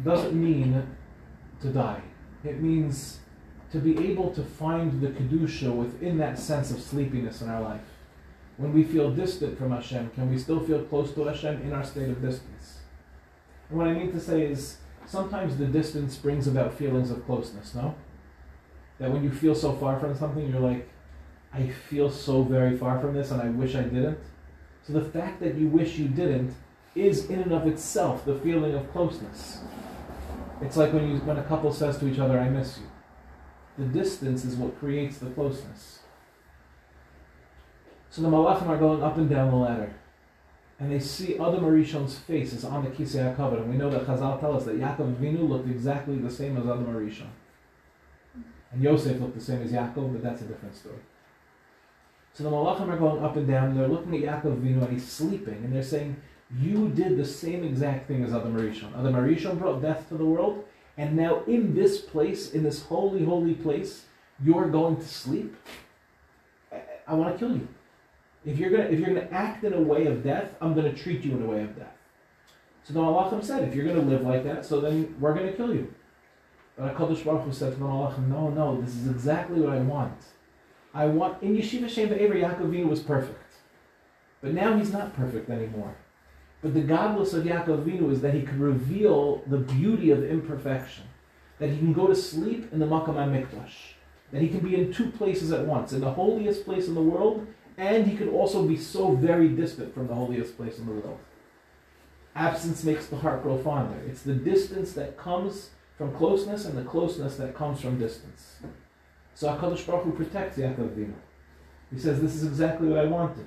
doesn't 0.04 0.34
mean 0.34 0.96
to 1.62 1.68
die. 1.68 2.02
It 2.44 2.62
means 2.62 3.20
to 3.72 3.80
be 3.80 3.98
able 4.12 4.32
to 4.34 4.44
find 4.44 5.02
the 5.02 5.08
Kedusha 5.08 5.74
within 5.74 6.18
that 6.18 6.38
sense 6.40 6.72
of 6.72 6.80
sleepiness 6.80 7.42
in 7.42 7.50
our 7.50 7.62
life. 7.62 7.82
When 8.58 8.74
we 8.74 8.84
feel 8.84 9.12
distant 9.12 9.58
from 9.58 9.72
Hashem, 9.72 10.12
can 10.12 10.30
we 10.30 10.38
still 10.38 10.60
feel 10.60 10.84
close 10.84 11.14
to 11.16 11.26
Hashem 11.26 11.62
in 11.64 11.74
our 11.74 11.84
state 11.84 12.10
of 12.10 12.22
distance? 12.22 12.80
And 13.70 13.78
what 13.78 13.88
I 13.88 13.94
mean 13.94 14.12
to 14.12 14.20
say 14.20 14.46
is, 14.46 14.78
sometimes 15.06 15.58
the 15.58 15.66
distance 15.66 16.16
brings 16.18 16.48
about 16.48 16.74
feelings 16.74 17.10
of 17.10 17.26
closeness, 17.26 17.74
no? 17.74 17.96
That 19.00 19.12
when 19.12 19.24
you 19.24 19.32
feel 19.32 19.56
so 19.56 19.74
far 19.74 20.00
from 20.00 20.16
something, 20.16 20.48
you're 20.48 20.60
like, 20.60 20.88
I 21.52 21.68
feel 21.68 22.10
so 22.10 22.44
very 22.44 22.78
far 22.78 23.00
from 23.00 23.14
this 23.14 23.32
and 23.32 23.42
I 23.42 23.50
wish 23.50 23.76
I 23.76 23.84
didn't. 23.84 24.20
So 24.86 24.94
the 24.94 25.04
fact 25.04 25.40
that 25.42 25.56
you 25.56 25.68
wish 25.68 25.98
you 25.98 26.08
didn't 26.08 26.54
is 26.96 27.30
in 27.30 27.40
and 27.42 27.54
of 27.54 27.68
itself 27.68 28.26
the 28.26 28.36
feeling 28.36 28.76
of 28.76 28.92
closeness. 28.92 29.60
It's 30.62 30.78
like 30.78 30.94
when 30.94 31.10
you 31.10 31.18
when 31.18 31.38
a 31.38 31.44
couple 31.44 31.74
says 31.74 31.98
to 32.00 32.08
each 32.08 32.20
other, 32.20 32.40
I 32.40 32.50
miss 32.50 32.78
you. 32.78 32.88
The 33.78 33.92
distance 33.92 34.46
is 34.46 34.56
what 34.56 34.80
creates 34.80 35.18
the 35.18 35.30
closeness. 35.32 36.00
So 38.14 38.22
the 38.22 38.28
Malachim 38.28 38.68
are 38.68 38.78
going 38.78 39.02
up 39.02 39.18
and 39.18 39.28
down 39.28 39.50
the 39.50 39.58
ladder. 39.58 39.92
And 40.80 40.92
they 40.92 41.00
see 41.00 41.34
Adam 41.34 41.64
Arishon's 41.64 42.16
face 42.16 42.54
is 42.54 42.64
on 42.64 42.84
the 42.84 42.92
Kisei 42.92 43.36
HaKavod. 43.36 43.62
And 43.62 43.72
we 43.72 43.76
know 43.76 43.90
that 43.90 44.06
Chazal 44.06 44.40
tell 44.40 44.56
us 44.56 44.66
that 44.66 44.80
Yaakov 44.80 45.16
Vinu 45.16 45.50
looked 45.50 45.68
exactly 45.68 46.18
the 46.18 46.30
same 46.30 46.56
as 46.56 46.66
Adam 46.68 46.86
Arishon. 46.86 47.30
And 48.72 48.84
Yosef 48.84 49.20
looked 49.20 49.34
the 49.34 49.42
same 49.42 49.64
as 49.64 49.72
Yaakov, 49.72 50.14
but 50.14 50.22
that's 50.22 50.44
a 50.44 50.46
different 50.46 50.76
story. 50.76 51.00
So 52.36 52.44
the 52.44 52.52
Malachim 52.52 52.88
are 52.90 52.98
going 52.98 53.24
up 53.24 53.36
and 53.36 53.48
down, 53.48 53.70
and 53.70 53.80
they're 53.80 53.88
looking 53.88 54.14
at 54.14 54.44
Yaakov 54.44 54.62
Vinu, 54.62 54.84
and 54.84 54.94
he's 54.94 55.12
sleeping, 55.12 55.56
and 55.64 55.74
they're 55.74 55.82
saying, 55.82 56.16
you 56.56 56.90
did 56.90 57.18
the 57.18 57.26
same 57.26 57.64
exact 57.64 58.08
thing 58.08 58.24
as 58.24 58.32
Adam 58.32 58.56
Arishon. 58.56 58.96
Adam 58.96 59.16
Arishon 59.16 59.58
brought 59.58 59.82
death 59.82 60.08
to 60.10 60.18
the 60.18 60.26
world, 60.26 60.64
and 60.98 61.18
now 61.18 61.42
in 61.46 61.74
this 61.74 62.00
place, 62.00 62.52
in 62.52 62.62
this 62.62 62.84
holy, 62.84 63.26
holy 63.26 63.56
place, 63.56 64.06
you're 64.44 64.70
going 64.70 64.98
to 64.98 65.08
sleep. 65.08 65.56
I, 66.72 66.82
I 67.08 67.16
want 67.16 67.34
to 67.34 67.40
kill 67.40 67.56
you. 67.56 67.68
If 68.46 68.58
you're 68.58 68.70
gonna 68.70 68.86
if 68.86 69.00
you're 69.00 69.08
gonna 69.08 69.30
act 69.32 69.64
in 69.64 69.74
a 69.74 69.82
way 69.82 70.06
of 70.08 70.24
death, 70.24 70.56
I'm 70.62 70.74
gonna 70.74 70.94
treat 70.94 71.24
you 71.24 71.36
in 71.38 71.44
a 71.44 71.46
way 71.46 71.64
of 71.64 71.76
death. 71.76 71.96
So 72.84 72.94
the 72.94 73.00
Malachim 73.00 73.44
said, 73.44 73.68
if 73.68 73.74
you're 73.74 73.86
gonna 73.86 74.02
live 74.02 74.22
like 74.22 74.44
that, 74.44 74.66
so 74.66 74.82
then 74.82 75.16
we're 75.20 75.34
gonna 75.34 75.54
kill 75.54 75.74
you. 75.74 75.94
But 76.78 76.96
Hakadosh 76.96 77.24
Baruch 77.24 77.44
Hu 77.44 77.54
said 77.54 77.74
to 77.74 77.80
the 77.80 77.86
Malachim, 77.86 78.28
no, 78.28 78.50
no, 78.50 78.82
this 78.82 78.96
is 78.96 79.08
exactly 79.08 79.62
what 79.62 79.74
I 79.74 79.80
want. 79.80 80.22
I 80.94 81.06
want 81.06 81.42
in 81.42 81.56
Yeshiva 81.56 81.90
Shem 81.90 82.10
Ve'ever 82.10 82.36
Yaakov 82.36 82.88
was 82.88 83.00
perfect, 83.00 83.54
but 84.42 84.54
now 84.54 84.78
he's 84.78 84.92
not 84.92 85.16
perfect 85.16 85.50
anymore. 85.50 85.96
But 86.62 86.74
the 86.74 86.82
gadlus 86.82 87.34
of 87.34 87.44
Yaakov 87.44 87.84
Avinu 87.84 88.12
is 88.12 88.22
that 88.22 88.34
he 88.34 88.42
can 88.42 88.60
reveal 88.60 89.44
the 89.48 89.58
beauty 89.58 90.12
of 90.12 90.24
imperfection. 90.24 91.04
That 91.60 91.70
he 91.70 91.78
can 91.78 91.94
go 91.94 92.08
to 92.08 92.16
sleep 92.16 92.72
in 92.72 92.80
the 92.80 92.86
Makam 92.86 93.16
HaMikdash. 93.16 93.94
That 94.32 94.42
he 94.42 94.48
can 94.48 94.60
be 94.60 94.76
in 94.76 94.92
two 94.92 95.12
places 95.12 95.52
at 95.52 95.66
once, 95.66 95.92
in 95.92 96.02
the 96.02 96.12
holiest 96.12 96.66
place 96.66 96.88
in 96.88 96.96
the 96.96 97.02
world, 97.02 97.46
and 97.78 98.08
he 98.08 98.16
can 98.16 98.30
also 98.30 98.64
be 98.64 98.78
so 98.78 99.16
very 99.16 99.50
distant 99.50 99.94
from 99.94 100.08
the 100.08 100.14
holiest 100.14 100.58
place 100.58 100.78
in 100.78 100.86
the 100.86 100.92
world. 100.92 101.20
Absence 102.36 102.84
makes 102.84 103.08
the 103.08 103.18
heart 103.18 103.44
grow 103.44 103.58
fonder. 103.58 104.00
It's 104.08 104.24
the 104.24 104.34
distance 104.34 104.94
that 104.94 105.18
comes 105.18 105.70
from 105.98 106.16
closeness 106.16 106.66
and 106.66 106.78
the 106.78 106.84
closeness 106.84 107.36
that 107.38 107.56
comes 107.56 107.82
from 107.82 108.00
distance. 108.00 108.58
So 109.36 109.48
HaKadosh 109.50 109.86
Baruch 109.86 110.04
Hu 110.04 110.12
protects 110.12 110.58
Yaakov 110.58 110.96
Avinu. 110.96 111.14
He 111.92 112.00
says, 112.00 112.22
this 112.22 112.36
is 112.36 112.44
exactly 112.44 112.88
what 112.88 113.00
I 113.00 113.06
wanted. 113.06 113.46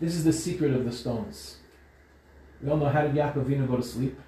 This 0.00 0.14
is 0.14 0.24
the 0.24 0.32
secret 0.32 0.72
of 0.72 0.84
the 0.84 0.92
stones. 0.92 1.56
We 2.62 2.70
all 2.70 2.76
know 2.76 2.88
how 2.88 3.02
did 3.02 3.14
Yaakov 3.14 3.44
Avinu 3.44 3.68
go 3.68 3.76
to 3.76 3.82
sleep? 3.82 4.18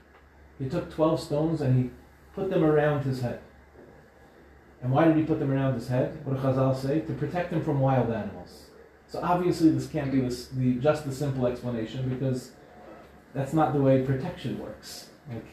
He 0.59 0.69
took 0.69 0.93
12 0.93 1.21
stones 1.21 1.61
and 1.61 1.85
he 1.85 1.91
put 2.35 2.51
them 2.51 2.65
around 2.65 3.05
his 3.05 3.21
head. 3.21 3.41
And 4.83 4.93
why 4.93 5.05
did 5.05 5.17
he 5.17 5.23
put 5.23 5.39
them 5.39 5.51
around 5.51 5.75
his 5.75 5.89
head? 5.89 6.19
What 6.25 6.37
do 6.37 6.43
Chazal 6.43 6.77
say? 6.77 7.01
To 7.01 7.13
protect 7.15 7.53
him 7.53 7.65
from 7.65 7.81
wild 7.81 8.11
animals. 8.11 8.67
So 9.09 9.21
obviously 9.23 9.71
this 9.71 9.87
can't 9.87 10.13
be 10.13 10.21
the, 10.21 10.81
just 10.81 11.05
the 11.05 11.13
simple 11.13 11.47
explanation 11.47 12.09
because 12.09 12.53
that's 13.35 13.53
not 13.53 13.73
the 13.73 13.81
way 13.81 14.03
protection 14.03 14.59
works. 14.59 15.09
Like, 15.29 15.45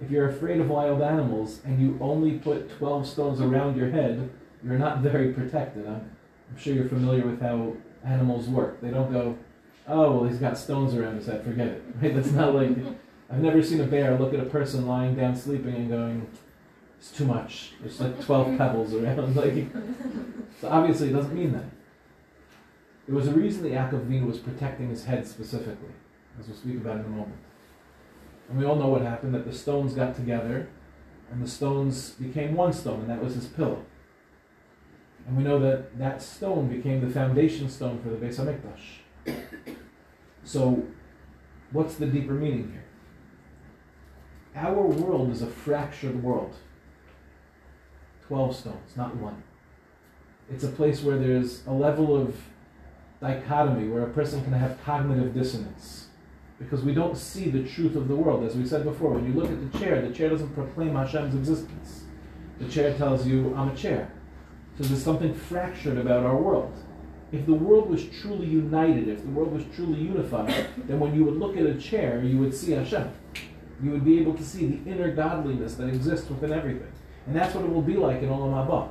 if 0.00 0.10
you're 0.10 0.28
afraid 0.28 0.60
of 0.60 0.68
wild 0.68 1.02
animals 1.02 1.60
and 1.64 1.80
you 1.80 1.98
only 2.00 2.38
put 2.38 2.70
12 2.78 3.06
stones 3.06 3.40
around 3.40 3.76
your 3.76 3.90
head, 3.90 4.28
you're 4.62 4.78
not 4.78 4.98
very 5.00 5.32
protected. 5.32 5.86
I'm, 5.86 6.10
I'm 6.50 6.58
sure 6.58 6.74
you're 6.74 6.88
familiar 6.88 7.26
with 7.26 7.40
how 7.40 7.74
animals 8.04 8.48
work. 8.48 8.80
They 8.80 8.90
don't 8.90 9.12
go, 9.12 9.36
oh, 9.88 10.12
well, 10.12 10.28
he's 10.28 10.38
got 10.38 10.58
stones 10.58 10.94
around 10.94 11.16
his 11.16 11.26
head, 11.26 11.44
forget 11.44 11.68
it. 11.68 11.82
Right? 12.02 12.14
That's 12.14 12.30
not 12.30 12.54
like, 12.54 12.76
I've 13.30 13.40
never 13.40 13.62
seen 13.62 13.80
a 13.80 13.86
bear 13.86 14.18
look 14.18 14.34
at 14.34 14.40
a 14.40 14.44
person 14.44 14.86
lying 14.86 15.16
down 15.16 15.34
sleeping 15.34 15.74
and 15.74 15.88
going, 15.88 16.26
it's 17.06 17.16
too 17.16 17.24
much. 17.24 17.72
There's 17.80 18.00
like 18.00 18.20
12 18.24 18.46
mm-hmm. 18.46 18.56
pebbles 18.56 18.94
around. 18.94 19.36
Like, 19.36 19.66
so 20.60 20.68
obviously 20.68 21.10
it 21.10 21.12
doesn't 21.12 21.34
mean 21.34 21.52
that. 21.52 21.64
There 23.06 23.14
was 23.14 23.28
a 23.28 23.32
reason 23.32 23.62
the 23.62 23.70
Yaakov 23.70 24.26
was 24.26 24.38
protecting 24.38 24.88
his 24.88 25.04
head 25.04 25.26
specifically, 25.26 25.94
as 26.40 26.48
we'll 26.48 26.56
speak 26.56 26.76
about 26.76 26.96
in 26.96 27.04
a 27.04 27.08
moment. 27.08 27.38
And 28.48 28.58
we 28.58 28.64
all 28.64 28.76
know 28.76 28.88
what 28.88 29.02
happened, 29.02 29.34
that 29.34 29.44
the 29.44 29.52
stones 29.52 29.92
got 29.94 30.16
together, 30.16 30.68
and 31.30 31.42
the 31.42 31.48
stones 31.48 32.10
became 32.10 32.54
one 32.54 32.72
stone, 32.72 33.00
and 33.00 33.10
that 33.10 33.22
was 33.22 33.34
his 33.34 33.46
pillow. 33.46 33.84
And 35.26 35.36
we 35.36 35.44
know 35.44 35.58
that 35.60 35.98
that 35.98 36.22
stone 36.22 36.68
became 36.68 37.00
the 37.00 37.12
foundation 37.12 37.68
stone 37.68 38.00
for 38.02 38.08
the 38.08 38.16
Beis 38.16 38.38
Hamikdash. 38.40 39.36
So, 40.42 40.82
what's 41.70 41.96
the 41.96 42.06
deeper 42.06 42.32
meaning 42.32 42.72
here? 42.72 42.84
Our 44.56 44.82
world 44.82 45.30
is 45.30 45.42
a 45.42 45.46
fractured 45.46 46.22
world. 46.22 46.56
Twelve 48.26 48.56
stones, 48.56 48.96
not 48.96 49.14
one. 49.16 49.42
It's 50.50 50.64
a 50.64 50.68
place 50.68 51.02
where 51.02 51.16
there's 51.16 51.66
a 51.66 51.72
level 51.72 52.20
of 52.20 52.36
dichotomy, 53.20 53.88
where 53.88 54.02
a 54.02 54.10
person 54.10 54.42
can 54.42 54.52
have 54.52 54.82
cognitive 54.84 55.32
dissonance. 55.32 56.08
Because 56.58 56.82
we 56.82 56.94
don't 56.94 57.16
see 57.16 57.50
the 57.50 57.62
truth 57.62 57.96
of 57.96 58.08
the 58.08 58.16
world. 58.16 58.44
As 58.44 58.56
we 58.56 58.66
said 58.66 58.84
before, 58.84 59.10
when 59.10 59.26
you 59.26 59.32
look 59.38 59.50
at 59.50 59.72
the 59.72 59.78
chair, 59.78 60.00
the 60.00 60.14
chair 60.14 60.30
doesn't 60.30 60.54
proclaim 60.54 60.94
Hashem's 60.94 61.34
existence. 61.34 62.04
The 62.58 62.68
chair 62.68 62.96
tells 62.96 63.26
you, 63.26 63.54
I'm 63.54 63.68
a 63.68 63.76
chair. 63.76 64.10
So 64.78 64.84
there's 64.84 65.02
something 65.02 65.34
fractured 65.34 65.98
about 65.98 66.24
our 66.24 66.36
world. 66.36 66.72
If 67.32 67.44
the 67.44 67.54
world 67.54 67.90
was 67.90 68.04
truly 68.20 68.46
united, 68.46 69.08
if 69.08 69.22
the 69.22 69.30
world 69.30 69.52
was 69.52 69.64
truly 69.74 70.00
unified, 70.00 70.68
then 70.86 70.98
when 71.00 71.14
you 71.14 71.24
would 71.24 71.36
look 71.36 71.56
at 71.56 71.66
a 71.66 71.74
chair, 71.74 72.22
you 72.22 72.38
would 72.38 72.54
see 72.54 72.72
Hashem. 72.72 73.10
You 73.82 73.90
would 73.90 74.04
be 74.04 74.18
able 74.20 74.34
to 74.34 74.44
see 74.44 74.66
the 74.66 74.90
inner 74.90 75.10
godliness 75.12 75.74
that 75.74 75.88
exists 75.88 76.28
within 76.30 76.52
everything. 76.52 76.92
And 77.26 77.34
that's 77.34 77.54
what 77.54 77.64
it 77.64 77.72
will 77.72 77.82
be 77.82 77.96
like 77.96 78.22
in 78.22 78.28
Olam 78.28 78.52
Haba. 78.52 78.88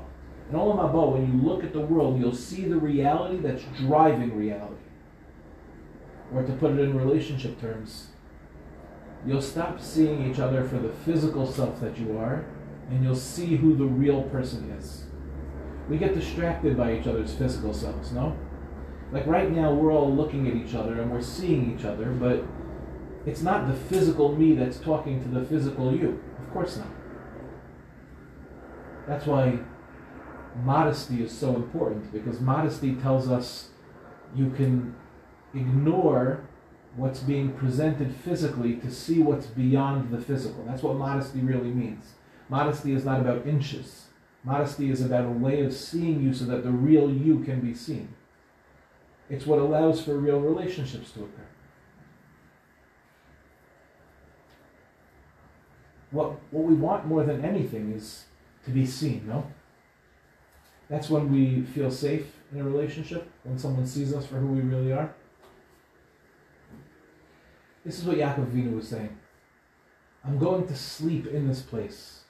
In 0.49 0.55
Olam 0.55 0.77
Haba, 0.77 1.13
when 1.13 1.31
you 1.31 1.47
look 1.47 1.63
at 1.63 1.73
the 1.73 1.79
world, 1.79 2.19
you'll 2.19 2.35
see 2.35 2.65
the 2.65 2.77
reality 2.77 3.37
that's 3.37 3.63
driving 3.77 4.35
reality. 4.35 4.75
Or 6.33 6.43
to 6.43 6.53
put 6.53 6.71
it 6.71 6.79
in 6.79 6.97
relationship 6.97 7.59
terms, 7.61 8.07
you'll 9.25 9.41
stop 9.41 9.79
seeing 9.79 10.29
each 10.29 10.39
other 10.39 10.63
for 10.63 10.77
the 10.77 10.89
physical 10.89 11.45
self 11.45 11.79
that 11.81 11.97
you 11.97 12.17
are, 12.17 12.45
and 12.89 13.03
you'll 13.03 13.15
see 13.15 13.55
who 13.55 13.75
the 13.75 13.85
real 13.85 14.23
person 14.23 14.69
is 14.71 15.05
we 15.89 15.97
get 15.97 16.13
distracted 16.13 16.77
by 16.77 16.97
each 16.97 17.07
other's 17.07 17.33
physical 17.33 17.73
selves, 17.73 18.11
no? 18.11 18.35
Like 19.11 19.27
right 19.27 19.51
now, 19.51 19.73
we're 19.73 19.91
all 19.93 20.13
looking 20.13 20.47
at 20.47 20.55
each 20.55 20.73
other 20.73 20.99
and 20.99 21.11
we're 21.11 21.21
seeing 21.21 21.77
each 21.77 21.85
other, 21.85 22.11
but 22.11 22.43
it's 23.25 23.41
not 23.41 23.67
the 23.67 23.73
physical 23.73 24.35
me 24.35 24.55
that's 24.55 24.79
talking 24.79 25.21
to 25.21 25.29
the 25.29 25.45
physical 25.45 25.95
you. 25.95 26.21
Of 26.39 26.53
course 26.53 26.77
not. 26.77 26.87
That's 29.07 29.25
why 29.25 29.59
modesty 30.63 31.23
is 31.23 31.31
so 31.31 31.55
important, 31.55 32.11
because 32.11 32.39
modesty 32.39 32.95
tells 32.95 33.29
us 33.29 33.69
you 34.35 34.49
can 34.51 34.95
ignore 35.53 36.41
what's 36.95 37.19
being 37.19 37.51
presented 37.53 38.13
physically 38.15 38.75
to 38.77 38.89
see 38.89 39.19
what's 39.19 39.47
beyond 39.47 40.11
the 40.11 40.19
physical. 40.19 40.63
That's 40.65 40.81
what 40.81 40.95
modesty 40.95 41.39
really 41.39 41.69
means. 41.69 42.13
Modesty 42.49 42.93
is 42.93 43.05
not 43.05 43.19
about 43.19 43.45
inches. 43.45 44.05
Modesty 44.43 44.89
is 44.89 45.01
about 45.01 45.25
a 45.25 45.29
way 45.29 45.61
of 45.61 45.73
seeing 45.73 46.23
you 46.23 46.33
so 46.33 46.45
that 46.45 46.63
the 46.63 46.71
real 46.71 47.09
you 47.09 47.39
can 47.39 47.61
be 47.61 47.73
seen. 47.73 48.09
It's 49.29 49.45
what 49.45 49.59
allows 49.59 50.03
for 50.03 50.17
real 50.17 50.39
relationships 50.39 51.11
to 51.11 51.21
occur. 51.21 51.47
What, 56.11 56.33
what 56.51 56.63
we 56.63 56.75
want 56.75 57.07
more 57.07 57.23
than 57.23 57.43
anything 57.43 57.91
is 57.91 58.25
to 58.65 58.71
be 58.71 58.85
seen, 58.85 59.25
no? 59.27 59.45
That's 60.89 61.09
when 61.09 61.31
we 61.31 61.61
feel 61.61 61.89
safe 61.91 62.27
in 62.51 62.59
a 62.59 62.63
relationship, 62.63 63.29
when 63.43 63.57
someone 63.57 63.87
sees 63.87 64.13
us 64.13 64.25
for 64.25 64.35
who 64.35 64.47
we 64.47 64.61
really 64.61 64.91
are. 64.91 65.13
This 67.83 67.99
is 67.99 68.05
what 68.05 68.17
Yaakov 68.17 68.75
was 68.75 68.87
saying. 68.87 69.15
I'm 70.23 70.39
going 70.39 70.67
to 70.67 70.75
sleep 70.75 71.27
in 71.27 71.47
this 71.47 71.61
place. 71.61 72.21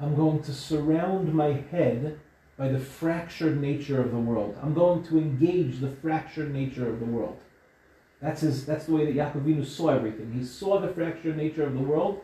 I'm 0.00 0.14
going 0.14 0.42
to 0.42 0.52
surround 0.52 1.34
my 1.34 1.52
head 1.52 2.20
by 2.56 2.68
the 2.68 2.78
fractured 2.78 3.60
nature 3.60 4.00
of 4.00 4.12
the 4.12 4.18
world. 4.18 4.56
I'm 4.62 4.74
going 4.74 5.02
to 5.04 5.18
engage 5.18 5.80
the 5.80 5.90
fractured 5.90 6.52
nature 6.52 6.88
of 6.88 7.00
the 7.00 7.06
world. 7.06 7.38
That's 8.20 8.40
his. 8.42 8.64
That's 8.64 8.86
the 8.86 8.94
way 8.94 9.04
that 9.04 9.14
Yaakov 9.14 9.66
saw 9.66 9.88
everything. 9.88 10.32
He 10.32 10.44
saw 10.44 10.80
the 10.80 10.88
fractured 10.88 11.36
nature 11.36 11.64
of 11.64 11.74
the 11.74 11.80
world, 11.80 12.20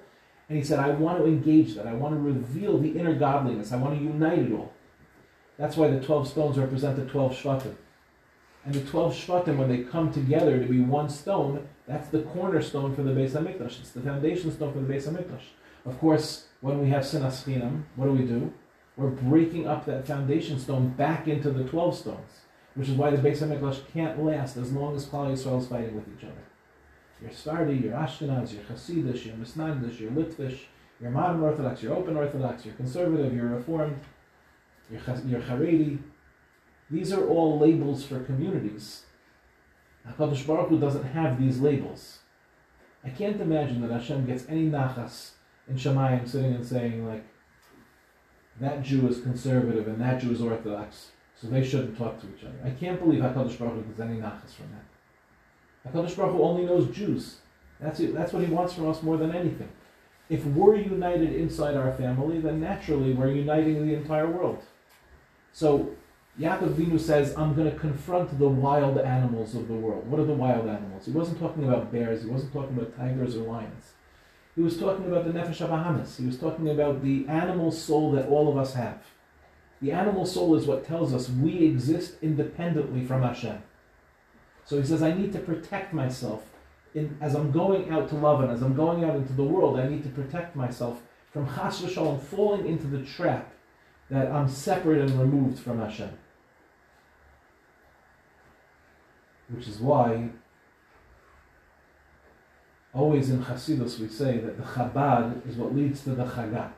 and 0.49 0.59
he 0.59 0.65
said, 0.65 0.79
"I 0.79 0.91
want 0.91 1.19
to 1.19 1.27
engage 1.27 1.75
that. 1.75 1.87
I 1.87 1.95
want 1.95 2.15
to 2.15 2.21
reveal 2.21 2.79
the 2.79 2.99
inner 2.99 3.15
godliness. 3.15 3.73
I 3.73 3.77
want 3.77 3.99
to 3.99 4.05
unite 4.05 4.38
it 4.40 4.53
all." 4.53 4.73
That's 5.59 5.77
why 5.77 5.88
the 5.88 6.01
twelve 6.01 6.29
stones 6.29 6.59
represent 6.59 6.97
the 6.97 7.07
twelve 7.07 7.33
shvatim, 7.33 7.75
and 8.65 8.75
the 8.75 8.81
twelve 8.81 9.15
shvatim, 9.15 9.59
when 9.59 9.69
they 9.69 9.85
come 9.85 10.13
together 10.13 10.59
to 10.59 10.67
be 10.67 10.81
one 10.81 11.09
stone, 11.09 11.69
that's 11.87 12.09
the 12.09 12.23
cornerstone 12.23 12.95
for 12.95 13.03
the 13.03 13.13
Beis 13.13 13.31
Hamikdash. 13.31 13.81
It's 13.81 13.90
the 13.90 14.01
foundation 14.01 14.51
stone 14.51 14.73
for 14.73 14.81
the 14.81 14.93
Beis 14.93 15.09
Hamikdash. 15.09 15.53
Of 15.85 15.99
course, 15.99 16.47
when 16.61 16.81
we 16.81 16.88
have 16.90 17.03
sinas 17.03 17.45
chinam, 17.45 17.83
what 17.97 18.07
do 18.07 18.13
we 18.13 18.25
do? 18.25 18.53
We're 18.97 19.09
breaking 19.09 19.67
up 19.67 19.85
that 19.87 20.07
foundation 20.07 20.59
stone 20.59 20.90
back 20.90 21.27
into 21.27 21.51
the 21.51 21.65
12 21.65 21.97
stones, 21.97 22.40
which 22.75 22.88
is 22.88 22.95
why 22.95 23.11
the 23.11 23.17
Beis 23.17 23.38
HaMikdash 23.38 23.81
can't 23.93 24.23
last 24.23 24.57
as 24.57 24.73
long 24.73 24.95
as 24.95 25.07
Klal 25.07 25.33
Yisrael 25.33 25.61
is 25.61 25.67
fighting 25.67 25.95
with 25.95 26.07
each 26.17 26.25
other. 26.25 26.35
You're 27.23 27.31
Sephardi, 27.31 27.77
you're 27.77 27.92
Ashkenaz, 27.92 28.52
you're 28.52 28.64
Hasidish, 28.64 29.27
you're 29.27 29.37
Misnagdish, 29.37 30.00
you're 30.00 30.10
Litvish, 30.10 30.58
you're 31.00 31.10
modern 31.10 31.40
Orthodox, 31.40 31.83
you're 31.83 31.94
open 31.94 32.16
Orthodox, 32.16 32.64
you're 32.64 32.75
conservative, 32.75 33.33
you're 33.35 33.46
Reformed, 33.46 34.00
you're, 34.90 35.00
you're 35.27 35.40
Haredi. 35.40 35.98
These 36.90 37.12
are 37.12 37.27
all 37.29 37.58
labels 37.58 38.04
for 38.04 38.20
communities. 38.20 39.04
HaKadosh 40.08 40.46
Baruch 40.46 40.68
Hu 40.68 40.81
doesn't 40.81 41.04
have 41.04 41.40
these 41.40 41.60
labels. 41.60 42.18
I 43.04 43.10
can't 43.10 43.40
imagine 43.40 43.81
that 43.83 43.92
Hashem 43.92 44.27
gets 44.27 44.48
any 44.48 44.68
nachas 44.68 45.31
in 45.68 45.77
Shemayim 45.77 46.29
sitting 46.29 46.54
and 46.54 46.66
saying 46.66 47.06
like, 47.06 47.25
that 48.60 48.83
Jew 48.83 49.08
is 49.08 49.20
conservative 49.20 49.87
and 49.87 50.00
that 50.00 50.20
Jew 50.20 50.33
is 50.33 50.42
Orthodox, 50.42 51.12
so 51.40 51.46
they 51.46 51.64
shouldn't 51.64 51.96
talk 51.96 52.20
to 52.20 52.27
each 52.27 52.44
other. 52.44 52.58
I 52.64 52.70
can't 52.70 53.00
believe 53.00 53.20
HaKadosh 53.20 53.58
Baruch 53.58 53.75
Hu 53.75 53.83
gets 53.83 54.00
any 54.00 54.16
nachas 54.16 54.54
from 54.54 54.70
that. 54.73 54.92
HaKadosh 55.87 56.17
Baruch 56.17 56.33
Hu 56.33 56.43
only 56.43 56.65
knows 56.65 56.95
Jews. 56.95 57.37
That's, 57.81 58.01
it. 58.01 58.15
That's 58.15 58.33
what 58.33 58.45
he 58.45 58.53
wants 58.53 58.75
from 58.75 58.89
us 58.89 59.03
more 59.03 59.17
than 59.17 59.35
anything. 59.35 59.69
If 60.29 60.45
we're 60.47 60.77
united 60.77 61.35
inside 61.35 61.77
our 61.77 61.93
family, 61.93 62.39
then 62.39 62.61
naturally 62.61 63.13
we're 63.13 63.33
uniting 63.33 63.87
the 63.87 63.95
entire 63.95 64.31
world. 64.31 64.63
So 65.53 65.91
Yaakov 66.41 66.75
Vinu 66.75 66.99
says, 66.99 67.37
I'm 67.37 67.55
going 67.55 67.71
to 67.71 67.79
confront 67.79 68.39
the 68.39 68.49
wild 68.49 68.99
animals 68.99 69.55
of 69.55 69.69
the 69.69 69.75
world. 69.75 70.07
What 70.09 70.21
are 70.21 70.25
the 70.25 70.33
wild 70.33 70.69
animals? 70.69 71.05
He 71.05 71.13
wasn't 71.13 71.39
talking 71.39 71.65
about 71.65 71.93
bears, 71.93 72.23
he 72.23 72.29
wasn't 72.31 72.53
talking 72.53 72.77
about 72.77 72.97
tigers 72.97 73.37
or 73.37 73.43
lions. 73.43 73.93
He 74.55 74.63
was 74.63 74.79
talking 74.79 75.07
about 75.07 75.25
the 75.25 75.33
Nefesh 75.33 75.67
Bahamis. 75.67 76.19
He 76.19 76.27
was 76.27 76.39
talking 76.39 76.69
about 76.69 77.03
the 77.03 77.27
animal 77.27 77.73
soul 77.73 78.13
that 78.13 78.29
all 78.29 78.51
of 78.51 78.57
us 78.57 78.75
have. 78.75 78.99
The 79.81 79.93
animal 79.93 80.27
soul 80.27 80.55
is 80.55 80.67
what 80.67 80.87
tells 80.87 81.13
us 81.13 81.29
we 81.29 81.65
exist 81.65 82.15
independently 82.23 83.05
from 83.05 83.23
Hashem. 83.23 83.63
So 84.65 84.79
he 84.81 84.87
says, 84.87 85.02
I 85.02 85.13
need 85.13 85.33
to 85.33 85.38
protect 85.38 85.92
myself. 85.92 86.44
In, 86.94 87.17
as 87.21 87.35
I'm 87.35 87.50
going 87.50 87.90
out 87.90 88.08
to 88.10 88.15
love 88.17 88.42
and 88.42 88.50
as 88.50 88.63
I'm 88.63 88.75
going 88.75 89.04
out 89.04 89.17
into 89.17 89.33
the 89.33 89.42
world, 89.42 89.79
I 89.79 89.88
need 89.88 90.02
to 90.02 90.10
protect 90.10 90.54
myself 90.54 91.00
from 91.33 91.46
chas 91.46 91.81
v'shalom 91.81 92.21
falling 92.21 92.67
into 92.67 92.87
the 92.87 93.02
trap 93.04 93.52
that 94.10 94.31
I'm 94.31 94.48
separate 94.48 95.00
and 95.00 95.19
removed 95.19 95.58
from 95.58 95.81
Hashem. 95.81 96.10
Which 99.48 99.69
is 99.69 99.79
why 99.79 100.31
Always 102.94 103.31
in 103.31 103.42
Hasidus 103.42 103.98
we 103.98 104.08
say 104.08 104.38
that 104.38 104.58
the 104.58 104.63
Chabad 104.63 105.48
is 105.48 105.56
what 105.56 105.75
leads 105.75 106.02
to 106.04 106.10
the 106.10 106.25
Chagat. 106.25 106.73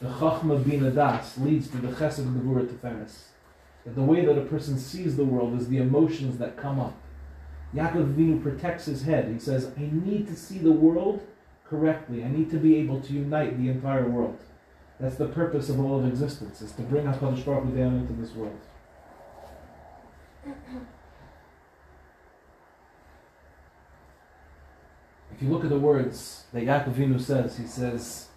The 0.00 0.08
Chachma 0.08 0.64
Bina 0.64 0.90
Das 0.90 1.36
leads 1.38 1.68
to 1.68 1.76
the 1.76 1.88
Chesed 1.88 2.24
Gevura 2.34 2.66
Tiferes. 2.66 3.24
That 3.88 3.94
the 3.94 4.02
way 4.02 4.22
that 4.26 4.36
a 4.36 4.44
person 4.44 4.78
sees 4.78 5.16
the 5.16 5.24
world 5.24 5.58
is 5.58 5.68
the 5.68 5.78
emotions 5.78 6.36
that 6.38 6.58
come 6.58 6.78
up. 6.78 6.94
Yaakov 7.74 8.14
Vinu 8.14 8.42
protects 8.42 8.84
his 8.84 9.04
head. 9.04 9.30
He 9.32 9.38
says, 9.38 9.72
I 9.78 9.88
need 9.90 10.26
to 10.26 10.36
see 10.36 10.58
the 10.58 10.72
world 10.72 11.22
correctly. 11.64 12.22
I 12.22 12.28
need 12.28 12.50
to 12.50 12.58
be 12.58 12.76
able 12.76 13.00
to 13.00 13.12
unite 13.14 13.56
the 13.56 13.70
entire 13.70 14.06
world. 14.06 14.38
That's 15.00 15.16
the 15.16 15.28
purpose 15.28 15.70
of 15.70 15.80
all 15.80 15.98
of 15.98 16.06
existence, 16.06 16.60
is 16.60 16.72
to 16.72 16.82
bring 16.82 17.06
HaKadosh 17.06 17.46
Baruch 17.46 17.64
Hu 17.64 17.76
down 17.76 17.94
into 17.96 18.12
this 18.12 18.32
world. 18.32 18.60
If 25.32 25.42
you 25.42 25.48
look 25.48 25.64
at 25.64 25.70
the 25.70 25.78
words 25.78 26.44
that 26.52 26.64
Yaakov 26.64 26.92
Vinu 26.92 27.18
says, 27.18 27.56
he 27.56 27.66
says, 27.66 28.27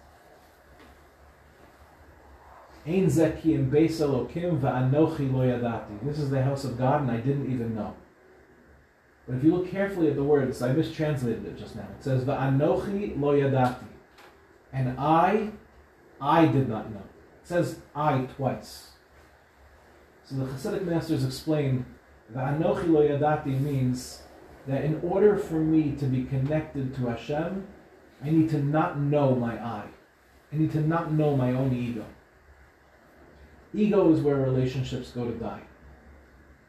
Ein 2.84 3.06
beis 3.06 4.00
Elokim 4.00 4.58
va'anochi 4.58 5.32
lo 5.32 5.40
yadati. 5.40 6.04
This 6.04 6.18
is 6.18 6.30
the 6.30 6.42
house 6.42 6.64
of 6.64 6.76
God, 6.76 7.02
and 7.02 7.10
I 7.10 7.18
didn't 7.18 7.52
even 7.52 7.74
know. 7.76 7.94
But 9.26 9.36
if 9.36 9.44
you 9.44 9.54
look 9.54 9.70
carefully 9.70 10.08
at 10.08 10.16
the 10.16 10.24
words, 10.24 10.62
I 10.62 10.72
mistranslated 10.72 11.46
it 11.46 11.56
just 11.56 11.76
now. 11.76 11.86
It 11.96 12.02
says 12.02 12.24
va'anochi 12.24 13.20
lo 13.20 13.34
yadati, 13.34 13.86
and 14.72 14.98
I, 14.98 15.50
I 16.20 16.46
did 16.46 16.68
not 16.68 16.90
know. 16.90 17.02
It 17.42 17.48
says 17.48 17.78
I 17.94 18.26
twice. 18.36 18.90
So 20.24 20.36
the 20.36 20.44
Hasidic 20.46 20.84
masters 20.84 21.24
explain 21.24 21.86
va'anochi 22.34 22.88
lo 22.88 23.06
yadati 23.06 23.60
means 23.60 24.22
that 24.66 24.84
in 24.84 25.00
order 25.04 25.36
for 25.36 25.60
me 25.60 25.92
to 25.92 26.06
be 26.06 26.24
connected 26.24 26.96
to 26.96 27.06
Hashem, 27.06 27.64
I 28.24 28.30
need 28.30 28.50
to 28.50 28.58
not 28.58 28.98
know 28.98 29.36
my 29.36 29.54
I. 29.54 29.84
I 30.52 30.56
need 30.56 30.72
to 30.72 30.80
not 30.80 31.12
know 31.12 31.36
my 31.36 31.52
own 31.52 31.72
ego. 31.74 32.04
Ego 33.74 34.12
is 34.12 34.20
where 34.20 34.36
relationships 34.36 35.10
go 35.10 35.24
to 35.24 35.32
die. 35.32 35.62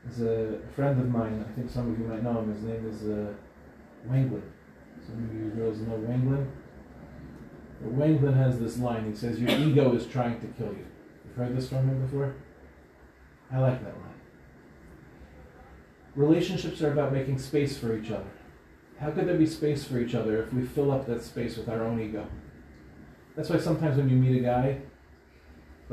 There's 0.05 0.21
a 0.21 0.59
friend 0.75 0.99
of 0.99 1.09
mine, 1.09 1.45
I 1.47 1.53
think 1.53 1.69
some 1.69 1.91
of 1.91 1.99
you 1.99 2.05
might 2.05 2.23
know 2.23 2.39
him, 2.39 2.53
his 2.53 2.63
name 2.63 2.89
is 2.89 3.03
uh, 3.03 3.33
Wanglin. 4.09 4.41
Some 5.05 5.23
of 5.23 5.33
you 5.33 5.49
girls 5.49 5.79
know 5.79 5.93
Wanglin. 5.93 6.47
But 7.81 7.97
Wanglin 7.97 8.35
has 8.35 8.59
this 8.59 8.77
line, 8.77 9.09
he 9.09 9.15
says, 9.15 9.39
Your 9.39 9.49
ego 9.49 9.93
is 9.93 10.07
trying 10.07 10.39
to 10.41 10.47
kill 10.47 10.67
you. 10.67 10.85
You've 11.25 11.35
heard 11.35 11.55
this 11.55 11.69
from 11.69 11.89
him 11.89 12.01
before? 12.01 12.35
I 13.51 13.59
like 13.59 13.83
that 13.83 13.93
line. 13.93 14.13
Relationships 16.15 16.81
are 16.81 16.91
about 16.91 17.11
making 17.11 17.39
space 17.39 17.77
for 17.77 17.95
each 17.95 18.11
other. 18.11 18.31
How 18.99 19.11
could 19.11 19.27
there 19.27 19.37
be 19.37 19.45
space 19.45 19.83
for 19.83 19.99
each 19.99 20.15
other 20.15 20.43
if 20.43 20.53
we 20.53 20.63
fill 20.63 20.91
up 20.91 21.07
that 21.07 21.23
space 21.23 21.57
with 21.57 21.67
our 21.67 21.83
own 21.83 21.99
ego? 21.99 22.27
That's 23.35 23.49
why 23.49 23.57
sometimes 23.57 23.97
when 23.97 24.09
you 24.09 24.15
meet 24.15 24.39
a 24.39 24.43
guy, 24.43 24.81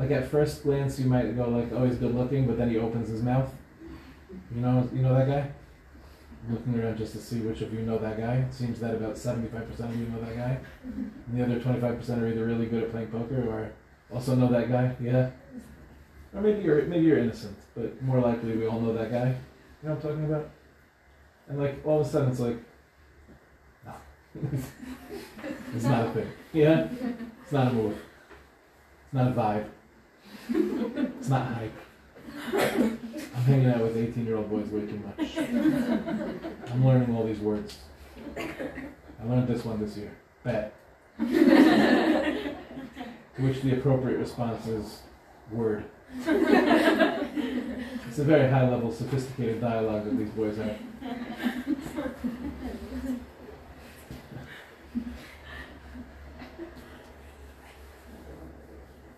like 0.01 0.11
at 0.13 0.31
first 0.31 0.63
glance 0.63 0.99
you 0.99 1.05
might 1.05 1.37
go 1.37 1.47
like, 1.51 1.71
oh, 1.73 1.85
he's 1.85 1.97
good 1.97 2.15
looking, 2.15 2.47
but 2.47 2.57
then 2.57 2.71
he 2.71 2.79
opens 2.79 3.11
his 3.11 3.23
mouth. 3.23 3.53
You 4.55 4.63
know, 4.63 4.89
you 4.95 5.03
know 5.03 5.15
that 5.15 5.29
guy. 5.29 5.51
Looking 6.49 6.81
around 6.81 6.97
just 6.97 7.13
to 7.13 7.19
see 7.19 7.41
which 7.41 7.61
of 7.61 7.75
you 7.75 7.81
know 7.81 7.99
that 7.99 8.19
guy. 8.19 8.37
It 8.37 8.55
seems 8.55 8.81
that 8.81 8.95
about 8.95 9.19
seventy-five 9.19 9.69
percent 9.71 9.93
of 9.93 10.01
you 10.01 10.07
know 10.07 10.19
that 10.23 10.35
guy, 10.35 10.59
and 10.85 11.13
the 11.35 11.45
other 11.45 11.61
twenty-five 11.61 11.99
percent 11.99 12.23
are 12.23 12.29
either 12.29 12.47
really 12.47 12.65
good 12.65 12.83
at 12.85 12.91
playing 12.91 13.09
poker 13.09 13.47
or 13.47 13.71
also 14.11 14.35
know 14.35 14.49
that 14.49 14.71
guy. 14.71 14.97
Yeah, 15.03 15.29
or 16.35 16.41
maybe 16.41 16.63
you're 16.63 16.81
maybe 16.87 17.05
you're 17.05 17.19
innocent, 17.19 17.59
but 17.77 18.01
more 18.03 18.21
likely 18.21 18.57
we 18.57 18.67
all 18.67 18.81
know 18.81 18.95
that 18.95 19.13
guy. 19.13 19.27
You 19.83 19.89
know 19.91 19.95
what 19.97 20.05
I'm 20.05 20.11
talking 20.11 20.25
about? 20.25 20.51
And 21.49 21.61
like 21.61 21.87
all 21.87 22.01
of 22.01 22.07
a 22.07 22.11
sudden 22.11 22.31
it's 22.31 22.41
like, 22.41 22.57
no, 23.85 23.93
it's 25.75 25.85
not 25.85 26.07
a 26.07 26.11
thing. 26.13 26.33
Yeah, 26.55 26.89
it's 27.43 27.53
not 27.53 27.67
a 27.67 27.73
move. 27.75 27.93
It's 27.93 29.13
not 29.13 29.29
a 29.29 29.35
vibe. 29.35 29.69
It's 30.53 31.29
not 31.29 31.47
hype. 31.55 31.73
I'm 32.53 32.99
hanging 33.45 33.67
out 33.67 33.81
with 33.83 33.97
18 33.97 34.27
year 34.27 34.37
old 34.37 34.51
boys 34.51 34.69
way 34.69 34.87
too 34.87 35.01
much. 35.07 35.39
I'm 36.71 36.85
learning 36.85 37.15
all 37.15 37.25
these 37.25 37.39
words. 37.41 37.79
I 38.37 39.27
learned 39.27 39.49
this 39.49 39.65
one 39.65 39.81
this 39.81 39.97
year. 39.97 40.13
Bet. 40.43 40.75
to 41.19 42.55
which 43.39 43.61
the 43.63 43.75
appropriate 43.75 44.19
response 44.19 44.67
is 44.67 45.03
word. 45.53 45.85
It's 48.11 48.19
a 48.19 48.25
very 48.25 48.51
high 48.51 48.69
level, 48.69 48.91
sophisticated 48.91 49.61
dialogue 49.61 50.05
that 50.05 50.19
these 50.19 50.31
boys 50.31 50.57
have. 50.57 50.79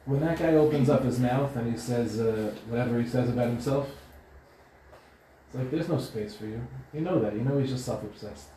When 0.05 0.21
that 0.21 0.39
guy 0.39 0.55
opens 0.55 0.91
up 0.91 1.05
his 1.05 1.21
mouth 1.21 1.55
and 1.57 1.73
he 1.73 1.79
says 1.79 2.19
uh, 2.21 2.53
whatever 2.69 3.01
he 3.01 3.09
says 3.09 3.29
about 3.29 3.49
himself, 3.49 3.89
it's 5.47 5.57
like 5.57 5.71
there's 5.71 5.89
no 5.89 5.99
space 5.99 6.35
for 6.35 6.47
you. 6.47 6.61
You 6.93 7.03
know 7.03 7.21
that. 7.21 7.35
You 7.35 7.43
know 7.43 7.59
he's 7.59 7.71
just 7.71 7.85
self 7.85 8.03
obsessed. 8.03 8.49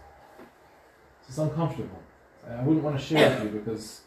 It's 1.28 1.38
uncomfortable. 1.38 2.02
I 2.50 2.62
wouldn't 2.62 2.84
want 2.84 2.98
to 3.00 3.04
share 3.04 3.30
with 3.30 3.44
you 3.44 3.60
because 3.60 4.02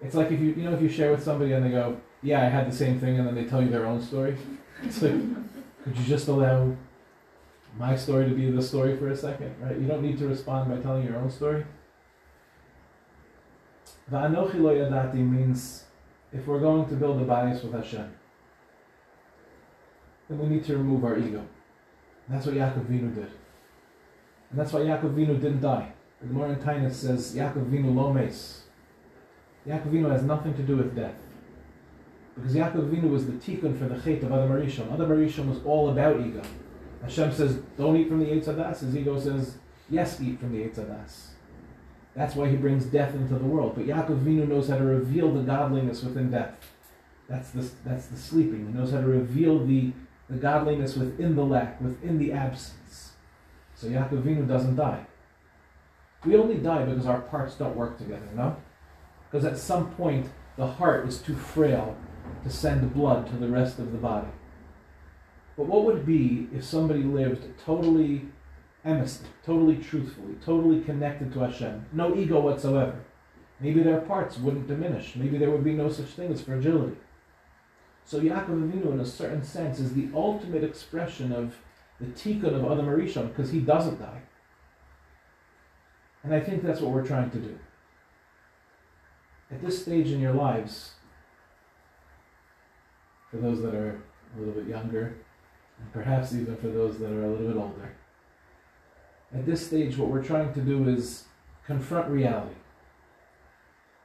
it's 0.00 0.14
like 0.14 0.30
if 0.30 0.40
you 0.40 0.48
you 0.52 0.64
know 0.64 0.74
if 0.74 0.82
you 0.82 0.88
share 0.88 1.10
with 1.10 1.22
somebody 1.22 1.52
and 1.52 1.64
they 1.64 1.70
go, 1.70 2.00
yeah, 2.22 2.42
I 2.42 2.48
had 2.48 2.70
the 2.70 2.76
same 2.76 2.98
thing, 2.98 3.18
and 3.18 3.26
then 3.26 3.34
they 3.34 3.44
tell 3.44 3.62
you 3.62 3.68
their 3.68 3.86
own 3.86 4.00
story. 4.02 4.36
It's 4.82 5.00
like 5.00 5.12
could 5.84 5.96
you 5.96 6.04
just 6.04 6.28
allow 6.28 6.74
my 7.78 7.96
story 7.96 8.28
to 8.28 8.34
be 8.34 8.50
the 8.50 8.62
story 8.62 8.96
for 8.96 9.08
a 9.10 9.16
second, 9.16 9.54
right? 9.60 9.76
You 9.78 9.86
don't 9.86 10.02
need 10.02 10.18
to 10.18 10.28
respond 10.28 10.70
by 10.70 10.78
telling 10.82 11.04
your 11.04 11.16
own 11.16 11.30
story. 11.30 11.64
Va'anochi 14.10 14.60
lo 14.60 14.74
yadati 14.74 15.16
means 15.16 15.83
if 16.34 16.46
we're 16.46 16.60
going 16.60 16.86
to 16.88 16.94
build 16.94 17.22
a 17.22 17.24
bayis 17.24 17.62
with 17.62 17.72
Hashem, 17.72 18.12
then 20.28 20.38
we 20.38 20.46
need 20.48 20.64
to 20.64 20.76
remove 20.76 21.04
our 21.04 21.16
ego. 21.18 21.46
And 22.26 22.36
that's 22.36 22.46
what 22.46 22.54
Yaakov 22.54 22.86
Vinu 22.86 23.14
did. 23.14 23.30
And 24.50 24.58
that's 24.58 24.72
why 24.72 24.80
Yaakov 24.80 25.14
Vinu 25.14 25.40
didn't 25.40 25.60
die. 25.60 25.92
The 26.20 26.28
Gemara 26.28 26.50
in 26.50 26.56
Taanis 26.56 26.94
says 26.94 27.34
Yaakov 27.34 27.70
Vinu 27.70 27.94
lomes. 27.94 28.62
Yaakov 29.66 29.92
Vinu 29.92 30.10
has 30.10 30.22
nothing 30.22 30.54
to 30.54 30.62
do 30.62 30.76
with 30.76 30.96
death. 30.96 31.14
Because 32.34 32.54
Yaakov 32.54 32.90
Avinu 32.90 33.10
was 33.10 33.26
the 33.26 33.32
tikkun 33.34 33.78
for 33.78 33.84
the 33.84 33.94
chait 33.94 34.22
of 34.22 34.32
Adam 34.32 34.50
Arishon. 34.50 34.92
Adam 34.92 35.08
Arishon 35.08 35.48
was 35.48 35.62
all 35.64 35.90
about 35.90 36.20
ego. 36.20 36.42
Hashem 37.02 37.32
says, 37.32 37.56
don't 37.78 37.96
eat 37.96 38.08
from 38.08 38.18
the 38.20 38.26
Eitz 38.26 38.46
Hadas. 38.46 38.80
His 38.80 38.96
ego 38.96 39.20
says, 39.20 39.58
yes, 39.88 40.20
eat 40.20 40.40
from 40.40 40.52
the 40.52 40.58
Eitz 40.64 40.76
Hadas. 40.76 41.33
That's 42.14 42.34
why 42.36 42.48
he 42.48 42.56
brings 42.56 42.84
death 42.86 43.14
into 43.14 43.34
the 43.34 43.44
world. 43.44 43.74
But 43.74 43.86
Yaakov 43.86 44.22
Avinu 44.22 44.48
knows 44.48 44.68
how 44.68 44.78
to 44.78 44.84
reveal 44.84 45.32
the 45.32 45.42
godliness 45.42 46.02
within 46.02 46.30
death. 46.30 46.56
That's 47.28 47.50
the, 47.50 47.68
that's 47.84 48.06
the 48.06 48.16
sleeping. 48.16 48.66
He 48.66 48.72
knows 48.72 48.92
how 48.92 49.00
to 49.00 49.06
reveal 49.06 49.64
the, 49.66 49.92
the 50.28 50.36
godliness 50.36 50.94
within 50.94 51.34
the 51.34 51.44
lack, 51.44 51.80
within 51.80 52.18
the 52.18 52.32
absence. 52.32 53.12
So 53.74 53.88
Yaakov 53.88 54.22
Avinu 54.22 54.46
doesn't 54.46 54.76
die. 54.76 55.04
We 56.24 56.36
only 56.36 56.56
die 56.56 56.84
because 56.84 57.06
our 57.06 57.20
parts 57.20 57.54
don't 57.56 57.76
work 57.76 57.98
together, 57.98 58.28
no? 58.34 58.56
Because 59.30 59.44
at 59.44 59.58
some 59.58 59.90
point, 59.94 60.30
the 60.56 60.66
heart 60.66 61.08
is 61.08 61.18
too 61.18 61.34
frail 61.34 61.96
to 62.44 62.50
send 62.50 62.94
blood 62.94 63.26
to 63.26 63.36
the 63.36 63.48
rest 63.48 63.78
of 63.78 63.92
the 63.92 63.98
body. 63.98 64.28
But 65.56 65.66
what 65.66 65.84
would 65.84 65.96
it 65.98 66.06
be 66.06 66.48
if 66.54 66.64
somebody 66.64 67.02
lived 67.02 67.58
totally 67.64 68.26
emesdik, 68.84 69.26
totally 69.44 69.76
truthfully, 69.76 70.34
totally 70.44 70.80
connected 70.80 71.32
to 71.32 71.40
Hashem, 71.40 71.86
no 71.92 72.14
ego 72.14 72.40
whatsoever? 72.40 73.00
Maybe 73.60 73.82
their 73.82 74.00
parts 74.00 74.38
wouldn't 74.38 74.66
diminish. 74.66 75.16
Maybe 75.16 75.38
there 75.38 75.50
would 75.50 75.64
be 75.64 75.72
no 75.72 75.88
such 75.88 76.08
thing 76.08 76.32
as 76.32 76.42
fragility. 76.42 76.96
So 78.04 78.20
Yaakov 78.20 78.48
Avinu, 78.48 78.92
in 78.92 79.00
a 79.00 79.06
certain 79.06 79.42
sense, 79.42 79.78
is 79.78 79.94
the 79.94 80.08
ultimate 80.14 80.62
expression 80.62 81.32
of 81.32 81.56
the 82.00 82.06
tikkun 82.06 82.54
of 82.54 82.64
Adam 82.70 82.86
Arishon, 82.86 83.28
because 83.28 83.50
he 83.50 83.60
doesn't 83.60 84.00
die. 84.00 84.22
And 86.22 86.34
I 86.34 86.40
think 86.40 86.62
that's 86.62 86.80
what 86.80 86.90
we're 86.90 87.06
trying 87.06 87.30
to 87.30 87.38
do. 87.38 87.58
At 89.50 89.62
this 89.62 89.80
stage 89.80 90.10
in 90.10 90.20
your 90.20 90.32
lives, 90.34 90.92
for 93.30 93.36
those 93.36 93.62
that 93.62 93.74
are 93.74 94.02
a 94.36 94.38
little 94.38 94.54
bit 94.54 94.66
younger, 94.68 95.16
and 95.78 95.92
perhaps 95.92 96.34
even 96.34 96.56
for 96.56 96.68
those 96.68 96.98
that 96.98 97.10
are 97.10 97.24
a 97.24 97.30
little 97.30 97.46
bit 97.46 97.56
older, 97.56 97.94
at 99.34 99.46
this 99.46 99.66
stage, 99.66 99.96
what 99.96 100.08
we're 100.08 100.22
trying 100.22 100.52
to 100.54 100.60
do 100.60 100.88
is 100.88 101.24
confront 101.66 102.08
reality. 102.08 102.54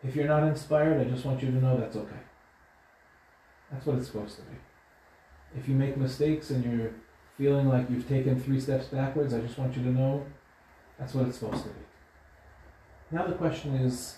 If 0.04 0.16
you're 0.16 0.28
not 0.28 0.44
inspired, 0.44 1.00
I 1.00 1.10
just 1.10 1.26
want 1.26 1.44
you 1.44 1.52
to 1.52 1.58
know 1.58 1.78
that's 1.78 1.96
okay. 1.96 2.16
That's 3.72 3.86
what 3.86 3.98
it's 3.98 4.08
supposed 4.08 4.38
to 4.38 4.42
be. 4.44 4.58
If 5.58 5.68
you 5.68 5.76
make 5.76 5.98
mistakes 5.98 6.50
and 6.50 6.64
you're 6.64 6.92
feeling 7.38 7.68
like 7.68 7.90
you've 7.90 8.08
taken 8.08 8.40
three 8.40 8.60
steps 8.60 8.88
backwards, 8.88 9.34
I 9.34 9.40
just 9.42 9.58
want 9.58 9.76
you 9.76 9.84
to 9.84 9.90
know 9.90 10.26
that's 10.98 11.14
what 11.14 11.28
it's 11.28 11.38
supposed 11.38 11.64
to 11.64 11.70
be. 11.70 11.86
Now 13.12 13.28
the 13.28 13.36
question 13.36 13.76
is 13.76 14.18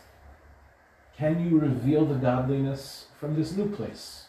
can 1.18 1.45
you 1.45 1.59
reveal 1.59 2.05
the 2.05 2.16
godliness 2.16 3.07
from 3.20 3.36
this 3.36 3.55
new 3.55 3.70
place, 3.70 4.26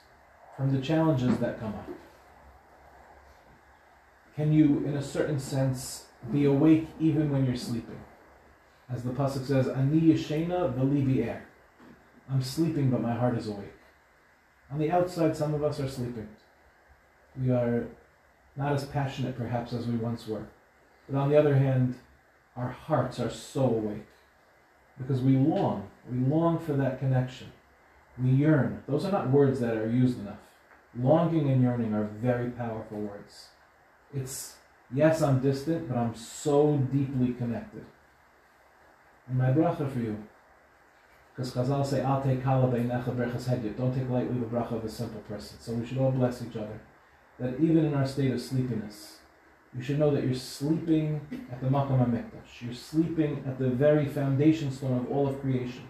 from 0.57 0.74
the 0.74 0.80
challenges 0.80 1.39
that 1.39 1.59
come 1.59 1.74
up? 1.74 1.89
Can 4.37 4.53
you, 4.53 4.85
in 4.85 4.97
a 4.97 5.03
certain 5.03 5.39
sense, 5.39 6.07
be 6.30 6.44
awake 6.44 6.88
even 7.00 7.30
when 7.30 7.44
you're 7.44 7.56
sleeping? 7.56 7.98
As 8.90 9.02
the 9.02 9.10
pasuk 9.10 9.46
says, 9.46 9.68
"Ani 9.68 10.00
yeshena 10.00 10.72
v'libi 10.74 11.26
er." 11.26 11.42
I'm 12.30 12.42
sleeping, 12.42 12.90
but 12.90 13.00
my 13.00 13.14
heart 13.14 13.36
is 13.36 13.48
awake. 13.48 13.74
On 14.70 14.78
the 14.78 14.90
outside, 14.90 15.36
some 15.36 15.54
of 15.54 15.62
us 15.62 15.80
are 15.80 15.88
sleeping. 15.88 16.28
We 17.40 17.50
are 17.50 17.88
not 18.56 18.72
as 18.72 18.84
passionate, 18.86 19.36
perhaps, 19.36 19.72
as 19.72 19.86
we 19.86 19.96
once 19.96 20.26
were. 20.26 20.46
But 21.08 21.18
on 21.18 21.30
the 21.30 21.36
other 21.36 21.56
hand, 21.56 21.94
our 22.56 22.68
hearts 22.68 23.18
are 23.18 23.30
so 23.30 23.64
awake 23.64 24.06
because 24.98 25.20
we 25.20 25.36
long. 25.36 25.90
We 26.10 26.18
long 26.18 26.58
for 26.58 26.74
that 26.74 26.98
connection. 26.98 27.52
We 28.22 28.30
yearn. 28.30 28.82
Those 28.86 29.04
are 29.04 29.12
not 29.12 29.30
words 29.30 29.60
that 29.60 29.76
are 29.76 29.90
used 29.90 30.18
enough. 30.20 30.38
Longing 30.98 31.50
and 31.50 31.62
yearning 31.62 31.94
are 31.94 32.04
very 32.04 32.50
powerful 32.50 32.98
words. 32.98 33.48
It's, 34.12 34.56
yes, 34.95 35.22
I'm 35.22 35.40
distant, 35.40 35.88
but 35.88 35.97
I'm 35.97 36.14
so 36.14 36.76
deeply 36.93 37.34
connected. 37.34 37.84
And 39.28 39.38
my 39.38 39.51
bracha 39.51 39.90
for 39.90 39.99
you, 39.99 40.22
because 41.34 41.55
Chazal 41.55 41.86
say, 41.86 42.03
I'll 42.03 42.22
take. 42.22 42.45
Don't 42.45 43.95
take 43.95 44.11
lightly 44.11 44.38
the 44.38 44.47
bracha 44.47 44.72
of 44.72 44.84
a 44.84 44.88
simple 44.88 45.20
person. 45.22 45.57
So 45.61 45.72
we 45.72 45.86
should 45.86 45.99
all 45.99 46.11
bless 46.11 46.43
each 46.43 46.57
other. 46.57 46.80
That 47.38 47.59
even 47.59 47.86
in 47.86 47.95
our 47.95 48.07
state 48.07 48.30
of 48.32 48.40
sleepiness, 48.40 49.18
you 49.74 49.82
should 49.82 49.99
know 49.99 50.11
that 50.11 50.24
you're 50.24 50.34
sleeping 50.34 51.20
at 51.51 51.62
the 51.62 51.68
Makam 51.68 51.99
HaMikdash. 52.07 52.61
You're 52.61 52.74
sleeping 52.74 53.43
at 53.47 53.59
the 53.59 53.70
very 53.70 54.05
foundation 54.07 54.70
stone 54.70 54.99
of 54.99 55.11
all 55.11 55.26
of 55.26 55.40
creation. 55.40 55.84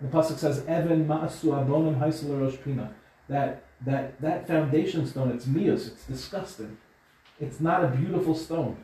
The 0.00 0.08
Pasuk 0.08 0.38
says, 0.38 0.64
Evan 0.66 1.06
ma'asu 1.06 1.44
abonim 1.44 2.00
haisel 2.00 2.64
pina. 2.64 2.92
That, 3.28 3.62
that, 3.86 4.20
that 4.20 4.48
foundation 4.48 5.06
stone, 5.06 5.30
it's 5.30 5.46
mios, 5.46 5.86
it's 5.86 6.04
disgusting. 6.06 6.76
It's 7.40 7.60
not 7.60 7.84
a 7.84 7.88
beautiful 7.88 8.34
stone. 8.34 8.76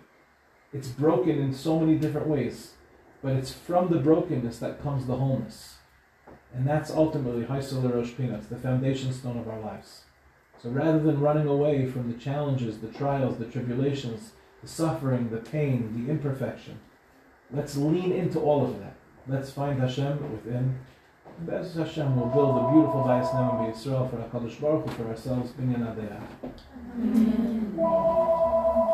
It's 0.72 0.88
broken 0.88 1.38
in 1.38 1.52
so 1.52 1.78
many 1.78 1.96
different 1.98 2.26
ways. 2.26 2.72
But 3.22 3.34
it's 3.34 3.52
from 3.52 3.90
the 3.90 3.98
brokenness 3.98 4.58
that 4.58 4.82
comes 4.82 5.06
the 5.06 5.16
wholeness. 5.16 5.76
And 6.54 6.66
that's 6.66 6.90
ultimately 6.90 7.44
Haisel 7.44 7.92
Rosh. 7.92 8.12
It's 8.18 8.46
the 8.46 8.56
foundation 8.56 9.12
stone 9.12 9.38
of 9.38 9.48
our 9.48 9.60
lives. 9.60 10.02
So 10.62 10.70
rather 10.70 10.98
than 10.98 11.20
running 11.20 11.46
away 11.46 11.86
from 11.86 12.10
the 12.10 12.18
challenges, 12.18 12.78
the 12.78 12.88
trials, 12.88 13.38
the 13.38 13.46
tribulations, 13.46 14.32
the 14.62 14.68
suffering, 14.68 15.30
the 15.30 15.38
pain, 15.38 16.04
the 16.06 16.10
imperfection, 16.10 16.80
let's 17.50 17.76
lean 17.76 18.12
into 18.12 18.40
all 18.40 18.64
of 18.64 18.78
that. 18.80 18.94
Let's 19.26 19.50
find 19.50 19.80
Hashem 19.80 20.32
within. 20.32 20.78
Bez 21.46 21.74
Hashem 21.74 22.16
will 22.16 22.26
build 22.26 22.56
a 22.56 22.70
beautiful 22.70 23.02
Bayis 23.02 23.30
Neman 23.32 23.72
Yisrael 23.72 24.10
for 24.10 24.16
HaKadosh 24.18 24.60
Baruch 24.60 24.84
Hu, 24.86 24.90
for 24.90 25.08
ourselves, 25.08 25.52
Binyan 25.52 25.82
Adayah. 25.88 26.22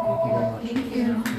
Thank 0.07 0.23
you 0.25 0.31
very 0.31 0.51
much. 0.53 0.67
Thank 0.73 0.97
you. 0.97 1.36